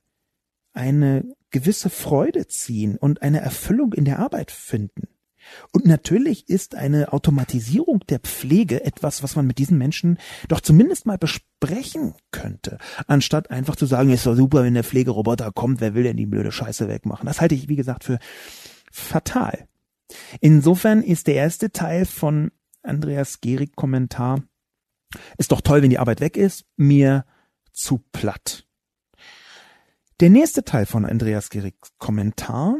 eine 0.73 1.25
gewisse 1.51 1.91
Freude 1.91 2.47
ziehen 2.47 2.97
und 2.97 3.23
eine 3.23 3.41
Erfüllung 3.41 3.93
in 3.93 4.05
der 4.05 4.19
Arbeit 4.19 4.51
finden. 4.51 5.09
Und 5.73 5.87
natürlich 5.87 6.49
ist 6.49 6.75
eine 6.75 7.13
Automatisierung 7.13 8.01
der 8.09 8.21
Pflege 8.21 8.85
etwas, 8.85 9.23
was 9.23 9.35
man 9.35 9.47
mit 9.47 9.59
diesen 9.59 9.77
Menschen 9.77 10.19
doch 10.49 10.61
zumindest 10.61 11.05
mal 11.05 11.19
besprechen 11.19 12.15
könnte, 12.31 12.79
anstatt 13.07 13.51
einfach 13.51 13.77
zu 13.77 13.87
sagen, 13.87 14.11
ist 14.11 14.27
doch 14.27 14.37
super, 14.37 14.63
wenn 14.63 14.75
der 14.75 14.85
Pflegeroboter 14.85 15.51
kommt, 15.53 15.81
wer 15.81 15.95
will 15.95 16.05
denn 16.05 16.17
die 16.17 16.27
blöde 16.27 16.53
Scheiße 16.53 16.89
wegmachen? 16.89 17.27
Das 17.27 17.41
halte 17.41 17.55
ich, 17.55 17.69
wie 17.69 17.77
gesagt, 17.77 18.05
für 18.05 18.19
fatal. 18.91 19.67
Insofern 20.41 21.03
ist 21.03 21.27
der 21.27 21.35
erste 21.35 21.71
Teil 21.71 22.07
von 22.07 22.51
Andreas 22.83 23.41
Gehrig 23.41 23.77
Kommentar, 23.77 24.43
ist 25.39 25.53
doch 25.53 25.61
toll, 25.61 25.83
wenn 25.83 25.91
die 25.91 25.99
Arbeit 25.99 26.21
weg 26.21 26.37
ist, 26.37 26.65
mir 26.77 27.25
zu 27.73 28.03
platt. 28.13 28.67
Der 30.21 30.31
nächste 30.31 30.65
Teil 30.65 30.87
von 30.87 31.05
Andreas 31.05 31.51
Gehrigs 31.51 31.93
Kommentar 31.99 32.77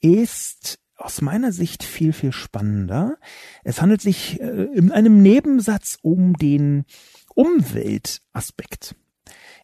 ist 0.00 0.78
aus 0.96 1.22
meiner 1.22 1.52
Sicht 1.52 1.82
viel, 1.82 2.12
viel 2.12 2.32
spannender. 2.32 3.16
Es 3.64 3.80
handelt 3.80 4.02
sich 4.02 4.40
äh, 4.40 4.64
in 4.74 4.92
einem 4.92 5.22
Nebensatz 5.22 5.98
um 6.02 6.34
den 6.34 6.84
Umweltaspekt. 7.34 8.94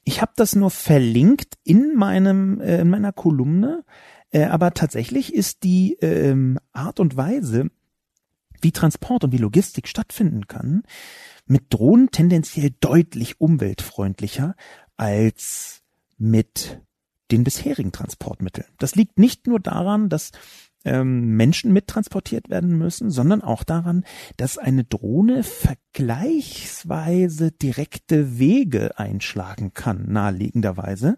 Ich 0.02 0.22
habe 0.22 0.32
das 0.36 0.54
nur 0.56 0.70
verlinkt 0.70 1.58
in 1.62 1.94
meinem 1.94 2.60
äh, 2.60 2.80
in 2.80 2.90
meiner 2.90 3.12
Kolumne, 3.12 3.84
äh, 4.36 4.44
aber 4.44 4.74
tatsächlich 4.74 5.32
ist 5.32 5.64
die 5.64 5.94
ähm, 6.02 6.58
Art 6.72 7.00
und 7.00 7.16
Weise, 7.16 7.70
wie 8.60 8.70
Transport 8.70 9.24
und 9.24 9.32
wie 9.32 9.38
Logistik 9.38 9.88
stattfinden 9.88 10.46
kann, 10.46 10.82
mit 11.46 11.72
Drohnen 11.72 12.10
tendenziell 12.10 12.74
deutlich 12.80 13.40
umweltfreundlicher 13.40 14.54
als 14.98 15.80
mit 16.18 16.82
den 17.30 17.44
bisherigen 17.44 17.92
Transportmitteln. 17.92 18.66
Das 18.78 18.94
liegt 18.94 19.18
nicht 19.18 19.46
nur 19.46 19.58
daran, 19.58 20.10
dass 20.10 20.32
ähm, 20.84 21.38
Menschen 21.38 21.72
mittransportiert 21.72 22.50
werden 22.50 22.76
müssen, 22.76 23.10
sondern 23.10 23.40
auch 23.40 23.64
daran, 23.64 24.04
dass 24.36 24.58
eine 24.58 24.84
Drohne 24.84 25.44
vergleichsweise 25.44 27.52
direkte 27.52 28.38
Wege 28.38 28.98
einschlagen 28.98 29.72
kann, 29.72 30.12
naheliegenderweise. 30.12 31.16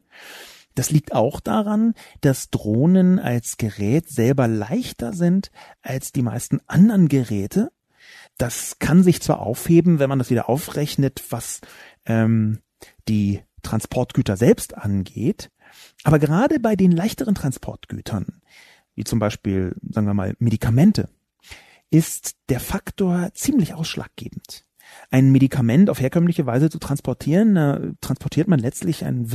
Das 0.79 0.91
liegt 0.91 1.13
auch 1.13 1.41
daran, 1.41 1.95
dass 2.21 2.51
Drohnen 2.51 3.19
als 3.19 3.57
Gerät 3.57 4.09
selber 4.09 4.47
leichter 4.47 5.13
sind 5.13 5.51
als 5.83 6.13
die 6.13 6.23
meisten 6.23 6.61
anderen 6.67 7.09
Geräte. 7.09 7.73
Das 8.37 8.79
kann 8.79 9.03
sich 9.03 9.21
zwar 9.21 9.41
aufheben, 9.41 9.99
wenn 9.99 10.09
man 10.09 10.19
das 10.19 10.31
wieder 10.31 10.49
aufrechnet, 10.49 11.25
was 11.31 11.61
ähm, 12.07 12.61
die 13.09 13.43
Transportgüter 13.63 14.37
selbst 14.37 14.77
angeht, 14.77 15.51
aber 16.05 16.21
gerade 16.21 16.61
bei 16.61 16.77
den 16.77 16.93
leichteren 16.93 17.35
Transportgütern 17.35 18.41
wie 18.99 19.05
zum 19.05 19.21
Beispiel, 19.21 19.77
sagen 19.89 20.09
wir 20.09 20.15
mal, 20.15 20.35
Medikamente, 20.41 21.09
ist 21.89 22.35
der 22.49 22.59
Faktor 22.59 23.31
ziemlich 23.33 23.75
ausschlaggebend. 23.75 24.67
Ein 25.09 25.31
Medikament 25.31 25.89
auf 25.89 26.01
herkömmliche 26.01 26.47
Weise 26.47 26.69
zu 26.69 26.81
transportieren, 26.81 27.57
äh, 27.57 27.93
transportiert 28.01 28.49
man 28.49 28.59
letztlich 28.59 29.05
einen 29.05 29.31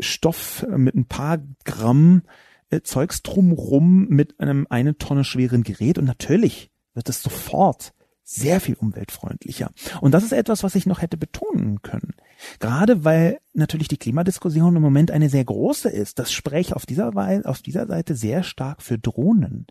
Wirkstoff 0.00 0.66
mit 0.74 0.94
ein 0.94 1.04
paar 1.04 1.38
Gramm 1.64 2.22
äh, 2.70 2.80
Zeugs 2.80 3.22
drumrum 3.22 4.08
mit 4.08 4.40
einem 4.40 4.66
eine 4.70 4.96
Tonne 4.96 5.24
schweren 5.24 5.62
Gerät 5.62 5.98
und 5.98 6.06
natürlich 6.06 6.70
wird 6.94 7.10
es 7.10 7.22
sofort 7.22 7.92
sehr 8.24 8.60
viel 8.60 8.76
umweltfreundlicher. 8.76 9.70
Und 10.00 10.12
das 10.12 10.24
ist 10.24 10.32
etwas, 10.32 10.62
was 10.62 10.74
ich 10.74 10.86
noch 10.86 11.02
hätte 11.02 11.18
betonen 11.18 11.82
können. 11.82 12.14
Gerade 12.60 13.04
weil 13.04 13.40
natürlich 13.52 13.88
die 13.88 13.98
Klimadiskussion 13.98 14.74
im 14.76 14.82
Moment 14.82 15.10
eine 15.10 15.28
sehr 15.28 15.44
große 15.44 15.90
ist. 15.90 16.18
Das 16.18 16.32
spreche 16.32 16.76
auf 16.76 16.86
dieser 16.86 17.14
Weise, 17.14 17.46
auf 17.46 17.60
dieser 17.60 17.86
Seite 17.86 18.14
sehr 18.14 18.42
stark 18.42 18.82
für 18.82 18.98
Drohnen. 18.98 19.66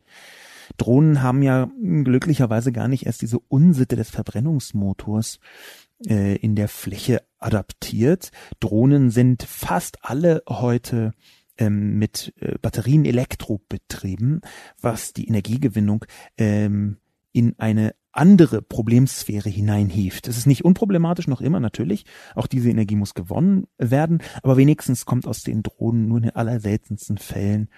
Drohnen 0.77 1.23
haben 1.23 1.41
ja 1.41 1.71
glücklicherweise 1.81 2.71
gar 2.71 2.87
nicht 2.87 3.07
erst 3.07 3.23
diese 3.23 3.39
Unsitte 3.39 3.95
des 3.95 4.11
Verbrennungsmotors 4.11 5.39
äh, 6.05 6.35
in 6.35 6.55
der 6.55 6.67
Fläche 6.67 7.23
adaptiert. 7.39 8.31
Drohnen 8.59 9.09
sind 9.09 9.43
fast 9.43 9.97
alle 10.01 10.43
heute 10.47 11.13
ähm, 11.57 11.97
mit 11.97 12.33
äh, 12.39 12.57
Batterien 12.61 13.05
elektrobetrieben, 13.05 14.41
was 14.81 15.13
die 15.13 15.27
Energiegewinnung 15.27 16.05
ähm, 16.37 16.97
in 17.31 17.57
eine 17.59 17.93
andere 18.11 18.61
Problemsphäre 18.61 19.49
hineinhieft. 19.49 20.27
Es 20.27 20.37
ist 20.37 20.47
nicht 20.47 20.65
unproblematisch, 20.65 21.27
noch 21.27 21.41
immer 21.41 21.59
natürlich. 21.59 22.05
Auch 22.35 22.47
diese 22.47 22.69
Energie 22.69 22.95
muss 22.95 23.13
gewonnen 23.13 23.67
werden, 23.77 24.21
aber 24.41 24.57
wenigstens 24.57 25.05
kommt 25.05 25.27
aus 25.27 25.43
den 25.43 25.61
Drohnen 25.61 26.07
nur 26.07 26.17
in 26.17 26.23
den 26.23 26.35
allerseltensten 26.35 27.17
Fällen 27.17 27.69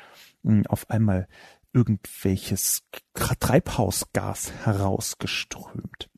hm, 0.44 0.66
auf 0.68 0.90
einmal 0.90 1.28
irgendwelches 1.74 2.84
Treibhausgas 3.14 4.52
herausgeströmt. 4.64 6.10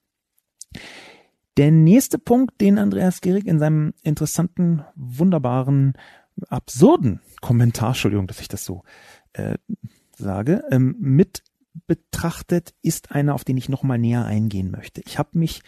Der 1.57 1.71
nächste 1.71 2.17
Punkt, 2.17 2.59
den 2.61 2.79
Andreas 2.79 3.21
Gehrig 3.21 3.45
in 3.45 3.59
seinem 3.59 3.93
interessanten, 4.01 4.83
wunderbaren, 4.95 5.93
absurden 6.49 7.19
Kommentar, 7.41 7.89
Entschuldigung, 7.89 8.25
dass 8.25 8.39
ich 8.39 8.47
das 8.47 8.65
so 8.65 8.83
äh, 9.33 9.55
sage, 10.17 10.63
ähm, 10.71 10.95
mit 10.99 11.43
betrachtet, 11.87 12.73
ist 12.81 13.11
einer, 13.11 13.35
auf 13.35 13.43
den 13.43 13.57
ich 13.57 13.69
nochmal 13.69 13.97
näher 13.97 14.25
eingehen 14.25 14.71
möchte. 14.71 15.01
Ich 15.05 15.19
habe 15.19 15.37
mich 15.37 15.61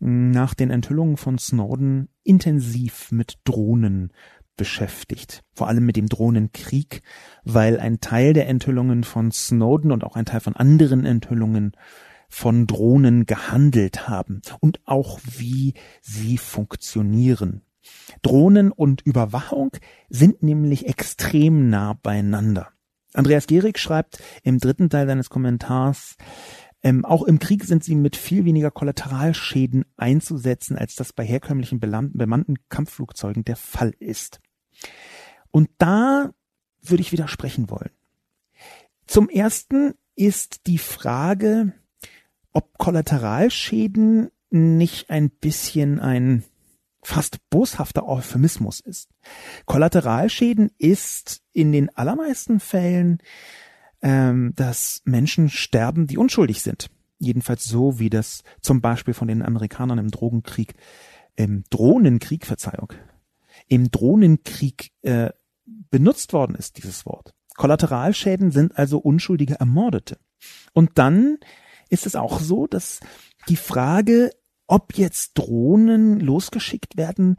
hm, 0.00 0.30
nach 0.30 0.54
den 0.54 0.70
Enthüllungen 0.70 1.16
von 1.16 1.38
Snowden 1.38 2.08
intensiv 2.24 3.12
mit 3.12 3.38
Drohnen 3.44 4.12
beschäftigt, 4.56 5.42
vor 5.54 5.68
allem 5.68 5.86
mit 5.86 5.96
dem 5.96 6.08
Drohnenkrieg, 6.08 7.02
weil 7.44 7.80
ein 7.80 8.00
Teil 8.00 8.32
der 8.32 8.48
Enthüllungen 8.48 9.02
von 9.02 9.32
Snowden 9.32 9.92
und 9.92 10.04
auch 10.04 10.14
ein 10.14 10.26
Teil 10.26 10.40
von 10.40 10.56
anderen 10.56 11.04
Enthüllungen 11.04 11.72
von 12.32 12.66
Drohnen 12.66 13.26
gehandelt 13.26 14.08
haben 14.08 14.40
und 14.60 14.80
auch 14.86 15.20
wie 15.22 15.74
sie 16.00 16.38
funktionieren. 16.38 17.60
Drohnen 18.22 18.72
und 18.72 19.02
Überwachung 19.02 19.70
sind 20.08 20.42
nämlich 20.42 20.86
extrem 20.86 21.68
nah 21.68 21.92
beieinander. 21.92 22.70
Andreas 23.12 23.46
Gehrig 23.46 23.78
schreibt 23.78 24.22
im 24.42 24.58
dritten 24.58 24.88
Teil 24.88 25.06
seines 25.06 25.28
Kommentars, 25.28 26.16
ähm, 26.82 27.04
auch 27.04 27.22
im 27.24 27.38
Krieg 27.38 27.64
sind 27.64 27.84
sie 27.84 27.94
mit 27.94 28.16
viel 28.16 28.46
weniger 28.46 28.70
Kollateralschäden 28.70 29.84
einzusetzen, 29.98 30.78
als 30.78 30.94
das 30.94 31.12
bei 31.12 31.24
herkömmlichen 31.24 31.80
bemannten 31.80 32.56
Kampfflugzeugen 32.70 33.44
der 33.44 33.56
Fall 33.56 33.92
ist. 33.98 34.40
Und 35.50 35.68
da 35.76 36.30
würde 36.80 37.02
ich 37.02 37.12
widersprechen 37.12 37.68
wollen. 37.68 37.90
Zum 39.06 39.28
ersten 39.28 39.94
ist 40.16 40.66
die 40.66 40.78
Frage, 40.78 41.74
ob 42.52 42.78
Kollateralschäden 42.78 44.30
nicht 44.50 45.10
ein 45.10 45.30
bisschen 45.30 46.00
ein 46.00 46.44
fast 47.02 47.38
boshafter 47.50 48.06
Euphemismus 48.06 48.80
ist. 48.80 49.08
Kollateralschäden 49.66 50.70
ist 50.78 51.42
in 51.52 51.72
den 51.72 51.94
allermeisten 51.96 52.60
Fällen, 52.60 53.18
ähm, 54.02 54.52
dass 54.54 55.02
Menschen 55.04 55.48
sterben, 55.48 56.06
die 56.06 56.18
unschuldig 56.18 56.62
sind. 56.62 56.90
Jedenfalls 57.18 57.64
so, 57.64 57.98
wie 57.98 58.10
das 58.10 58.42
zum 58.60 58.80
Beispiel 58.80 59.14
von 59.14 59.28
den 59.28 59.42
Amerikanern 59.42 59.98
im 59.98 60.10
Drogenkrieg, 60.10 60.74
im 61.36 61.64
Drohnenkrieg, 61.70 62.46
Verzeihung, 62.46 62.92
im 63.68 63.90
Drohnenkrieg 63.90 64.90
äh, 65.02 65.30
benutzt 65.90 66.32
worden 66.32 66.56
ist, 66.56 66.78
dieses 66.78 67.06
Wort. 67.06 67.34
Kollateralschäden 67.56 68.50
sind 68.50 68.76
also 68.76 68.98
unschuldige 68.98 69.54
Ermordete. 69.60 70.18
Und 70.72 70.92
dann 70.94 71.38
ist 71.92 72.06
es 72.06 72.16
auch 72.16 72.40
so, 72.40 72.66
dass 72.66 73.00
die 73.48 73.56
Frage 73.56 74.30
ob 74.72 74.96
jetzt 74.96 75.32
Drohnen 75.34 76.18
losgeschickt 76.18 76.96
werden, 76.96 77.36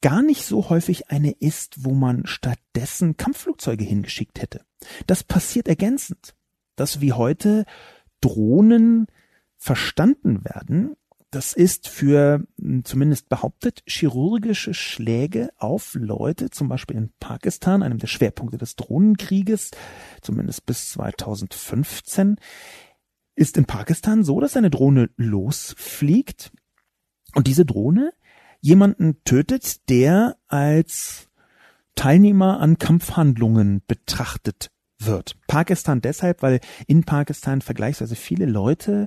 gar 0.00 0.22
nicht 0.22 0.44
so 0.44 0.68
häufig 0.68 1.10
eine 1.10 1.32
ist, 1.32 1.84
wo 1.84 1.90
man 1.90 2.24
stattdessen 2.24 3.16
Kampfflugzeuge 3.16 3.82
hingeschickt 3.82 4.40
hätte. 4.40 4.64
Das 5.08 5.24
passiert 5.24 5.66
ergänzend, 5.66 6.36
dass 6.76 7.00
wie 7.00 7.12
heute 7.12 7.64
Drohnen 8.20 9.06
verstanden 9.56 10.44
werden, 10.44 10.94
Das 11.30 11.52
ist 11.52 11.88
für 11.88 12.46
hm, 12.58 12.84
zumindest 12.84 13.28
behauptet 13.28 13.82
chirurgische 13.86 14.72
Schläge 14.72 15.50
auf 15.58 15.94
Leute, 15.94 16.48
zum 16.48 16.68
Beispiel 16.68 16.96
in 16.96 17.10
Pakistan, 17.20 17.82
einem 17.82 17.98
der 17.98 18.06
Schwerpunkte 18.06 18.56
des 18.56 18.76
Drohnenkrieges, 18.76 19.72
zumindest 20.22 20.64
bis 20.64 20.90
2015, 20.90 22.36
ist 23.38 23.56
in 23.56 23.64
Pakistan 23.66 24.24
so, 24.24 24.40
dass 24.40 24.56
eine 24.56 24.70
Drohne 24.70 25.10
losfliegt 25.16 26.50
und 27.34 27.46
diese 27.46 27.64
Drohne 27.64 28.12
jemanden 28.60 29.22
tötet, 29.24 29.88
der 29.88 30.36
als 30.48 31.28
Teilnehmer 31.94 32.60
an 32.60 32.78
Kampfhandlungen 32.78 33.82
betrachtet 33.86 34.70
wird. 34.98 35.36
Pakistan 35.46 36.00
deshalb, 36.00 36.42
weil 36.42 36.60
in 36.88 37.04
Pakistan 37.04 37.60
vergleichsweise 37.60 38.16
viele 38.16 38.46
Leute 38.46 39.06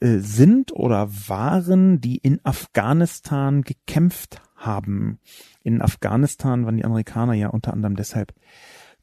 äh, 0.00 0.18
sind 0.18 0.72
oder 0.72 1.08
waren, 1.28 2.02
die 2.02 2.18
in 2.18 2.40
Afghanistan 2.44 3.62
gekämpft 3.62 4.42
haben. 4.54 5.18
In 5.62 5.80
Afghanistan 5.80 6.66
waren 6.66 6.76
die 6.76 6.84
Amerikaner 6.84 7.32
ja 7.32 7.48
unter 7.48 7.72
anderem 7.72 7.96
deshalb, 7.96 8.34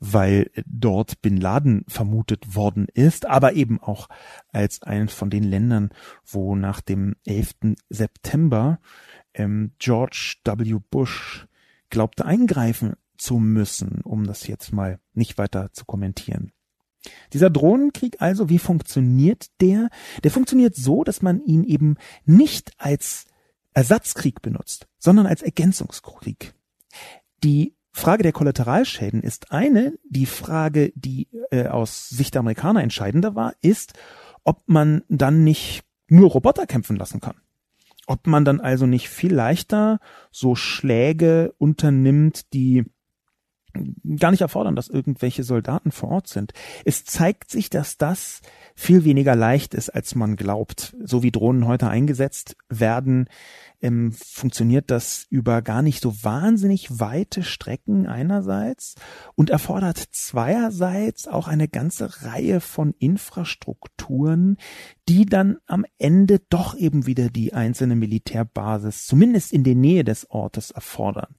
weil 0.05 0.51
dort 0.65 1.21
Bin 1.21 1.37
Laden 1.37 1.85
vermutet 1.87 2.55
worden 2.55 2.87
ist, 2.93 3.25
aber 3.25 3.53
eben 3.53 3.81
auch 3.81 4.09
als 4.51 4.81
eines 4.83 5.13
von 5.13 5.29
den 5.29 5.43
Ländern, 5.43 5.91
wo 6.25 6.55
nach 6.55 6.81
dem 6.81 7.15
11. 7.25 7.75
September 7.87 8.79
ähm, 9.33 9.71
George 9.79 10.35
W. 10.43 10.79
Bush 10.91 11.47
glaubte 11.89 12.25
eingreifen 12.25 12.95
zu 13.17 13.37
müssen, 13.37 14.01
um 14.03 14.27
das 14.27 14.45
jetzt 14.45 14.73
mal 14.73 14.99
nicht 15.13 15.37
weiter 15.37 15.71
zu 15.71 15.85
kommentieren. 15.85 16.51
Dieser 17.31 17.49
Drohnenkrieg 17.49 18.21
also, 18.21 18.49
wie 18.49 18.59
funktioniert 18.59 19.47
der? 19.61 19.89
Der 20.23 20.31
funktioniert 20.31 20.75
so, 20.75 21.05
dass 21.05 21.21
man 21.21 21.39
ihn 21.39 21.63
eben 21.63 21.95
nicht 22.25 22.73
als 22.77 23.25
Ersatzkrieg 23.73 24.41
benutzt, 24.41 24.87
sondern 24.97 25.27
als 25.27 25.41
Ergänzungskrieg. 25.41 26.53
Die 27.41 27.75
Frage 27.93 28.23
der 28.23 28.31
Kollateralschäden 28.31 29.21
ist 29.21 29.51
eine. 29.51 29.93
Die 30.03 30.25
Frage, 30.25 30.91
die 30.95 31.27
äh, 31.51 31.67
aus 31.67 32.09
Sicht 32.09 32.33
der 32.33 32.39
Amerikaner 32.39 32.81
entscheidender 32.81 33.35
war, 33.35 33.53
ist, 33.61 33.93
ob 34.43 34.63
man 34.65 35.03
dann 35.09 35.43
nicht 35.43 35.83
nur 36.07 36.29
Roboter 36.31 36.65
kämpfen 36.65 36.97
lassen 36.97 37.21
kann. 37.21 37.35
Ob 38.07 38.27
man 38.27 38.43
dann 38.43 38.59
also 38.59 38.87
nicht 38.87 39.09
viel 39.09 39.33
leichter 39.33 39.99
so 40.31 40.55
Schläge 40.55 41.53
unternimmt, 41.59 42.51
die 42.53 42.83
gar 44.17 44.31
nicht 44.31 44.41
erfordern, 44.41 44.75
dass 44.75 44.89
irgendwelche 44.89 45.43
Soldaten 45.43 45.91
vor 45.91 46.09
Ort 46.09 46.27
sind. 46.27 46.53
Es 46.85 47.05
zeigt 47.05 47.49
sich, 47.49 47.69
dass 47.69 47.97
das 47.97 48.41
viel 48.75 49.03
weniger 49.03 49.35
leicht 49.35 49.73
ist, 49.73 49.89
als 49.89 50.15
man 50.15 50.35
glaubt. 50.35 50.95
So 51.03 51.23
wie 51.23 51.31
Drohnen 51.31 51.67
heute 51.67 51.87
eingesetzt 51.87 52.55
werden, 52.69 53.27
ähm, 53.81 54.13
funktioniert 54.13 54.89
das 54.89 55.27
über 55.29 55.61
gar 55.61 55.81
nicht 55.81 56.01
so 56.01 56.23
wahnsinnig 56.23 56.99
weite 56.99 57.43
Strecken 57.43 58.07
einerseits 58.07 58.95
und 59.35 59.49
erfordert 59.49 59.97
zweierseits 59.97 61.27
auch 61.27 61.47
eine 61.47 61.67
ganze 61.67 62.23
Reihe 62.23 62.61
von 62.61 62.95
Infrastrukturen, 62.97 64.57
die 65.09 65.25
dann 65.25 65.57
am 65.67 65.85
Ende 65.97 66.39
doch 66.49 66.75
eben 66.77 67.05
wieder 67.05 67.29
die 67.29 67.53
einzelne 67.53 67.95
Militärbasis, 67.95 69.05
zumindest 69.05 69.51
in 69.51 69.63
der 69.63 69.75
Nähe 69.75 70.03
des 70.03 70.29
Ortes, 70.31 70.71
erfordern. 70.71 71.35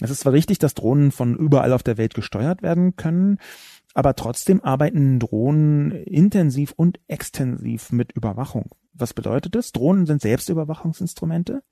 Es 0.00 0.10
ist 0.10 0.20
zwar 0.20 0.32
richtig, 0.32 0.58
dass 0.58 0.74
Drohnen 0.74 1.10
von 1.10 1.36
überall 1.36 1.72
auf 1.72 1.82
der 1.82 1.98
Welt 1.98 2.14
gesteuert 2.14 2.62
werden 2.62 2.94
können, 2.96 3.38
aber 3.98 4.14
trotzdem 4.14 4.62
arbeiten 4.62 5.18
Drohnen 5.18 5.90
intensiv 5.90 6.72
und 6.76 7.00
extensiv 7.08 7.90
mit 7.90 8.12
Überwachung. 8.12 8.76
Was 8.92 9.12
bedeutet 9.12 9.56
das? 9.56 9.72
Drohnen 9.72 10.06
sind 10.06 10.22
Selbstüberwachungsinstrumente. 10.22 11.64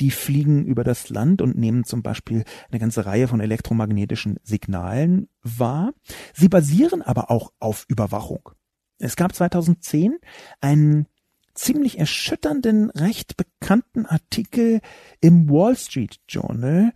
Die 0.00 0.10
fliegen 0.10 0.64
über 0.64 0.82
das 0.82 1.08
Land 1.08 1.40
und 1.40 1.56
nehmen 1.56 1.84
zum 1.84 2.02
Beispiel 2.02 2.42
eine 2.68 2.80
ganze 2.80 3.06
Reihe 3.06 3.28
von 3.28 3.38
elektromagnetischen 3.38 4.40
Signalen 4.42 5.28
wahr. 5.44 5.92
Sie 6.34 6.48
basieren 6.48 7.00
aber 7.00 7.30
auch 7.30 7.52
auf 7.60 7.84
Überwachung. 7.86 8.50
Es 8.98 9.14
gab 9.14 9.32
2010 9.32 10.18
einen 10.60 11.06
ziemlich 11.54 12.00
erschütternden, 12.00 12.90
recht 12.90 13.36
bekannten 13.36 14.04
Artikel 14.04 14.80
im 15.20 15.48
Wall 15.48 15.76
Street 15.76 16.18
Journal, 16.28 16.92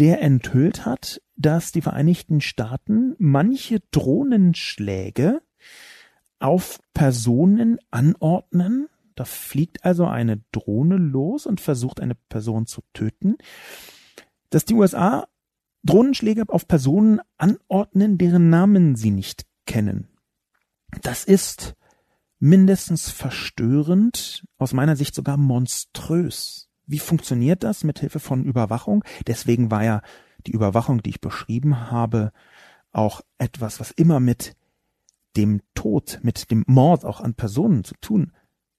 der 0.00 0.22
enthüllt 0.22 0.86
hat, 0.86 1.20
dass 1.36 1.72
die 1.72 1.82
Vereinigten 1.82 2.40
Staaten 2.40 3.14
manche 3.18 3.80
Drohnenschläge 3.90 5.42
auf 6.38 6.80
Personen 6.94 7.78
anordnen. 7.90 8.88
Da 9.14 9.26
fliegt 9.26 9.84
also 9.84 10.06
eine 10.06 10.42
Drohne 10.52 10.96
los 10.96 11.44
und 11.44 11.60
versucht 11.60 12.00
eine 12.00 12.14
Person 12.14 12.66
zu 12.66 12.80
töten. 12.94 13.36
Dass 14.48 14.64
die 14.64 14.74
USA 14.74 15.28
Drohnenschläge 15.82 16.44
auf 16.48 16.66
Personen 16.66 17.20
anordnen, 17.36 18.16
deren 18.16 18.48
Namen 18.48 18.96
sie 18.96 19.10
nicht 19.10 19.44
kennen. 19.66 20.08
Das 21.02 21.24
ist 21.24 21.74
mindestens 22.38 23.10
verstörend, 23.10 24.46
aus 24.56 24.72
meiner 24.72 24.96
Sicht 24.96 25.14
sogar 25.14 25.36
monströs. 25.36 26.69
Wie 26.90 26.98
funktioniert 26.98 27.62
das 27.62 27.84
mit 27.84 28.00
Hilfe 28.00 28.18
von 28.18 28.44
Überwachung? 28.44 29.04
Deswegen 29.28 29.70
war 29.70 29.84
ja 29.84 30.02
die 30.46 30.50
Überwachung, 30.50 31.02
die 31.02 31.10
ich 31.10 31.20
beschrieben 31.20 31.92
habe, 31.92 32.32
auch 32.90 33.20
etwas, 33.38 33.78
was 33.78 33.92
immer 33.92 34.18
mit 34.18 34.56
dem 35.36 35.62
Tod, 35.74 36.18
mit 36.22 36.50
dem 36.50 36.64
Mord 36.66 37.04
auch 37.04 37.20
an 37.20 37.34
Personen 37.34 37.84
zu 37.84 37.94
tun 38.00 38.32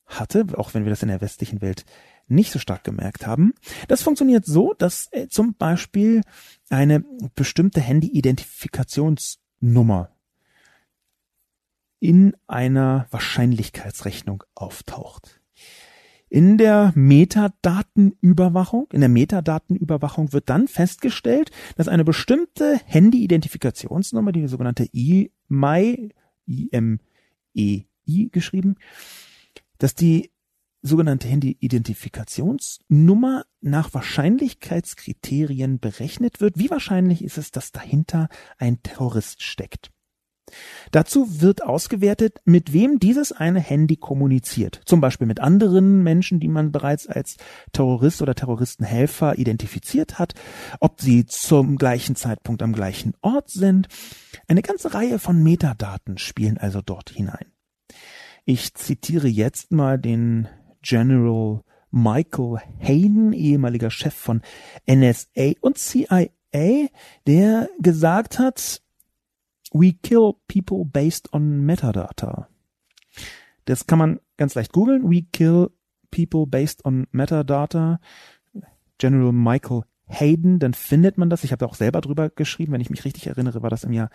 hatte, 0.05 0.45
auch 0.57 0.73
wenn 0.73 0.83
wir 0.83 0.89
das 0.89 1.03
in 1.03 1.07
der 1.07 1.21
westlichen 1.21 1.61
Welt 1.61 1.85
nicht 2.27 2.51
so 2.51 2.59
stark 2.59 2.83
gemerkt 2.83 3.25
haben. 3.25 3.53
Das 3.87 4.03
funktioniert 4.03 4.45
so, 4.45 4.73
dass 4.73 5.07
äh, 5.11 5.29
zum 5.29 5.55
Beispiel 5.55 6.19
eine 6.69 7.05
bestimmte 7.35 7.79
Handy-Identifikationsnummer 7.79 10.09
in 11.99 12.35
einer 12.47 13.07
Wahrscheinlichkeitsrechnung 13.11 14.43
auftaucht. 14.53 15.40
In 16.33 16.57
der 16.57 16.93
Metadatenüberwachung, 16.95 18.87
in 18.93 19.01
der 19.01 19.09
Metadatenüberwachung 19.09 20.31
wird 20.31 20.49
dann 20.49 20.69
festgestellt, 20.69 21.51
dass 21.75 21.89
eine 21.89 22.05
bestimmte 22.05 22.79
Handy-Identifikationsnummer, 22.85 24.31
die 24.31 24.47
sogenannte 24.47 24.87
IMEI, 24.93 26.11
I-M-E-I 26.47 28.29
geschrieben, 28.31 28.77
dass 29.77 29.93
die 29.93 30.31
sogenannte 30.81 31.27
Handy-Identifikationsnummer 31.27 33.43
nach 33.59 33.93
Wahrscheinlichkeitskriterien 33.93 35.79
berechnet 35.79 36.39
wird. 36.39 36.57
Wie 36.57 36.69
wahrscheinlich 36.69 37.25
ist 37.25 37.37
es, 37.37 37.51
dass 37.51 37.73
dahinter 37.73 38.29
ein 38.57 38.81
Terrorist 38.83 39.43
steckt? 39.43 39.91
Dazu 40.91 41.41
wird 41.41 41.63
ausgewertet, 41.63 42.39
mit 42.45 42.73
wem 42.73 42.99
dieses 42.99 43.31
eine 43.31 43.59
Handy 43.59 43.95
kommuniziert. 43.95 44.81
Zum 44.85 44.99
Beispiel 44.99 45.27
mit 45.27 45.39
anderen 45.39 46.03
Menschen, 46.03 46.39
die 46.39 46.47
man 46.47 46.71
bereits 46.71 47.07
als 47.07 47.37
Terrorist 47.71 48.21
oder 48.21 48.35
Terroristenhelfer 48.35 49.37
identifiziert 49.37 50.19
hat, 50.19 50.33
ob 50.79 51.01
sie 51.01 51.25
zum 51.25 51.77
gleichen 51.77 52.15
Zeitpunkt 52.15 52.61
am 52.61 52.73
gleichen 52.73 53.13
Ort 53.21 53.49
sind. 53.49 53.87
Eine 54.47 54.61
ganze 54.61 54.93
Reihe 54.93 55.19
von 55.19 55.41
Metadaten 55.41 56.17
spielen 56.17 56.57
also 56.57 56.81
dort 56.81 57.09
hinein. 57.11 57.51
Ich 58.43 58.73
zitiere 58.73 59.27
jetzt 59.27 59.71
mal 59.71 59.99
den 59.99 60.47
General 60.81 61.61
Michael 61.91 62.57
Hayden, 62.79 63.33
ehemaliger 63.33 63.91
Chef 63.91 64.13
von 64.13 64.41
NSA 64.89 65.51
und 65.61 65.77
CIA, 65.77 66.27
der 67.27 67.69
gesagt 67.79 68.39
hat, 68.39 68.81
We 69.71 69.93
kill 69.93 70.33
people 70.47 70.85
based 70.85 71.33
on 71.33 71.65
metadata. 71.65 72.47
Das 73.65 73.87
kann 73.87 73.99
man 73.99 74.19
ganz 74.37 74.55
leicht 74.55 74.73
googeln. 74.73 75.09
We 75.09 75.23
kill 75.31 75.71
people 76.11 76.45
based 76.45 76.85
on 76.85 77.07
metadata. 77.11 77.99
General 78.97 79.31
Michael 79.31 79.83
Hayden, 80.11 80.59
dann 80.59 80.73
findet 80.73 81.17
man 81.17 81.29
das. 81.29 81.43
Ich 81.43 81.51
habe 81.51 81.65
auch 81.65 81.75
selber 81.75 82.01
drüber 82.01 82.29
geschrieben, 82.29 82.73
wenn 82.73 82.81
ich 82.81 82.89
mich 82.89 83.05
richtig 83.05 83.27
erinnere, 83.27 83.63
war 83.63 83.69
das 83.69 83.83
im 83.83 83.93
Jahr 83.93 84.09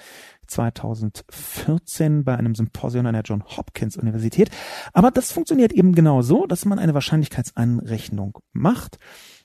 2014 0.46 2.24
bei 2.24 2.36
einem 2.36 2.54
Symposium 2.54 3.06
an 3.06 3.14
der 3.14 3.22
John 3.22 3.44
Hopkins 3.44 3.96
Universität. 3.96 4.50
Aber 4.92 5.10
das 5.10 5.32
funktioniert 5.32 5.72
eben 5.72 5.94
genau 5.94 6.22
so, 6.22 6.46
dass 6.46 6.64
man 6.64 6.78
eine 6.78 6.94
Wahrscheinlichkeitsanrechnung 6.94 8.38
macht. 8.52 8.98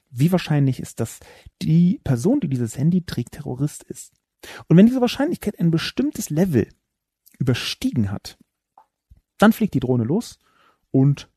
Wie 0.09 0.31
wahrscheinlich 0.31 0.81
ist, 0.81 0.99
dass 0.99 1.19
die 1.61 2.01
Person, 2.03 2.41
die 2.41 2.49
dieses 2.49 2.77
Handy 2.77 3.05
trägt, 3.05 3.31
Terrorist 3.31 3.83
ist? 3.83 4.20
Und 4.67 4.77
wenn 4.77 4.85
diese 4.85 5.01
Wahrscheinlichkeit 5.01 5.59
ein 5.59 5.71
bestimmtes 5.71 6.29
Level 6.29 6.69
überstiegen 7.37 8.11
hat, 8.11 8.37
dann 9.37 9.53
fliegt 9.53 9.73
die 9.73 9.79
Drohne 9.79 10.03
los 10.03 10.39
und 10.91 11.29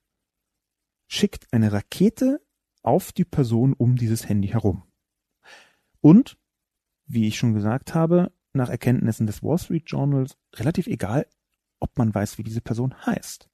schickt 1.09 1.53
eine 1.53 1.73
Rakete 1.73 2.41
auf 2.83 3.13
die 3.13 3.25
Person 3.25 3.73
um 3.73 3.97
dieses 3.97 4.29
Handy 4.29 4.49
herum. 4.49 4.83
Und, 6.01 6.37
wie 7.07 7.27
ich 7.27 7.39
schon 7.39 7.55
gesagt 7.55 7.95
habe, 7.95 8.33
nach 8.53 8.69
Erkenntnissen 8.69 9.27
des 9.27 9.43
Wall 9.43 9.59
Street 9.59 9.85
Journals 9.87 10.37
relativ 10.55 10.87
egal, 10.87 11.27
ob 11.81 11.97
man 11.99 12.15
weiß, 12.15 12.39
wie 12.39 12.45
diese 12.45 12.61
Person 12.61 12.95
heißt. 13.07 13.49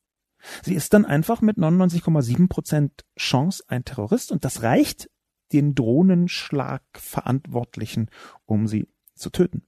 Sie 0.63 0.75
ist 0.75 0.93
dann 0.95 1.05
einfach 1.05 1.43
mit 1.43 1.59
99,7 1.59 2.49
Prozent 2.49 3.05
Chance 3.19 3.63
ein 3.69 3.85
Terrorist 3.85 4.33
und 4.33 4.45
das 4.45 4.63
reicht 4.63 5.11
den 5.53 5.75
Drohnenschlag-Verantwortlichen, 5.75 8.09
um 8.47 8.67
sie 8.67 8.89
zu 9.21 9.31
töten. 9.31 9.63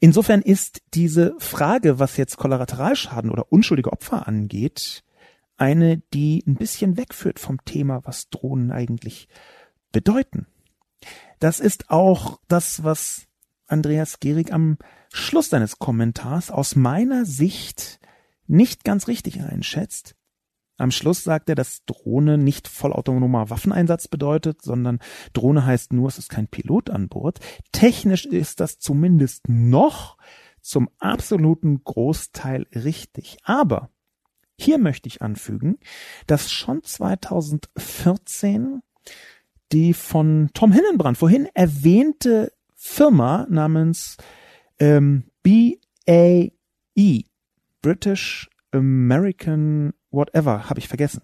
Insofern 0.00 0.42
ist 0.42 0.82
diese 0.94 1.34
Frage, 1.38 1.98
was 1.98 2.16
jetzt 2.16 2.36
Kollateralschaden 2.36 3.30
oder 3.30 3.50
unschuldige 3.50 3.92
Opfer 3.92 4.28
angeht, 4.28 5.02
eine, 5.56 5.98
die 6.14 6.44
ein 6.46 6.54
bisschen 6.54 6.96
wegführt 6.96 7.40
vom 7.40 7.64
Thema, 7.64 8.02
was 8.04 8.30
Drohnen 8.30 8.70
eigentlich 8.70 9.28
bedeuten. 9.90 10.46
Das 11.40 11.60
ist 11.60 11.90
auch 11.90 12.40
das, 12.48 12.84
was 12.84 13.26
Andreas 13.66 14.20
Gehrig 14.20 14.52
am 14.52 14.78
Schluss 15.12 15.50
seines 15.50 15.78
Kommentars 15.78 16.50
aus 16.50 16.76
meiner 16.76 17.24
Sicht 17.24 18.00
nicht 18.46 18.84
ganz 18.84 19.08
richtig 19.08 19.42
einschätzt. 19.42 20.14
Am 20.78 20.92
Schluss 20.92 21.24
sagt 21.24 21.48
er, 21.48 21.56
dass 21.56 21.84
Drohne 21.84 22.38
nicht 22.38 22.68
vollautonomer 22.68 23.50
Waffeneinsatz 23.50 24.08
bedeutet, 24.08 24.62
sondern 24.62 25.00
Drohne 25.32 25.66
heißt 25.66 25.92
nur, 25.92 26.08
es 26.08 26.18
ist 26.18 26.30
kein 26.30 26.46
Pilot 26.46 26.88
an 26.88 27.08
Bord. 27.08 27.40
Technisch 27.72 28.24
ist 28.24 28.60
das 28.60 28.78
zumindest 28.78 29.48
noch 29.48 30.16
zum 30.60 30.88
absoluten 30.98 31.82
Großteil 31.82 32.66
richtig. 32.74 33.38
Aber 33.42 33.90
hier 34.56 34.78
möchte 34.78 35.08
ich 35.08 35.20
anfügen, 35.20 35.78
dass 36.26 36.50
schon 36.50 36.82
2014 36.82 38.80
die 39.72 39.94
von 39.94 40.50
Tom 40.54 40.72
Hinnenbrand 40.72 41.18
vorhin 41.18 41.48
erwähnte 41.54 42.52
Firma 42.74 43.46
namens 43.50 44.16
ähm, 44.78 45.24
BAE, 45.42 46.52
British 47.82 48.48
American 48.70 49.92
whatever, 50.10 50.68
habe 50.68 50.80
ich 50.80 50.88
vergessen. 50.88 51.22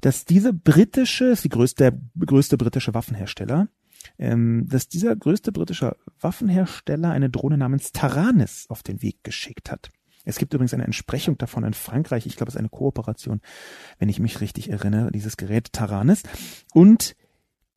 Dass 0.00 0.24
diese 0.24 0.52
britische, 0.52 1.26
ist 1.26 1.44
die 1.44 1.48
größte, 1.48 1.90
der 1.90 2.00
größte 2.26 2.56
britische 2.56 2.94
Waffenhersteller, 2.94 3.68
ähm, 4.18 4.66
dass 4.68 4.88
dieser 4.88 5.14
größte 5.16 5.52
britische 5.52 5.96
Waffenhersteller 6.20 7.10
eine 7.10 7.30
Drohne 7.30 7.58
namens 7.58 7.92
Taranis 7.92 8.66
auf 8.68 8.82
den 8.82 9.02
Weg 9.02 9.24
geschickt 9.24 9.70
hat. 9.70 9.90
Es 10.24 10.38
gibt 10.38 10.52
übrigens 10.52 10.74
eine 10.74 10.84
Entsprechung 10.84 11.38
davon 11.38 11.64
in 11.64 11.74
Frankreich. 11.74 12.26
Ich 12.26 12.36
glaube, 12.36 12.48
es 12.48 12.54
ist 12.54 12.58
eine 12.58 12.68
Kooperation, 12.68 13.40
wenn 13.98 14.10
ich 14.10 14.20
mich 14.20 14.40
richtig 14.40 14.70
erinnere, 14.70 15.10
dieses 15.10 15.36
Gerät 15.36 15.72
Taranis. 15.72 16.22
Und 16.74 17.16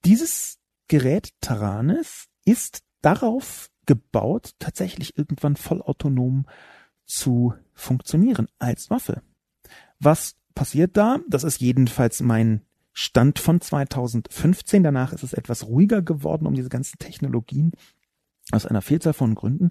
dieses 0.03 0.59
Gerät 0.87 1.29
Taranis 1.39 2.25
ist 2.43 2.83
darauf 3.01 3.69
gebaut, 3.85 4.51
tatsächlich 4.59 5.17
irgendwann 5.17 5.55
vollautonom 5.55 6.45
zu 7.05 7.53
funktionieren 7.73 8.47
als 8.59 8.89
Waffe. 8.89 9.21
Was 10.01 10.35
passiert 10.55 10.97
da? 10.97 11.19
Das 11.29 11.43
ist 11.43 11.61
jedenfalls 11.61 12.21
mein 12.21 12.61
Stand 12.91 13.39
von 13.39 13.61
2015. 13.61 14.83
Danach 14.83 15.13
ist 15.13 15.23
es 15.23 15.33
etwas 15.33 15.67
ruhiger 15.67 16.01
geworden 16.01 16.47
um 16.47 16.55
diese 16.55 16.69
ganzen 16.69 16.97
Technologien 16.97 17.71
aus 18.51 18.65
einer 18.65 18.81
Vielzahl 18.81 19.13
von 19.13 19.35
Gründen. 19.35 19.69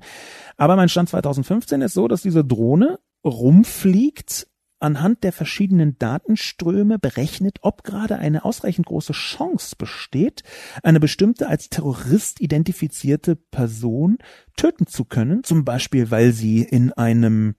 Aber 0.56 0.76
mein 0.76 0.88
Stand 0.88 1.08
2015 1.10 1.82
ist 1.82 1.94
so, 1.94 2.06
dass 2.06 2.22
diese 2.22 2.44
Drohne 2.44 3.00
rumfliegt, 3.24 4.46
anhand 4.78 5.24
der 5.24 5.32
verschiedenen 5.32 5.98
Datenströme 5.98 6.98
berechnet, 6.98 7.58
ob 7.60 7.84
gerade 7.84 8.16
eine 8.16 8.44
ausreichend 8.44 8.86
große 8.86 9.12
Chance 9.12 9.76
besteht, 9.76 10.42
eine 10.82 11.00
bestimmte 11.00 11.48
als 11.48 11.68
Terrorist 11.68 12.40
identifizierte 12.40 13.36
Person 13.36 14.16
töten 14.56 14.86
zu 14.86 15.04
können, 15.04 15.44
zum 15.44 15.64
Beispiel 15.66 16.10
weil 16.10 16.32
sie 16.32 16.62
in 16.62 16.92
einem 16.92 17.56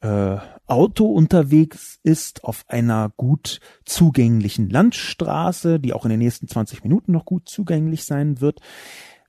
äh, 0.00 0.36
Auto 0.66 1.06
unterwegs 1.06 1.98
ist 2.02 2.44
auf 2.44 2.64
einer 2.68 3.12
gut 3.16 3.60
zugänglichen 3.84 4.68
Landstraße, 4.68 5.80
die 5.80 5.92
auch 5.92 6.04
in 6.04 6.10
den 6.10 6.18
nächsten 6.18 6.48
20 6.48 6.82
Minuten 6.82 7.12
noch 7.12 7.24
gut 7.24 7.48
zugänglich 7.48 8.04
sein 8.04 8.40
wird. 8.40 8.60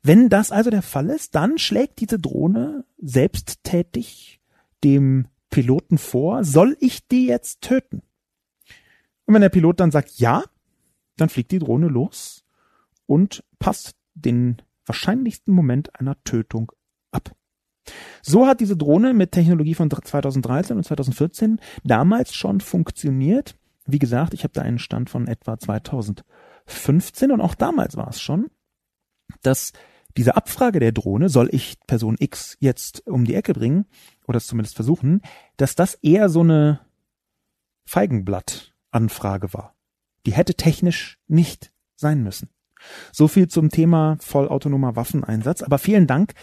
Wenn 0.04 0.30
das 0.30 0.52
also 0.52 0.70
der 0.70 0.82
Fall 0.82 1.10
ist, 1.10 1.36
dann 1.36 1.58
schlägt 1.58 2.00
diese 2.00 2.20
Drohne 2.20 2.86
selbsttätig 2.98 4.40
dem 4.84 5.28
Piloten 5.50 5.98
vor, 5.98 6.44
soll 6.44 6.78
ich 6.80 7.08
die 7.08 7.28
jetzt 7.28 7.62
töten? 7.62 8.02
Und 9.26 9.34
wenn 9.34 9.42
der 9.42 9.50
Pilot 9.50 9.80
dann 9.80 9.92
sagt 9.92 10.12
ja, 10.20 10.44
dann 11.18 11.30
fliegt 11.30 11.52
die 11.52 11.60
Drohne 11.60 11.88
los 11.88 12.46
und 13.06 13.44
passt 13.60 13.96
den 14.14 14.62
wahrscheinlichsten 14.86 15.54
Moment 15.54 16.00
einer 16.00 16.22
Tötung. 16.24 16.72
So 18.22 18.48
hat 18.48 18.60
diese 18.60 18.78
Drohne 18.78 19.14
mit 19.14 19.32
Technologie 19.32 19.74
von 19.74 19.90
2013 19.90 20.78
und 20.78 20.84
2014 20.84 21.60
damals 21.84 22.34
schon 22.34 22.62
funktioniert. 22.62 23.56
Wie 23.86 24.00
gesagt, 24.00 24.34
ich 24.34 24.44
habe 24.44 24.54
da 24.54 24.62
einen 24.62 24.80
Stand 24.80 25.10
von 25.10 25.28
etwa 25.28 25.58
2015 25.58 27.32
und 27.32 27.42
auch 27.42 27.56
damals 27.56 27.96
war 27.96 28.10
es 28.10 28.20
schon, 28.20 28.50
dass 29.42 29.74
diese 30.18 30.36
Abfrage 30.36 30.80
der 30.80 30.92
Drohne, 30.92 31.30
soll 31.30 31.48
ich 31.54 31.78
Person 31.86 32.18
X 32.20 32.58
jetzt 32.60 33.06
um 33.08 33.24
die 33.24 33.36
Ecke 33.36 33.54
bringen 33.54 33.86
oder 34.28 34.38
es 34.38 34.48
zumindest 34.48 34.76
versuchen, 34.76 35.22
dass 35.58 35.76
das 35.76 35.94
eher 35.96 36.28
so 36.30 36.42
eine 36.42 36.82
Feigenblatt-Anfrage 37.86 39.54
war. 39.54 39.76
Die 40.26 40.34
hätte 40.34 40.56
technisch 40.56 41.20
nicht 41.28 41.72
sein 41.96 42.24
müssen. 42.24 42.50
So 43.12 43.28
viel 43.28 43.48
zum 43.48 43.70
Thema 43.70 44.18
vollautonomer 44.20 44.96
Waffeneinsatz. 44.96 45.62
Aber 45.62 45.78
vielen 45.78 46.08
Dank 46.08 46.34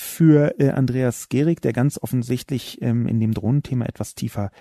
für 0.00 0.60
äh, 0.60 0.70
Andreas 0.70 1.28
Gehrig, 1.28 1.60
der 1.60 1.72
ganz 1.72 1.98
offensichtlich 2.00 2.80
ähm, 2.82 3.08
in 3.08 3.18
dem 3.18 3.34
Drohnenthema 3.34 3.84
etwas 3.84 4.14
tiefer 4.14 4.52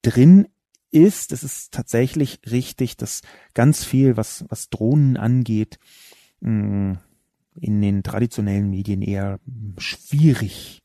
drin 0.00 0.48
ist. 0.90 1.32
Es 1.32 1.44
ist 1.44 1.74
tatsächlich 1.74 2.40
richtig, 2.50 2.96
dass 2.96 3.20
ganz 3.52 3.84
viel, 3.84 4.16
was, 4.16 4.46
was 4.48 4.70
Drohnen 4.70 5.18
angeht, 5.18 5.78
mh, 6.40 6.50
mm, 6.50 6.98
in 7.60 7.82
den 7.82 8.04
traditionellen 8.04 8.70
Medien 8.70 9.02
eher 9.02 9.38
schwierig 9.76 10.82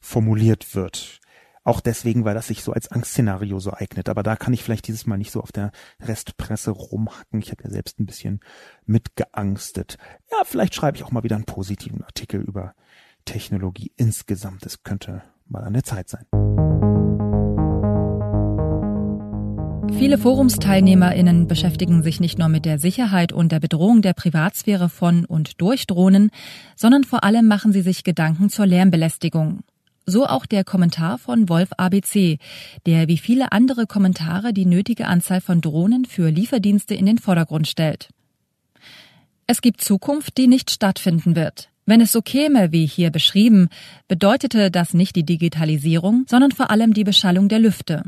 formuliert 0.00 0.76
wird. 0.76 1.20
Auch 1.64 1.80
deswegen, 1.80 2.24
weil 2.24 2.34
das 2.34 2.46
sich 2.46 2.62
so 2.62 2.72
als 2.72 2.92
Angstszenario 2.92 3.58
so 3.58 3.72
eignet. 3.72 4.08
Aber 4.08 4.22
da 4.22 4.36
kann 4.36 4.52
ich 4.52 4.62
vielleicht 4.62 4.86
dieses 4.86 5.04
Mal 5.04 5.18
nicht 5.18 5.32
so 5.32 5.42
auf 5.42 5.50
der 5.50 5.72
Restpresse 6.00 6.70
rumhacken. 6.70 7.40
Ich 7.40 7.50
habe 7.50 7.64
ja 7.64 7.70
selbst 7.70 7.98
ein 7.98 8.06
bisschen 8.06 8.38
mitgeangstet. 8.86 9.98
Ja, 10.30 10.44
vielleicht 10.44 10.76
schreibe 10.76 10.96
ich 10.96 11.02
auch 11.02 11.10
mal 11.10 11.24
wieder 11.24 11.34
einen 11.34 11.44
positiven 11.44 12.04
Artikel 12.04 12.40
über 12.40 12.76
Technologie 13.28 13.92
insgesamt. 13.96 14.64
Es 14.64 14.82
könnte 14.82 15.22
mal 15.46 15.62
an 15.62 15.74
der 15.74 15.84
Zeit 15.84 16.08
sein. 16.08 16.24
Viele 19.98 20.16
Forumsteilnehmerinnen 20.16 21.46
beschäftigen 21.46 22.02
sich 22.02 22.20
nicht 22.20 22.38
nur 22.38 22.48
mit 22.48 22.64
der 22.64 22.78
Sicherheit 22.78 23.32
und 23.32 23.52
der 23.52 23.60
Bedrohung 23.60 24.00
der 24.00 24.14
Privatsphäre 24.14 24.88
von 24.88 25.26
und 25.26 25.60
durch 25.60 25.86
Drohnen, 25.86 26.30
sondern 26.74 27.04
vor 27.04 27.22
allem 27.22 27.46
machen 27.46 27.72
sie 27.72 27.82
sich 27.82 28.02
Gedanken 28.02 28.48
zur 28.48 28.66
Lärmbelästigung. 28.66 29.60
So 30.06 30.26
auch 30.26 30.46
der 30.46 30.64
Kommentar 30.64 31.18
von 31.18 31.50
Wolf 31.50 31.68
ABC, 31.76 32.38
der 32.86 33.08
wie 33.08 33.18
viele 33.18 33.52
andere 33.52 33.86
Kommentare 33.86 34.54
die 34.54 34.64
nötige 34.64 35.06
Anzahl 35.06 35.42
von 35.42 35.60
Drohnen 35.60 36.06
für 36.06 36.30
Lieferdienste 36.30 36.94
in 36.94 37.04
den 37.04 37.18
Vordergrund 37.18 37.68
stellt. 37.68 38.08
Es 39.46 39.60
gibt 39.60 39.82
Zukunft, 39.82 40.38
die 40.38 40.46
nicht 40.46 40.70
stattfinden 40.70 41.36
wird. 41.36 41.68
Wenn 41.88 42.02
es 42.02 42.12
so 42.12 42.20
käme, 42.20 42.70
wie 42.70 42.84
hier 42.84 43.10
beschrieben, 43.10 43.70
bedeutete 44.08 44.70
das 44.70 44.92
nicht 44.92 45.16
die 45.16 45.24
Digitalisierung, 45.24 46.26
sondern 46.28 46.52
vor 46.52 46.70
allem 46.70 46.92
die 46.92 47.02
Beschallung 47.02 47.48
der 47.48 47.60
Lüfte. 47.60 48.02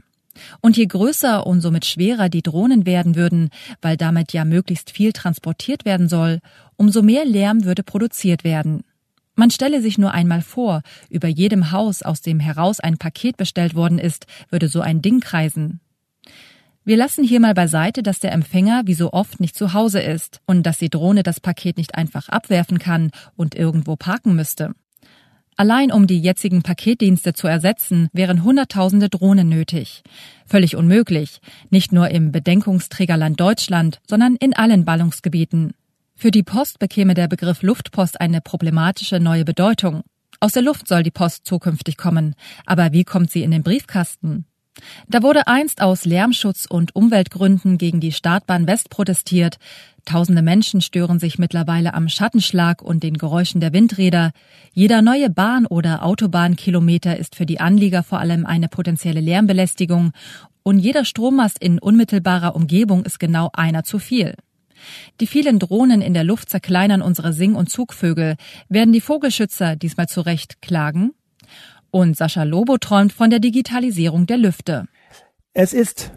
Und 0.60 0.76
je 0.76 0.84
größer 0.84 1.46
und 1.46 1.62
somit 1.62 1.86
schwerer 1.86 2.28
die 2.28 2.42
Drohnen 2.42 2.84
werden 2.84 3.16
würden, 3.16 3.48
weil 3.80 3.96
damit 3.96 4.34
ja 4.34 4.44
möglichst 4.44 4.90
viel 4.90 5.14
transportiert 5.14 5.86
werden 5.86 6.10
soll, 6.10 6.40
umso 6.76 7.00
mehr 7.00 7.24
Lärm 7.24 7.64
würde 7.64 7.82
produziert 7.82 8.44
werden. 8.44 8.84
Man 9.34 9.50
stelle 9.50 9.80
sich 9.80 9.96
nur 9.96 10.12
einmal 10.12 10.42
vor, 10.42 10.82
über 11.08 11.28
jedem 11.28 11.72
Haus, 11.72 12.02
aus 12.02 12.20
dem 12.20 12.38
heraus 12.38 12.80
ein 12.80 12.98
Paket 12.98 13.38
bestellt 13.38 13.74
worden 13.74 13.98
ist, 13.98 14.26
würde 14.50 14.68
so 14.68 14.82
ein 14.82 15.00
Ding 15.00 15.20
kreisen. 15.20 15.80
Wir 16.84 16.96
lassen 16.96 17.22
hier 17.24 17.40
mal 17.40 17.54
beiseite, 17.54 18.02
dass 18.02 18.20
der 18.20 18.32
Empfänger 18.32 18.82
wie 18.86 18.94
so 18.94 19.12
oft 19.12 19.38
nicht 19.38 19.54
zu 19.54 19.74
Hause 19.74 20.00
ist 20.00 20.40
und 20.46 20.64
dass 20.64 20.78
die 20.78 20.88
Drohne 20.88 21.22
das 21.22 21.38
Paket 21.38 21.76
nicht 21.76 21.94
einfach 21.94 22.28
abwerfen 22.30 22.78
kann 22.78 23.10
und 23.36 23.54
irgendwo 23.54 23.96
parken 23.96 24.34
müsste. 24.34 24.72
Allein 25.56 25.92
um 25.92 26.06
die 26.06 26.18
jetzigen 26.18 26.62
Paketdienste 26.62 27.34
zu 27.34 27.46
ersetzen, 27.46 28.08
wären 28.14 28.44
Hunderttausende 28.44 29.10
Drohnen 29.10 29.46
nötig. 29.50 30.02
Völlig 30.46 30.74
unmöglich, 30.74 31.40
nicht 31.68 31.92
nur 31.92 32.08
im 32.08 32.32
Bedenkungsträgerland 32.32 33.38
Deutschland, 33.38 34.00
sondern 34.08 34.36
in 34.36 34.54
allen 34.54 34.86
Ballungsgebieten. 34.86 35.74
Für 36.14 36.30
die 36.30 36.42
Post 36.42 36.78
bekäme 36.78 37.12
der 37.12 37.28
Begriff 37.28 37.62
Luftpost 37.62 38.22
eine 38.22 38.40
problematische 38.40 39.20
neue 39.20 39.44
Bedeutung. 39.44 40.02
Aus 40.40 40.52
der 40.52 40.62
Luft 40.62 40.88
soll 40.88 41.02
die 41.02 41.10
Post 41.10 41.44
zukünftig 41.44 41.98
kommen. 41.98 42.34
Aber 42.64 42.92
wie 42.92 43.04
kommt 43.04 43.30
sie 43.30 43.42
in 43.42 43.50
den 43.50 43.62
Briefkasten? 43.62 44.46
Da 45.08 45.22
wurde 45.22 45.46
einst 45.46 45.82
aus 45.82 46.04
Lärmschutz 46.04 46.66
und 46.68 46.94
Umweltgründen 46.94 47.78
gegen 47.78 48.00
die 48.00 48.12
Startbahn 48.12 48.66
West 48.66 48.90
protestiert. 48.90 49.58
Tausende 50.04 50.42
Menschen 50.42 50.80
stören 50.80 51.18
sich 51.18 51.38
mittlerweile 51.38 51.94
am 51.94 52.08
Schattenschlag 52.08 52.82
und 52.82 53.02
den 53.02 53.18
Geräuschen 53.18 53.60
der 53.60 53.72
Windräder. 53.72 54.32
Jeder 54.72 55.02
neue 55.02 55.30
Bahn- 55.30 55.66
oder 55.66 56.04
Autobahnkilometer 56.04 57.16
ist 57.16 57.36
für 57.36 57.46
die 57.46 57.60
Anlieger 57.60 58.02
vor 58.02 58.20
allem 58.20 58.46
eine 58.46 58.68
potenzielle 58.68 59.20
Lärmbelästigung 59.20 60.12
Und 60.62 60.78
jeder 60.78 61.04
Strommast 61.04 61.58
in 61.58 61.78
unmittelbarer 61.78 62.54
Umgebung 62.54 63.04
ist 63.04 63.18
genau 63.18 63.50
einer 63.52 63.82
zu 63.82 63.98
viel. 63.98 64.34
Die 65.20 65.26
vielen 65.26 65.58
Drohnen 65.58 66.00
in 66.00 66.14
der 66.14 66.24
Luft 66.24 66.48
zerkleinern 66.48 67.02
unsere 67.02 67.32
Sing- 67.32 67.54
und 67.54 67.70
Zugvögel. 67.70 68.36
Werden 68.68 68.92
die 68.92 69.00
Vogelschützer 69.00 69.76
diesmal 69.76 70.08
zu 70.08 70.20
Recht 70.22 70.62
klagen? 70.62 71.12
Und 71.90 72.16
Sascha 72.16 72.44
Lobo 72.44 72.78
träumt 72.78 73.12
von 73.12 73.30
der 73.30 73.40
Digitalisierung 73.40 74.26
der 74.26 74.38
Lüfte. 74.38 74.86
Es 75.52 75.72
ist 75.72 76.12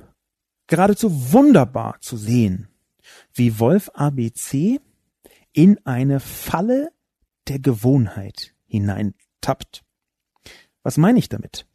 geradezu 0.68 1.34
wunderbar 1.34 1.98
zu 2.00 2.18
sehen, 2.18 2.68
wie 3.34 3.60
Wolf 3.60 3.90
ABC 3.94 4.80
in 5.52 5.80
eine 5.86 6.20
Falle 6.20 6.92
der 7.48 7.60
Gewohnheit 7.60 8.54
hineintappt. 8.66 9.84
Was 10.84 10.98
meine 10.98 11.20
ich 11.20 11.30
damit? 11.30 11.66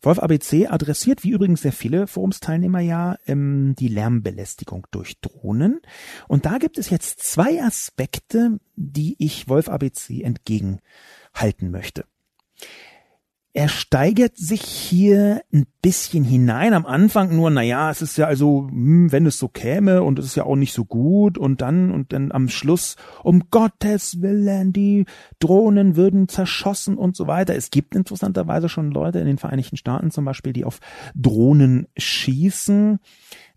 Wolf 0.00 0.18
ABC 0.18 0.66
adressiert, 0.66 1.22
wie 1.22 1.30
übrigens 1.30 1.62
sehr 1.62 1.72
viele 1.72 2.08
Forumsteilnehmer 2.08 2.80
ja, 2.80 3.16
ähm, 3.26 3.74
die 3.78 3.86
Lärmbelästigung 3.86 4.86
durch 4.90 5.20
Drohnen. 5.20 5.80
Und 6.26 6.44
da 6.44 6.58
gibt 6.58 6.76
es 6.76 6.90
jetzt 6.90 7.20
zwei 7.20 7.62
Aspekte, 7.62 8.58
die 8.74 9.14
ich 9.18 9.48
Wolf 9.48 9.68
ABC 9.68 10.22
entgegenhalten 10.22 11.70
möchte 11.70 12.04
er 13.54 13.68
steigert 13.68 14.36
sich 14.38 14.62
hier 14.62 15.42
ein 15.52 15.66
bisschen 15.82 16.24
hinein. 16.24 16.72
Am 16.72 16.86
Anfang 16.86 17.36
nur, 17.36 17.50
na 17.50 17.60
ja, 17.60 17.90
es 17.90 18.00
ist 18.00 18.16
ja 18.16 18.26
also, 18.26 18.68
hm, 18.70 19.12
wenn 19.12 19.26
es 19.26 19.38
so 19.38 19.48
käme 19.48 20.02
und 20.02 20.18
es 20.18 20.24
ist 20.24 20.36
ja 20.36 20.44
auch 20.44 20.56
nicht 20.56 20.72
so 20.72 20.86
gut 20.86 21.36
und 21.36 21.60
dann 21.60 21.90
und 21.90 22.14
dann 22.14 22.32
am 22.32 22.48
Schluss, 22.48 22.96
um 23.22 23.50
Gottes 23.50 24.22
Willen, 24.22 24.72
die 24.72 25.04
Drohnen 25.38 25.96
würden 25.96 26.28
zerschossen 26.28 26.96
und 26.96 27.14
so 27.14 27.26
weiter. 27.26 27.54
Es 27.54 27.70
gibt 27.70 27.94
interessanterweise 27.94 28.70
schon 28.70 28.90
Leute 28.90 29.18
in 29.18 29.26
den 29.26 29.38
Vereinigten 29.38 29.76
Staaten 29.76 30.10
zum 30.10 30.24
Beispiel, 30.24 30.54
die 30.54 30.64
auf 30.64 30.80
Drohnen 31.14 31.88
schießen. 31.98 33.00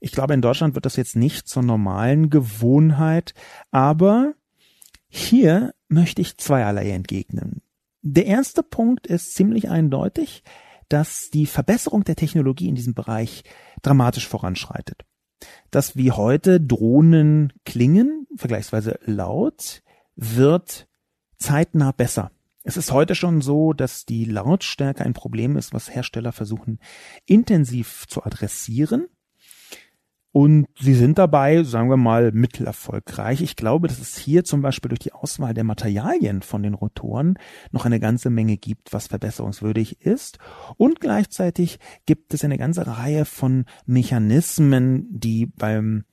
Ich 0.02 0.12
glaube, 0.12 0.34
in 0.34 0.41
Deutschland 0.41 0.76
wird 0.76 0.86
das 0.86 0.98
jetzt 0.98 1.16
nicht 1.16 1.48
zur 1.48 1.64
normalen 1.64 2.30
Gewohnheit, 2.30 3.34
aber 3.72 4.34
hier 5.08 5.74
möchte 5.88 6.22
ich 6.22 6.38
zweierlei 6.38 6.89
entgegnen. 6.89 7.62
Der 8.08 8.28
erste 8.28 8.62
Punkt 8.62 9.08
ist 9.08 9.34
ziemlich 9.34 9.68
eindeutig, 9.68 10.43
dass 10.89 11.32
die 11.32 11.47
Verbesserung 11.47 12.03
der 12.03 12.16
Technologie 12.16 12.70
in 12.70 12.76
diesem 12.76 12.93
Bereich 12.93 13.43
dramatisch 13.82 14.28
voranschreitet. 14.28 15.06
Dass 15.72 15.95
wie 15.95 16.12
heute 16.12 16.62
Drohnen 16.62 17.51
klingen, 17.66 18.28
vergleichsweise 18.36 18.99
laut, 19.06 19.82
wird 20.16 20.88
zeitnah 21.39 21.93
besser. 21.93 22.30
Es 22.62 22.78
ist 22.78 22.91
heute 22.91 23.16
schon 23.16 23.41
so, 23.41 23.74
dass 23.74 24.06
die 24.06 24.26
Lautstärke 24.26 25.03
ein 25.03 25.14
Problem 25.14 25.58
ist, 25.58 25.74
was 25.74 25.93
Hersteller 25.93 26.32
versuchen 26.32 26.78
intensiv 27.26 28.06
zu 28.08 28.24
adressieren. 28.24 29.08
Und 30.36 30.68
sie 30.78 30.96
sind 30.96 31.18
dabei, 31.18 31.64
sagen 31.64 31.90
wir 31.90 31.96
mal, 31.96 32.34
mittelerfolgreich. 32.34 33.40
Ich 33.40 33.56
glaube, 33.56 33.88
dass 33.88 34.00
es 34.00 34.18
hier 34.18 34.44
zum 34.44 34.62
Beispiel 34.62 34.90
durch 34.90 35.00
die 35.00 35.14
Auswahl 35.14 35.54
der 35.54 35.64
Materialien 35.64 36.42
von 36.42 36.62
den 36.62 36.74
Rotoren 36.74 37.40
noch 37.72 37.86
eine 37.86 38.02
ganze 38.02 38.30
Menge 38.30 38.58
gibt, 38.58 38.92
was 38.92 39.08
verbesserungswürdig 39.08 40.02
ist. 40.02 40.40
Und 40.76 41.00
gleichzeitig 41.00 41.80
gibt 42.06 42.34
es 42.34 42.44
eine 42.44 42.58
ganze 42.58 42.86
Reihe 42.86 43.24
von 43.24 43.64
Mechanismen, 43.86 45.08
die 45.10 45.46
beim 45.46 46.04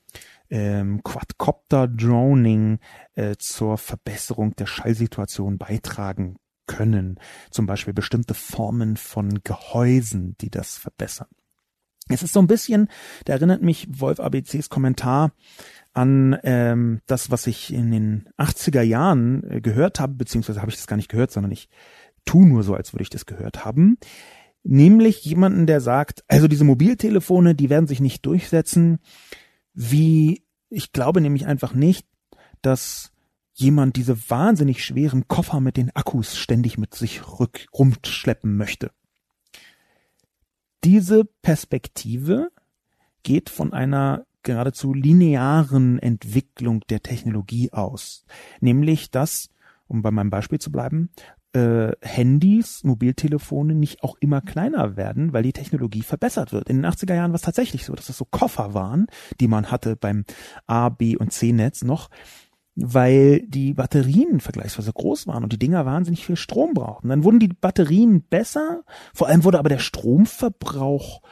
ähm, 0.50 1.02
Quadcopter-Droning 1.02 2.78
äh, 3.16 3.34
zur 3.40 3.76
Verbesserung 3.76 4.54
der 4.54 4.66
Schallsituation 4.66 5.58
beitragen 5.58 6.36
können. 6.68 7.18
Zum 7.50 7.66
Beispiel 7.66 7.92
bestimmte 7.92 8.34
Formen 8.34 8.96
von 8.96 9.40
Gehäusen, 9.42 10.36
die 10.40 10.50
das 10.50 10.76
verbessern. 10.78 11.26
Es 12.12 12.22
ist 12.22 12.32
so 12.32 12.40
ein 12.40 12.46
bisschen, 12.46 12.88
da 13.24 13.34
erinnert 13.34 13.62
mich 13.62 13.88
Wolf 13.90 14.20
ABCs 14.20 14.68
Kommentar 14.68 15.32
an 15.92 16.38
ähm, 16.42 17.00
das, 17.06 17.30
was 17.30 17.46
ich 17.46 17.72
in 17.72 17.90
den 17.90 18.28
80er 18.38 18.82
Jahren 18.82 19.44
äh, 19.50 19.60
gehört 19.60 20.00
habe, 20.00 20.14
beziehungsweise 20.14 20.60
habe 20.60 20.70
ich 20.70 20.76
das 20.76 20.86
gar 20.86 20.96
nicht 20.96 21.10
gehört, 21.10 21.30
sondern 21.30 21.52
ich 21.52 21.68
tu 22.24 22.44
nur 22.44 22.62
so, 22.62 22.74
als 22.74 22.94
würde 22.94 23.02
ich 23.02 23.10
das 23.10 23.26
gehört 23.26 23.64
haben. 23.64 23.98
Nämlich 24.64 25.24
jemanden, 25.24 25.66
der 25.66 25.80
sagt, 25.80 26.24
also 26.28 26.48
diese 26.48 26.64
Mobiltelefone, 26.64 27.54
die 27.54 27.68
werden 27.68 27.88
sich 27.88 28.00
nicht 28.00 28.24
durchsetzen, 28.24 29.00
wie 29.74 30.44
ich 30.70 30.92
glaube 30.92 31.20
nämlich 31.20 31.46
einfach 31.46 31.74
nicht, 31.74 32.06
dass 32.62 33.12
jemand 33.54 33.96
diese 33.96 34.30
wahnsinnig 34.30 34.84
schweren 34.84 35.28
Koffer 35.28 35.60
mit 35.60 35.76
den 35.76 35.94
Akkus 35.94 36.36
ständig 36.36 36.78
mit 36.78 36.94
sich 36.94 37.38
rück 37.38 37.66
rumschleppen 37.74 38.56
möchte. 38.56 38.92
Diese 40.84 41.24
Perspektive 41.24 42.50
geht 43.22 43.50
von 43.50 43.72
einer 43.72 44.26
geradezu 44.42 44.92
linearen 44.92 45.98
Entwicklung 46.00 46.80
der 46.90 47.00
Technologie 47.02 47.72
aus. 47.72 48.24
Nämlich, 48.60 49.10
dass, 49.10 49.48
um 49.86 50.02
bei 50.02 50.10
meinem 50.10 50.30
Beispiel 50.30 50.58
zu 50.58 50.72
bleiben, 50.72 51.10
äh, 51.52 51.92
Handys, 52.00 52.82
Mobiltelefone 52.82 53.74
nicht 53.74 54.02
auch 54.02 54.16
immer 54.20 54.40
kleiner 54.40 54.96
werden, 54.96 55.32
weil 55.32 55.42
die 55.42 55.52
Technologie 55.52 56.02
verbessert 56.02 56.52
wird. 56.52 56.68
In 56.68 56.78
den 56.78 56.86
80er 56.86 57.14
Jahren 57.14 57.30
war 57.30 57.36
es 57.36 57.42
tatsächlich 57.42 57.84
so, 57.84 57.94
dass 57.94 58.08
es 58.08 58.16
so 58.16 58.24
Koffer 58.24 58.74
waren, 58.74 59.06
die 59.38 59.48
man 59.48 59.70
hatte 59.70 59.96
beim 59.96 60.24
A, 60.66 60.88
B 60.88 61.16
und 61.16 61.32
C-Netz 61.32 61.82
noch, 61.84 62.08
weil 62.74 63.42
die 63.46 63.74
Batterien 63.74 64.40
vergleichsweise 64.40 64.92
groß 64.92 65.26
waren 65.26 65.42
und 65.42 65.52
die 65.52 65.58
Dinger 65.58 65.84
wahnsinnig 65.84 66.24
viel 66.24 66.36
Strom 66.36 66.72
brauchten. 66.74 67.08
Dann 67.08 67.24
wurden 67.24 67.38
die 67.38 67.48
Batterien 67.48 68.22
besser, 68.22 68.82
vor 69.14 69.28
allem 69.28 69.44
wurde 69.44 69.58
aber 69.58 69.68
der 69.68 69.78
Stromverbrauch 69.78 71.22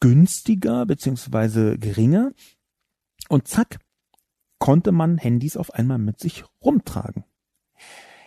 günstiger 0.00 0.86
beziehungsweise 0.86 1.78
geringer 1.78 2.32
und 3.28 3.48
zack, 3.48 3.78
konnte 4.58 4.92
man 4.92 5.18
Handys 5.18 5.56
auf 5.56 5.74
einmal 5.74 5.98
mit 5.98 6.18
sich 6.18 6.44
rumtragen. 6.64 7.24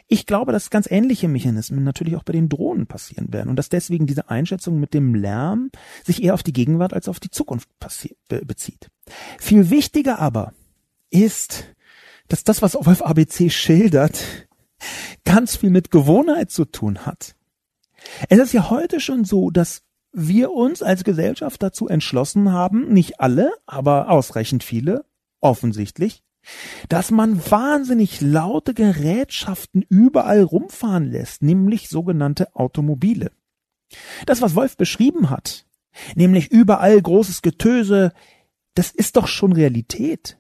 Ich 0.08 0.26
glaube, 0.26 0.52
dass 0.52 0.70
ganz 0.70 0.92
ähnliche 0.92 1.30
Mechanismen 1.30 1.86
natürlich 1.86 2.18
auch 2.18 2.24
bei 2.24 2.34
den 2.34 2.50
Drohnen 2.50 2.86
passieren 2.86 3.32
werden 3.32 3.50
und 3.50 3.56
dass 3.56 3.70
deswegen 3.70 4.08
diese 4.08 4.30
Einschätzung 4.30 4.78
mit 4.78 4.94
dem 4.94 5.16
Lärm 5.16 5.72
sich 6.04 6.22
eher 6.22 6.34
auf 6.34 6.44
die 6.44 6.52
Gegenwart 6.52 6.94
als 6.94 7.08
auf 7.08 7.22
die 7.22 7.32
Zukunft 7.32 7.70
bezieht. 8.28 8.90
Viel 9.40 9.70
wichtiger 9.70 10.20
aber 10.20 10.54
ist, 11.10 11.74
dass 12.32 12.46
das, 12.46 12.62
was 12.62 12.76
Wolf 12.76 13.02
ABC 13.02 13.50
schildert, 13.50 14.48
ganz 15.26 15.58
viel 15.58 15.70
mit 15.70 15.92
Gewohnheit 15.92 16.50
zu 16.50 16.64
tun 16.64 17.06
hat. 17.06 17.36
Es 18.30 18.40
ist 18.40 18.54
ja 18.54 18.70
heute 18.70 19.02
schon 19.02 19.26
so, 19.26 19.52
dass 19.52 19.84
wir 20.14 20.52
uns 20.52 20.82
als 20.82 21.04
Gesellschaft 21.04 21.62
dazu 21.62 21.90
entschlossen 21.90 22.54
haben, 22.54 22.88
nicht 22.94 23.20
alle, 23.20 23.52
aber 23.66 24.10
ausreichend 24.10 24.64
viele, 24.64 25.04
offensichtlich, 25.42 26.24
dass 26.88 27.12
man 27.12 27.40
wahnsinnig 27.52 28.22
laute 28.22 28.74
Gerätschaften 28.74 29.86
überall 29.90 30.42
rumfahren 30.42 31.12
lässt, 31.12 31.44
nämlich 31.44 31.90
sogenannte 31.90 32.56
Automobile. 32.56 33.32
Das, 34.26 34.42
was 34.42 34.56
Wolf 34.56 34.78
beschrieben 34.78 35.30
hat, 35.30 35.66
nämlich 36.16 36.50
überall 36.50 37.02
großes 37.02 37.42
Getöse, 37.42 38.14
das 38.74 38.92
ist 38.92 39.18
doch 39.18 39.28
schon 39.28 39.52
Realität 39.52 40.38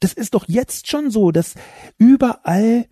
das 0.00 0.12
ist 0.12 0.34
doch 0.34 0.46
jetzt 0.48 0.88
schon 0.88 1.10
so, 1.10 1.30
dass 1.30 1.54
überall 1.98 2.86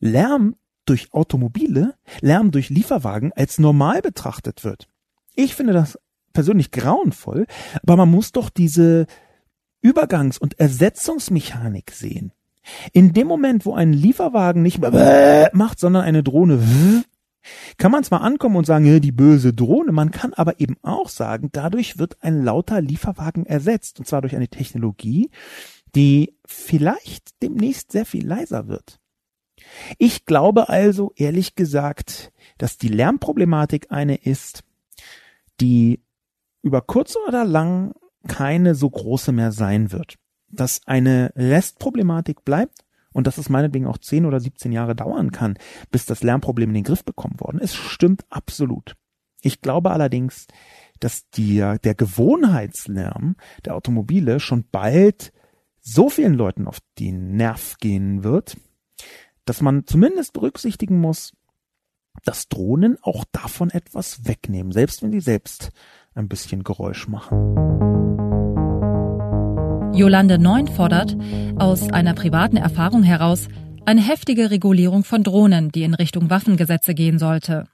Lärm 0.00 0.56
durch 0.86 1.12
Automobile, 1.12 1.94
Lärm 2.20 2.50
durch 2.50 2.70
Lieferwagen 2.70 3.32
als 3.34 3.58
normal 3.58 4.02
betrachtet 4.02 4.64
wird. 4.64 4.88
Ich 5.34 5.54
finde 5.54 5.72
das 5.72 5.98
persönlich 6.32 6.70
grauenvoll, 6.70 7.46
aber 7.82 7.96
man 7.96 8.10
muss 8.10 8.32
doch 8.32 8.50
diese 8.50 9.06
Übergangs- 9.82 10.38
und 10.38 10.58
Ersetzungsmechanik 10.58 11.90
sehen. 11.90 12.32
In 12.92 13.12
dem 13.12 13.28
Moment, 13.28 13.64
wo 13.64 13.74
ein 13.74 13.92
Lieferwagen 13.92 14.62
nicht 14.62 14.80
mehr 14.80 15.50
macht, 15.54 15.78
sondern 15.78 16.02
eine 16.02 16.22
Drohne 16.22 16.60
kann 17.78 17.92
man 17.92 18.04
zwar 18.04 18.22
ankommen 18.22 18.56
und 18.56 18.66
sagen, 18.66 19.00
die 19.00 19.12
böse 19.12 19.52
Drohne, 19.52 19.92
man 19.92 20.10
kann 20.10 20.34
aber 20.34 20.60
eben 20.60 20.76
auch 20.82 21.08
sagen, 21.08 21.50
dadurch 21.52 21.98
wird 21.98 22.16
ein 22.22 22.42
lauter 22.44 22.80
Lieferwagen 22.80 23.46
ersetzt, 23.46 23.98
und 23.98 24.06
zwar 24.06 24.22
durch 24.22 24.34
eine 24.34 24.48
Technologie, 24.48 25.30
die 25.94 26.36
vielleicht 26.46 27.42
demnächst 27.42 27.92
sehr 27.92 28.06
viel 28.06 28.26
leiser 28.26 28.68
wird. 28.68 28.98
Ich 29.98 30.24
glaube 30.24 30.68
also 30.68 31.12
ehrlich 31.16 31.54
gesagt, 31.54 32.32
dass 32.58 32.78
die 32.78 32.88
Lärmproblematik 32.88 33.90
eine 33.90 34.16
ist, 34.16 34.64
die 35.60 36.02
über 36.62 36.82
kurz 36.82 37.16
oder 37.26 37.44
lang 37.44 37.94
keine 38.28 38.74
so 38.74 38.90
große 38.90 39.32
mehr 39.32 39.52
sein 39.52 39.92
wird. 39.92 40.16
Dass 40.48 40.80
eine 40.86 41.32
Restproblematik 41.36 42.44
bleibt 42.44 42.84
und 43.12 43.26
dass 43.26 43.38
es 43.38 43.48
meinetwegen 43.48 43.86
auch 43.86 43.98
10 43.98 44.26
oder 44.26 44.40
17 44.40 44.72
Jahre 44.72 44.94
dauern 44.94 45.32
kann, 45.32 45.58
bis 45.90 46.06
das 46.06 46.22
Lärmproblem 46.22 46.70
in 46.70 46.74
den 46.74 46.84
Griff 46.84 47.04
bekommen 47.04 47.40
worden 47.40 47.60
ist, 47.60 47.74
stimmt 47.74 48.24
absolut. 48.30 48.94
Ich 49.42 49.60
glaube 49.60 49.90
allerdings, 49.90 50.46
dass 51.00 51.28
die, 51.30 51.58
der 51.58 51.94
Gewohnheitslärm 51.94 53.36
der 53.64 53.76
Automobile 53.76 54.40
schon 54.40 54.64
bald 54.70 55.32
so 55.86 56.10
vielen 56.10 56.34
Leuten 56.34 56.66
auf 56.66 56.80
die 56.98 57.12
Nerv 57.12 57.76
gehen 57.78 58.24
wird, 58.24 58.56
dass 59.44 59.62
man 59.62 59.86
zumindest 59.86 60.32
berücksichtigen 60.32 61.00
muss, 61.00 61.32
dass 62.24 62.48
Drohnen 62.48 62.98
auch 63.02 63.24
davon 63.30 63.70
etwas 63.70 64.26
wegnehmen, 64.26 64.72
selbst 64.72 65.02
wenn 65.02 65.12
sie 65.12 65.20
selbst 65.20 65.70
ein 66.14 66.28
bisschen 66.28 66.64
Geräusch 66.64 67.06
machen. 67.06 67.54
Jolande 69.94 70.38
Neun 70.38 70.66
fordert, 70.66 71.16
aus 71.56 71.88
einer 71.90 72.14
privaten 72.14 72.56
Erfahrung 72.56 73.02
heraus, 73.02 73.48
eine 73.84 74.02
heftige 74.02 74.50
Regulierung 74.50 75.04
von 75.04 75.22
Drohnen, 75.22 75.70
die 75.70 75.84
in 75.84 75.94
Richtung 75.94 76.28
Waffengesetze 76.30 76.94
gehen 76.94 77.18
sollte. 77.20 77.68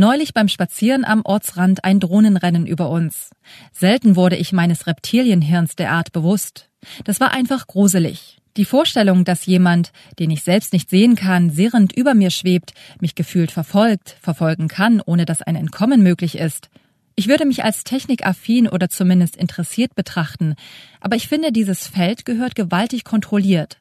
Neulich 0.00 0.32
beim 0.32 0.48
Spazieren 0.48 1.04
am 1.04 1.20
Ortsrand 1.26 1.84
ein 1.84 2.00
Drohnenrennen 2.00 2.66
über 2.66 2.88
uns. 2.88 3.32
Selten 3.70 4.16
wurde 4.16 4.36
ich 4.36 4.50
meines 4.50 4.86
Reptilienhirns 4.86 5.76
derart 5.76 6.12
bewusst. 6.12 6.70
Das 7.04 7.20
war 7.20 7.32
einfach 7.32 7.66
gruselig. 7.66 8.38
Die 8.56 8.64
Vorstellung, 8.64 9.26
dass 9.26 9.44
jemand, 9.44 9.92
den 10.18 10.30
ich 10.30 10.42
selbst 10.42 10.72
nicht 10.72 10.88
sehen 10.88 11.16
kann, 11.16 11.50
sirrend 11.50 11.94
über 11.94 12.14
mir 12.14 12.30
schwebt, 12.30 12.72
mich 13.02 13.14
gefühlt 13.14 13.50
verfolgt, 13.50 14.16
verfolgen 14.22 14.68
kann, 14.68 15.02
ohne 15.04 15.26
dass 15.26 15.42
ein 15.42 15.54
Entkommen 15.54 16.02
möglich 16.02 16.38
ist. 16.38 16.70
Ich 17.14 17.28
würde 17.28 17.44
mich 17.44 17.62
als 17.62 17.84
technikaffin 17.84 18.68
oder 18.68 18.88
zumindest 18.88 19.36
interessiert 19.36 19.94
betrachten, 19.94 20.54
aber 21.02 21.16
ich 21.16 21.28
finde, 21.28 21.52
dieses 21.52 21.86
Feld 21.86 22.24
gehört 22.24 22.54
gewaltig 22.54 23.04
kontrolliert. 23.04 23.76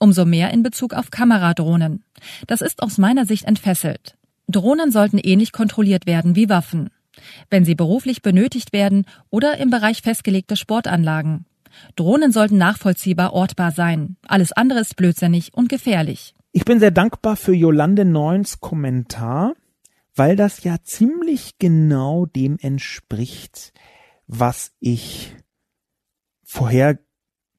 Umso 0.00 0.24
mehr 0.24 0.50
in 0.50 0.64
Bezug 0.64 0.94
auf 0.94 1.12
Kameradrohnen. 1.12 2.02
Das 2.48 2.60
ist 2.60 2.82
aus 2.82 2.98
meiner 2.98 3.24
Sicht 3.24 3.44
entfesselt. 3.44 4.16
Drohnen 4.50 4.90
sollten 4.90 5.18
ähnlich 5.18 5.52
kontrolliert 5.52 6.06
werden 6.06 6.36
wie 6.36 6.48
Waffen. 6.48 6.90
Wenn 7.50 7.64
sie 7.64 7.74
beruflich 7.74 8.22
benötigt 8.22 8.72
werden 8.72 9.04
oder 9.30 9.58
im 9.58 9.70
Bereich 9.70 10.02
festgelegter 10.02 10.56
Sportanlagen. 10.56 11.46
Drohnen 11.96 12.32
sollten 12.32 12.58
nachvollziehbar 12.58 13.32
ortbar 13.32 13.72
sein. 13.72 14.16
Alles 14.26 14.52
andere 14.52 14.80
ist 14.80 14.96
blödsinnig 14.96 15.54
und 15.54 15.68
gefährlich. 15.68 16.34
Ich 16.52 16.64
bin 16.64 16.80
sehr 16.80 16.90
dankbar 16.90 17.36
für 17.36 17.54
Jolande 17.54 18.04
Neuns 18.04 18.60
Kommentar, 18.60 19.54
weil 20.14 20.36
das 20.36 20.64
ja 20.64 20.76
ziemlich 20.82 21.58
genau 21.58 22.26
dem 22.26 22.58
entspricht, 22.60 23.72
was 24.26 24.72
ich 24.80 25.36
vorher 26.42 26.98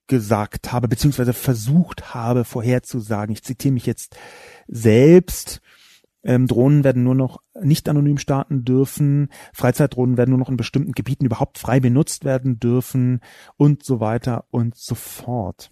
gesagt 0.08 0.74
habe, 0.74 0.90
beziehungsweise 0.90 1.32
versucht 1.32 2.14
habe 2.14 2.44
vorherzusagen. 2.44 3.34
Ich 3.34 3.44
zitiere 3.44 3.74
mich 3.74 3.86
jetzt 3.86 4.18
selbst. 4.68 5.62
Ähm, 6.24 6.48
Drohnen 6.48 6.84
werden 6.84 7.04
nur 7.04 7.16
noch 7.16 7.42
nicht 7.60 7.90
anonym 7.90 8.18
starten 8.18 8.64
dürfen, 8.64 9.30
Freizeitdrohnen 9.54 10.18
werden 10.18 10.32
nur 10.32 10.40
noch 10.40 10.50
in 10.50 10.58
bestimmten 10.58 10.92
Gebieten 10.92 11.26
überhaupt 11.26 11.58
frei 11.58 11.80
benutzt 11.80 12.26
werden 12.26 12.60
dürfen 12.60 13.22
und 13.58 13.84
so 13.84 14.00
weiter 14.00 14.46
und 14.52 14.76
so 14.76 14.96
fort. 14.96 15.72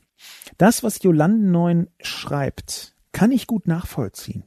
Das, 0.57 0.83
was 0.83 1.01
Jolande 1.03 1.47
Neun 1.47 1.87
schreibt, 2.01 2.95
kann 3.11 3.31
ich 3.31 3.47
gut 3.47 3.67
nachvollziehen. 3.67 4.43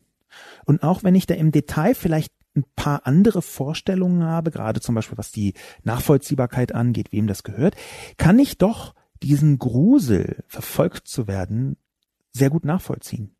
Und 0.64 0.82
auch 0.82 1.04
wenn 1.04 1.14
ich 1.14 1.26
da 1.26 1.34
im 1.34 1.52
Detail 1.52 1.94
vielleicht 1.94 2.32
ein 2.54 2.64
paar 2.76 3.06
andere 3.06 3.42
Vorstellungen 3.42 4.24
habe, 4.24 4.50
gerade 4.50 4.80
zum 4.80 4.94
Beispiel 4.94 5.18
was 5.18 5.32
die 5.32 5.54
Nachvollziehbarkeit 5.84 6.74
angeht, 6.74 7.12
wem 7.12 7.26
das 7.26 7.44
gehört, 7.44 7.76
kann 8.18 8.38
ich 8.38 8.58
doch 8.58 8.94
diesen 9.22 9.58
Grusel, 9.58 10.44
verfolgt 10.48 11.06
zu 11.06 11.26
werden, 11.26 11.76
sehr 12.32 12.50
gut 12.50 12.64
nachvollziehen. 12.64 13.34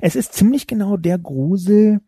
Es 0.00 0.16
ist 0.16 0.34
ziemlich 0.34 0.66
genau 0.66 0.96
der 0.96 1.18
Grusel, 1.18 2.00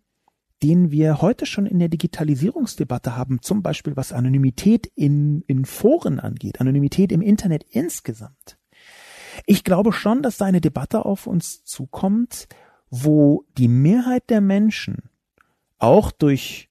den 0.63 0.91
wir 0.91 1.21
heute 1.21 1.47
schon 1.47 1.67
in 1.67 1.79
der 1.79 1.89
Digitalisierungsdebatte 1.89 3.17
haben, 3.17 3.43
zum 3.43 3.63
Beispiel 3.63 3.97
was 3.97 4.13
Anonymität 4.13 4.87
in, 4.95 5.43
in 5.47 5.65
Foren 5.65 6.21
angeht, 6.21 6.61
Anonymität 6.61 7.13
im 7.13 7.23
Internet 7.23 7.65
insgesamt. 7.69 8.59
Ich 9.47 9.65
glaube 9.65 9.93
schon, 9.93 10.23
dass 10.23 10.39
da 10.39 10.47
eine 10.47 10.61
Debatte 10.61 11.05
auf 11.05 11.27
uns 11.27 11.65
zukommt, 11.65 12.49
wo 12.89 13.45
die 13.59 13.69
Mehrheit 13.69 14.31
der 14.31 14.41
Menschen 14.41 15.11
auch 15.79 16.11
durch 16.13 16.71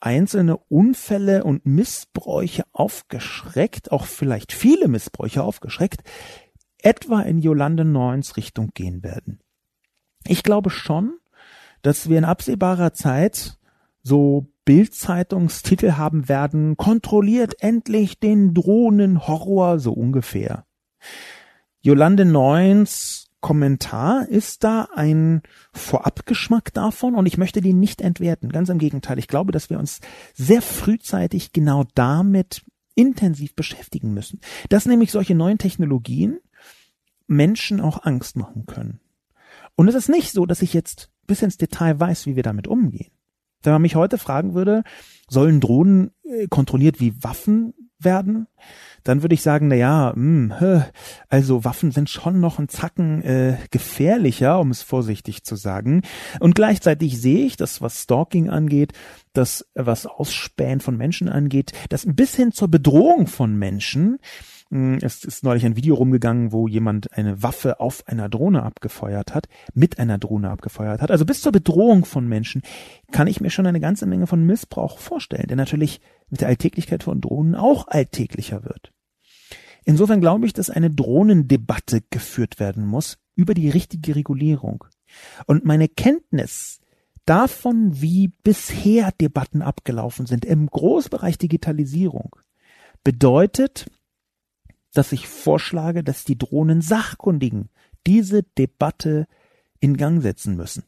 einzelne 0.00 0.56
Unfälle 0.56 1.44
und 1.44 1.66
Missbräuche 1.66 2.64
aufgeschreckt, 2.72 3.92
auch 3.92 4.06
vielleicht 4.06 4.52
viele 4.52 4.88
Missbräuche 4.88 5.42
aufgeschreckt, 5.42 6.02
etwa 6.78 7.20
in 7.20 7.38
Jolande 7.38 7.84
Neuns 7.84 8.36
Richtung 8.36 8.70
gehen 8.74 9.02
werden. 9.02 9.40
Ich 10.26 10.42
glaube 10.42 10.70
schon, 10.70 11.14
dass 11.82 12.08
wir 12.08 12.18
in 12.18 12.24
absehbarer 12.24 12.92
Zeit 12.92 13.58
so 14.02 14.46
Bildzeitungstitel 14.64 15.92
haben 15.92 16.28
werden, 16.28 16.76
kontrolliert 16.76 17.56
endlich 17.60 18.20
den 18.20 18.54
Drohnenhorror, 18.54 19.78
so 19.78 19.92
ungefähr. 19.92 20.64
Jolande 21.80 22.24
Neuns 22.24 23.28
Kommentar 23.40 24.28
ist 24.28 24.62
da 24.62 24.88
ein 24.94 25.42
Vorabgeschmack 25.72 26.72
davon 26.72 27.16
und 27.16 27.26
ich 27.26 27.38
möchte 27.38 27.60
den 27.60 27.80
nicht 27.80 28.00
entwerten. 28.00 28.50
Ganz 28.50 28.68
im 28.68 28.78
Gegenteil. 28.78 29.18
Ich 29.18 29.26
glaube, 29.26 29.50
dass 29.50 29.68
wir 29.68 29.80
uns 29.80 30.00
sehr 30.32 30.62
frühzeitig 30.62 31.52
genau 31.52 31.84
damit 31.96 32.62
intensiv 32.94 33.56
beschäftigen 33.56 34.14
müssen. 34.14 34.40
Dass 34.68 34.86
nämlich 34.86 35.10
solche 35.10 35.34
neuen 35.34 35.58
Technologien 35.58 36.38
Menschen 37.26 37.80
auch 37.80 38.04
Angst 38.04 38.36
machen 38.36 38.64
können. 38.66 39.00
Und 39.76 39.88
es 39.88 39.94
ist 39.94 40.08
nicht 40.08 40.32
so, 40.32 40.46
dass 40.46 40.62
ich 40.62 40.74
jetzt 40.74 41.10
bis 41.26 41.42
ins 41.42 41.56
Detail 41.56 41.98
weiß, 41.98 42.26
wie 42.26 42.36
wir 42.36 42.42
damit 42.42 42.66
umgehen. 42.66 43.10
Wenn 43.62 43.72
man 43.72 43.82
mich 43.82 43.94
heute 43.94 44.18
fragen 44.18 44.54
würde, 44.54 44.82
sollen 45.28 45.60
Drohnen 45.60 46.10
äh, 46.24 46.48
kontrolliert 46.48 47.00
wie 47.00 47.22
Waffen 47.22 47.74
werden? 47.98 48.48
dann 49.04 49.22
würde 49.22 49.34
ich 49.34 49.42
sagen, 49.42 49.68
na 49.68 49.74
ja, 49.74 50.12
mh, 50.14 50.60
hm, 50.60 50.84
also 51.28 51.64
Waffen 51.64 51.90
sind 51.90 52.08
schon 52.08 52.40
noch 52.40 52.58
ein 52.58 52.68
Zacken 52.68 53.22
äh, 53.22 53.56
gefährlicher, 53.70 54.60
um 54.60 54.70
es 54.70 54.82
vorsichtig 54.82 55.44
zu 55.44 55.56
sagen. 55.56 56.02
Und 56.40 56.54
gleichzeitig 56.54 57.20
sehe 57.20 57.44
ich, 57.44 57.56
dass 57.56 57.82
was 57.82 58.02
Stalking 58.02 58.48
angeht, 58.48 58.92
das 59.32 59.66
was 59.74 60.06
Ausspähen 60.06 60.80
von 60.80 60.96
Menschen 60.96 61.28
angeht, 61.28 61.72
das 61.88 62.06
bis 62.06 62.34
hin 62.36 62.52
zur 62.52 62.68
Bedrohung 62.68 63.26
von 63.26 63.56
Menschen, 63.56 64.18
es 65.02 65.24
ist 65.24 65.44
neulich 65.44 65.66
ein 65.66 65.76
Video 65.76 65.96
rumgegangen, 65.96 66.50
wo 66.50 66.66
jemand 66.66 67.12
eine 67.12 67.42
Waffe 67.42 67.78
auf 67.78 68.08
einer 68.08 68.30
Drohne 68.30 68.62
abgefeuert 68.62 69.34
hat, 69.34 69.46
mit 69.74 69.98
einer 69.98 70.16
Drohne 70.16 70.48
abgefeuert 70.48 71.02
hat. 71.02 71.10
Also 71.10 71.26
bis 71.26 71.42
zur 71.42 71.52
Bedrohung 71.52 72.06
von 72.06 72.26
Menschen 72.26 72.62
kann 73.10 73.26
ich 73.26 73.42
mir 73.42 73.50
schon 73.50 73.66
eine 73.66 73.80
ganze 73.80 74.06
Menge 74.06 74.26
von 74.26 74.46
Missbrauch 74.46 74.96
vorstellen, 74.96 75.46
der 75.48 75.58
natürlich 75.58 76.00
mit 76.30 76.40
der 76.40 76.48
Alltäglichkeit 76.48 77.02
von 77.02 77.20
Drohnen 77.20 77.54
auch 77.54 77.86
alltäglicher 77.88 78.64
wird. 78.64 78.92
Insofern 79.84 80.22
glaube 80.22 80.46
ich, 80.46 80.54
dass 80.54 80.70
eine 80.70 80.90
Drohnendebatte 80.90 82.00
geführt 82.08 82.58
werden 82.58 82.86
muss 82.86 83.18
über 83.34 83.52
die 83.52 83.68
richtige 83.68 84.16
Regulierung. 84.16 84.84
Und 85.46 85.66
meine 85.66 85.88
Kenntnis 85.88 86.80
davon, 87.26 88.00
wie 88.00 88.28
bisher 88.42 89.12
Debatten 89.20 89.60
abgelaufen 89.60 90.24
sind 90.24 90.46
im 90.46 90.66
Großbereich 90.66 91.36
Digitalisierung, 91.36 92.36
bedeutet, 93.04 93.90
dass 94.94 95.12
ich 95.12 95.28
vorschlage, 95.28 96.04
dass 96.04 96.24
die 96.24 96.38
Drohnen-Sachkundigen 96.38 97.70
diese 98.06 98.42
Debatte 98.42 99.26
in 99.80 99.96
Gang 99.96 100.22
setzen 100.22 100.56
müssen. 100.56 100.84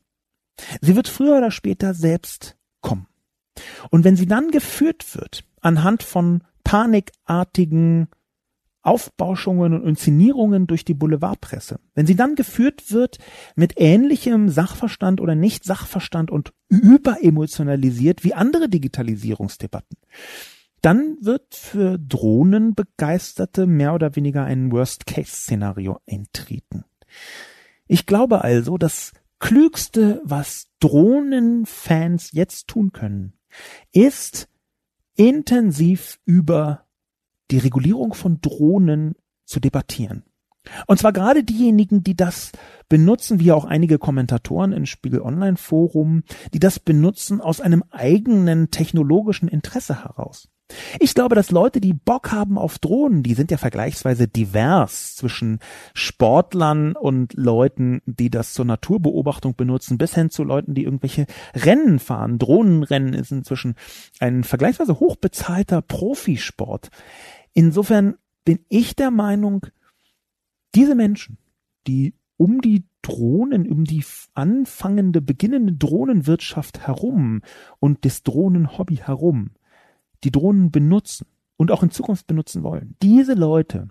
Sie 0.81 0.95
wird 0.95 1.09
früher 1.09 1.39
oder 1.39 1.51
später 1.51 1.95
selbst 1.95 2.57
kommen. 2.81 3.07
Und 3.91 4.05
wenn 4.05 4.17
sie 4.17 4.27
dann 4.27 4.51
geführt 4.51 5.15
wird 5.15 5.45
anhand 5.61 6.03
von 6.03 6.43
panikartigen 6.65 8.09
Aufbauschungen 8.85 9.73
und 9.73 9.89
Inszenierungen 9.89 10.67
durch 10.67 10.85
die 10.85 10.93
Boulevardpresse. 10.93 11.81
Wenn 11.95 12.07
sie 12.07 12.17
dann 12.17 12.35
geführt 12.35 12.93
wird 12.93 13.19
mit 13.57 13.75
ähnlichem 13.81 14.51
Sachverstand 14.51 15.23
oder 15.23 15.35
Nicht-Sachverstand 15.35 16.31
und 16.31 16.53
überemotionalisiert 16.69 18.25
wie 18.25 18.35
andere 18.35 18.69
Digitalisierungsdebatten, 18.69 19.97
dann 20.85 21.17
wird 21.23 21.55
für 21.55 21.99
Drohnenbegeisterte 21.99 23.67
mehr 23.67 23.95
oder 23.95 24.17
weniger 24.17 24.45
ein 24.45 24.71
Worst-Case-Szenario 24.71 25.99
eintreten. 26.07 26.85
Ich 27.87 28.05
glaube 28.05 28.45
also, 28.45 28.77
das 28.77 29.13
Klügste, 29.39 30.21
was 30.25 30.69
Drohnenfans 30.81 32.33
jetzt 32.33 32.69
tun 32.69 32.93
können, 32.93 33.33
ist 33.93 34.49
intensiv 35.17 36.21
über 36.27 36.85
die 37.51 37.59
Regulierung 37.59 38.13
von 38.13 38.43
Drohnen 38.43 39.15
zu 39.47 39.61
debattieren. 39.61 40.25
Und 40.87 40.99
zwar 40.99 41.13
gerade 41.13 41.45
diejenigen, 41.45 42.05
die 42.05 42.17
das 42.17 42.53
benutzen, 42.91 43.41
wie 43.41 43.53
auch 43.53 43.65
einige 43.65 43.99
Kommentatoren 43.99 44.73
im 44.73 44.85
Spiegel 44.85 45.23
Online 45.23 45.57
Forum, 45.57 46.25
die 46.53 46.59
das 46.59 46.79
benutzen 46.79 47.41
aus 47.41 47.63
einem 47.63 47.85
eigenen 47.91 48.71
technologischen 48.71 49.49
Interesse 49.49 50.05
heraus. 50.05 50.51
Ich 50.99 51.15
glaube, 51.15 51.35
dass 51.35 51.51
Leute, 51.51 51.81
die 51.81 51.93
Bock 51.93 52.33
haben 52.33 52.57
auf 52.57 52.79
Drohnen, 52.79 53.23
die 53.23 53.35
sind 53.35 53.51
ja 53.51 53.59
vergleichsweise 53.59 54.29
divers 54.29 55.15
zwischen 55.15 55.59
Sportlern 55.93 56.97
und 56.97 57.35
Leuten, 57.35 58.01
die 58.07 58.31
das 58.31 58.55
zur 58.55 58.65
Naturbeobachtung 58.65 59.57
benutzen, 59.57 59.99
bis 59.99 60.15
hin 60.15 60.31
zu 60.31 60.43
Leuten, 60.43 60.75
die 60.75 60.85
irgendwelche 60.85 61.27
Rennen 61.55 61.99
fahren. 61.99 62.39
Drohnenrennen 62.39 63.13
ist 63.13 63.31
inzwischen 63.31 63.75
ein 64.21 64.43
vergleichsweise 64.43 65.01
hochbezahlter 65.01 65.83
Profisport. 65.83 66.91
Insofern 67.53 68.15
bin 68.45 68.61
ich 68.69 68.97
der 68.97 69.11
Meinung, 69.11 69.67
diese 70.75 70.95
Menschen, 70.95 71.39
die 71.87 72.15
um 72.37 72.61
die 72.61 72.85
Drohnen, 73.03 73.71
um 73.71 73.85
die 73.85 74.05
anfangende, 74.33 75.21
beginnende 75.21 75.75
Drohnenwirtschaft 75.75 76.87
herum 76.87 77.43
und 77.79 78.05
das 78.07 78.23
Drohnenhobby 78.23 78.97
herum, 78.97 79.51
die 80.25 80.33
Drohnen 80.33 80.71
benutzen 80.71 81.27
und 81.57 81.71
auch 81.71 81.83
in 81.83 81.91
Zukunft 81.91 82.27
benutzen 82.27 82.63
wollen, 82.63 82.97
diese 83.03 83.35
Leute 83.35 83.89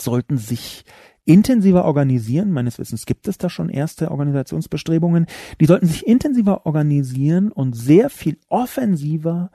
sollten 0.00 0.38
sich 0.38 0.84
intensiver 1.24 1.84
organisieren. 1.84 2.50
Meines 2.52 2.78
Wissens 2.78 3.04
gibt 3.04 3.28
es 3.28 3.36
da 3.36 3.50
schon 3.50 3.68
erste 3.68 4.10
Organisationsbestrebungen. 4.10 5.26
Die 5.60 5.66
sollten 5.66 5.86
sich 5.86 6.06
intensiver 6.06 6.64
organisieren 6.64 7.52
und 7.52 7.74
sehr 7.74 8.08
viel 8.08 8.38
offensiver 8.48 9.50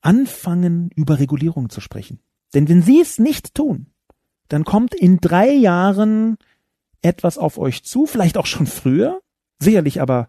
anfangen, 0.00 0.90
über 0.94 1.18
Regulierung 1.18 1.68
zu 1.68 1.80
sprechen. 1.80 2.20
Denn 2.54 2.68
wenn 2.68 2.80
sie 2.80 3.00
es 3.00 3.18
nicht 3.18 3.54
tun, 3.54 3.88
dann 4.48 4.64
kommt 4.64 4.94
in 4.94 5.18
drei 5.18 5.52
Jahren 5.52 6.38
etwas 7.02 7.36
auf 7.36 7.58
euch 7.58 7.84
zu, 7.84 8.06
vielleicht 8.06 8.38
auch 8.38 8.46
schon 8.46 8.66
früher, 8.66 9.20
sicherlich 9.58 10.00
aber 10.00 10.28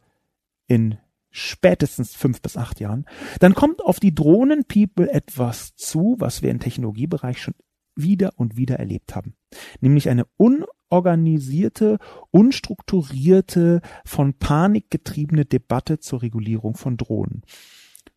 in 0.68 0.98
spätestens 1.32 2.16
fünf 2.16 2.42
bis 2.42 2.58
acht 2.58 2.80
Jahren, 2.80 3.06
dann 3.40 3.54
kommt 3.54 3.82
auf 3.84 4.00
die 4.00 4.16
Drohnen-People 4.16 5.10
etwas 5.10 5.76
zu, 5.76 6.16
was 6.20 6.42
wir 6.42 6.52
im 6.52 6.60
Technologiebereich 6.60 7.42
schon 7.42 7.54
wieder 7.96 8.34
und 8.36 8.58
wieder 8.58 8.78
erlebt 8.78 9.16
haben. 9.16 9.36
Nämlich 9.82 10.10
eine 10.10 10.26
unorganisierte, 10.38 11.98
unstrukturierte, 12.32 13.82
von 14.06 14.34
Panik 14.36 14.90
getriebene 14.90 15.46
Debatte 15.46 16.00
zur 16.00 16.22
Regulierung 16.22 16.76
von 16.76 16.98
Drohnen. 16.98 17.44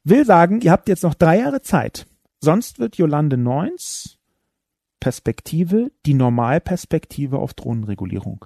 Will 0.05 0.25
sagen, 0.25 0.61
ihr 0.61 0.71
habt 0.71 0.89
jetzt 0.89 1.03
noch 1.03 1.15
drei 1.15 1.39
Jahre 1.39 1.63
Zeit. 1.63 2.07
Sonst 2.41 2.79
wird 2.79 2.97
Jolande 2.97 3.37
Neuns 3.37 4.19
Perspektive 5.01 5.91
die 6.05 6.15
Normalperspektive 6.15 7.39
auf 7.39 7.55
Drohnenregulierung. 7.55 8.45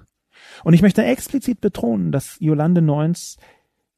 Und 0.63 0.73
ich 0.73 0.81
möchte 0.81 1.03
explizit 1.03 1.61
betonen, 1.61 2.11
dass 2.11 2.37
Jolande 2.39 2.81
Neuns 2.81 3.37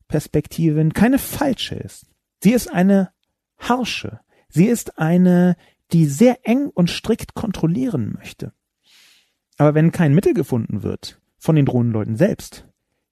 Perspektive 0.08 0.88
keine 0.89 1.20
falsche 1.20 1.76
ist. 1.76 2.08
Sie 2.43 2.53
ist 2.53 2.72
eine 2.72 3.12
harsche. 3.58 4.20
Sie 4.49 4.66
ist 4.66 4.99
eine, 4.99 5.55
die 5.91 6.05
sehr 6.05 6.39
eng 6.43 6.68
und 6.68 6.89
strikt 6.89 7.34
kontrollieren 7.34 8.14
möchte. 8.14 8.53
Aber 9.58 9.74
wenn 9.74 9.91
kein 9.91 10.14
Mittel 10.14 10.34
gefunden 10.34 10.84
wird 10.84 11.20
von 11.38 11.55
den 11.55 11.66
Drohnenleuten 11.66 12.16
selbst, 12.16 12.68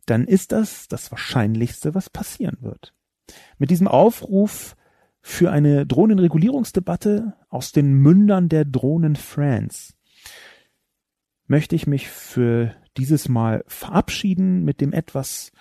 dann 0.06 0.26
ist 0.26 0.52
das 0.52 0.88
das 0.88 1.12
Wahrscheinlichste, 1.12 1.96
was 1.96 2.10
passieren 2.10 2.58
wird. 2.62 2.94
Mit 3.58 3.72
diesem 3.72 3.88
Aufruf 3.88 4.76
für 5.22 5.52
eine 5.52 5.88
Drohnenregulierungsdebatte 5.88 7.34
aus 7.50 7.72
den 7.72 7.94
Mündern 7.94 8.48
der 8.48 8.64
Drohnen 8.64 9.16
France 9.16 9.94
möchte 11.48 11.76
ich 11.76 11.88
mich 11.88 12.10
für 12.10 12.76
dieses 12.98 13.28
Mal 13.28 13.64
verabschieden 13.68 14.64
mit 14.64 14.82
dem 14.82 14.94
etwas 14.94 15.52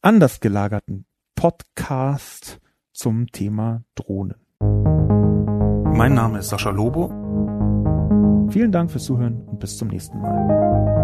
anders 0.00 0.40
gelagerten 0.40 1.06
Podcast 1.34 2.60
zum 2.92 3.26
Thema 3.28 3.84
Drohnen. 3.94 4.36
Mein 5.96 6.14
Name 6.14 6.38
ist 6.38 6.48
Sascha 6.48 6.70
Lobo. 6.70 7.08
Vielen 8.50 8.72
Dank 8.72 8.90
fürs 8.90 9.04
Zuhören 9.04 9.42
und 9.46 9.58
bis 9.58 9.76
zum 9.76 9.88
nächsten 9.88 10.20
Mal. 10.20 10.97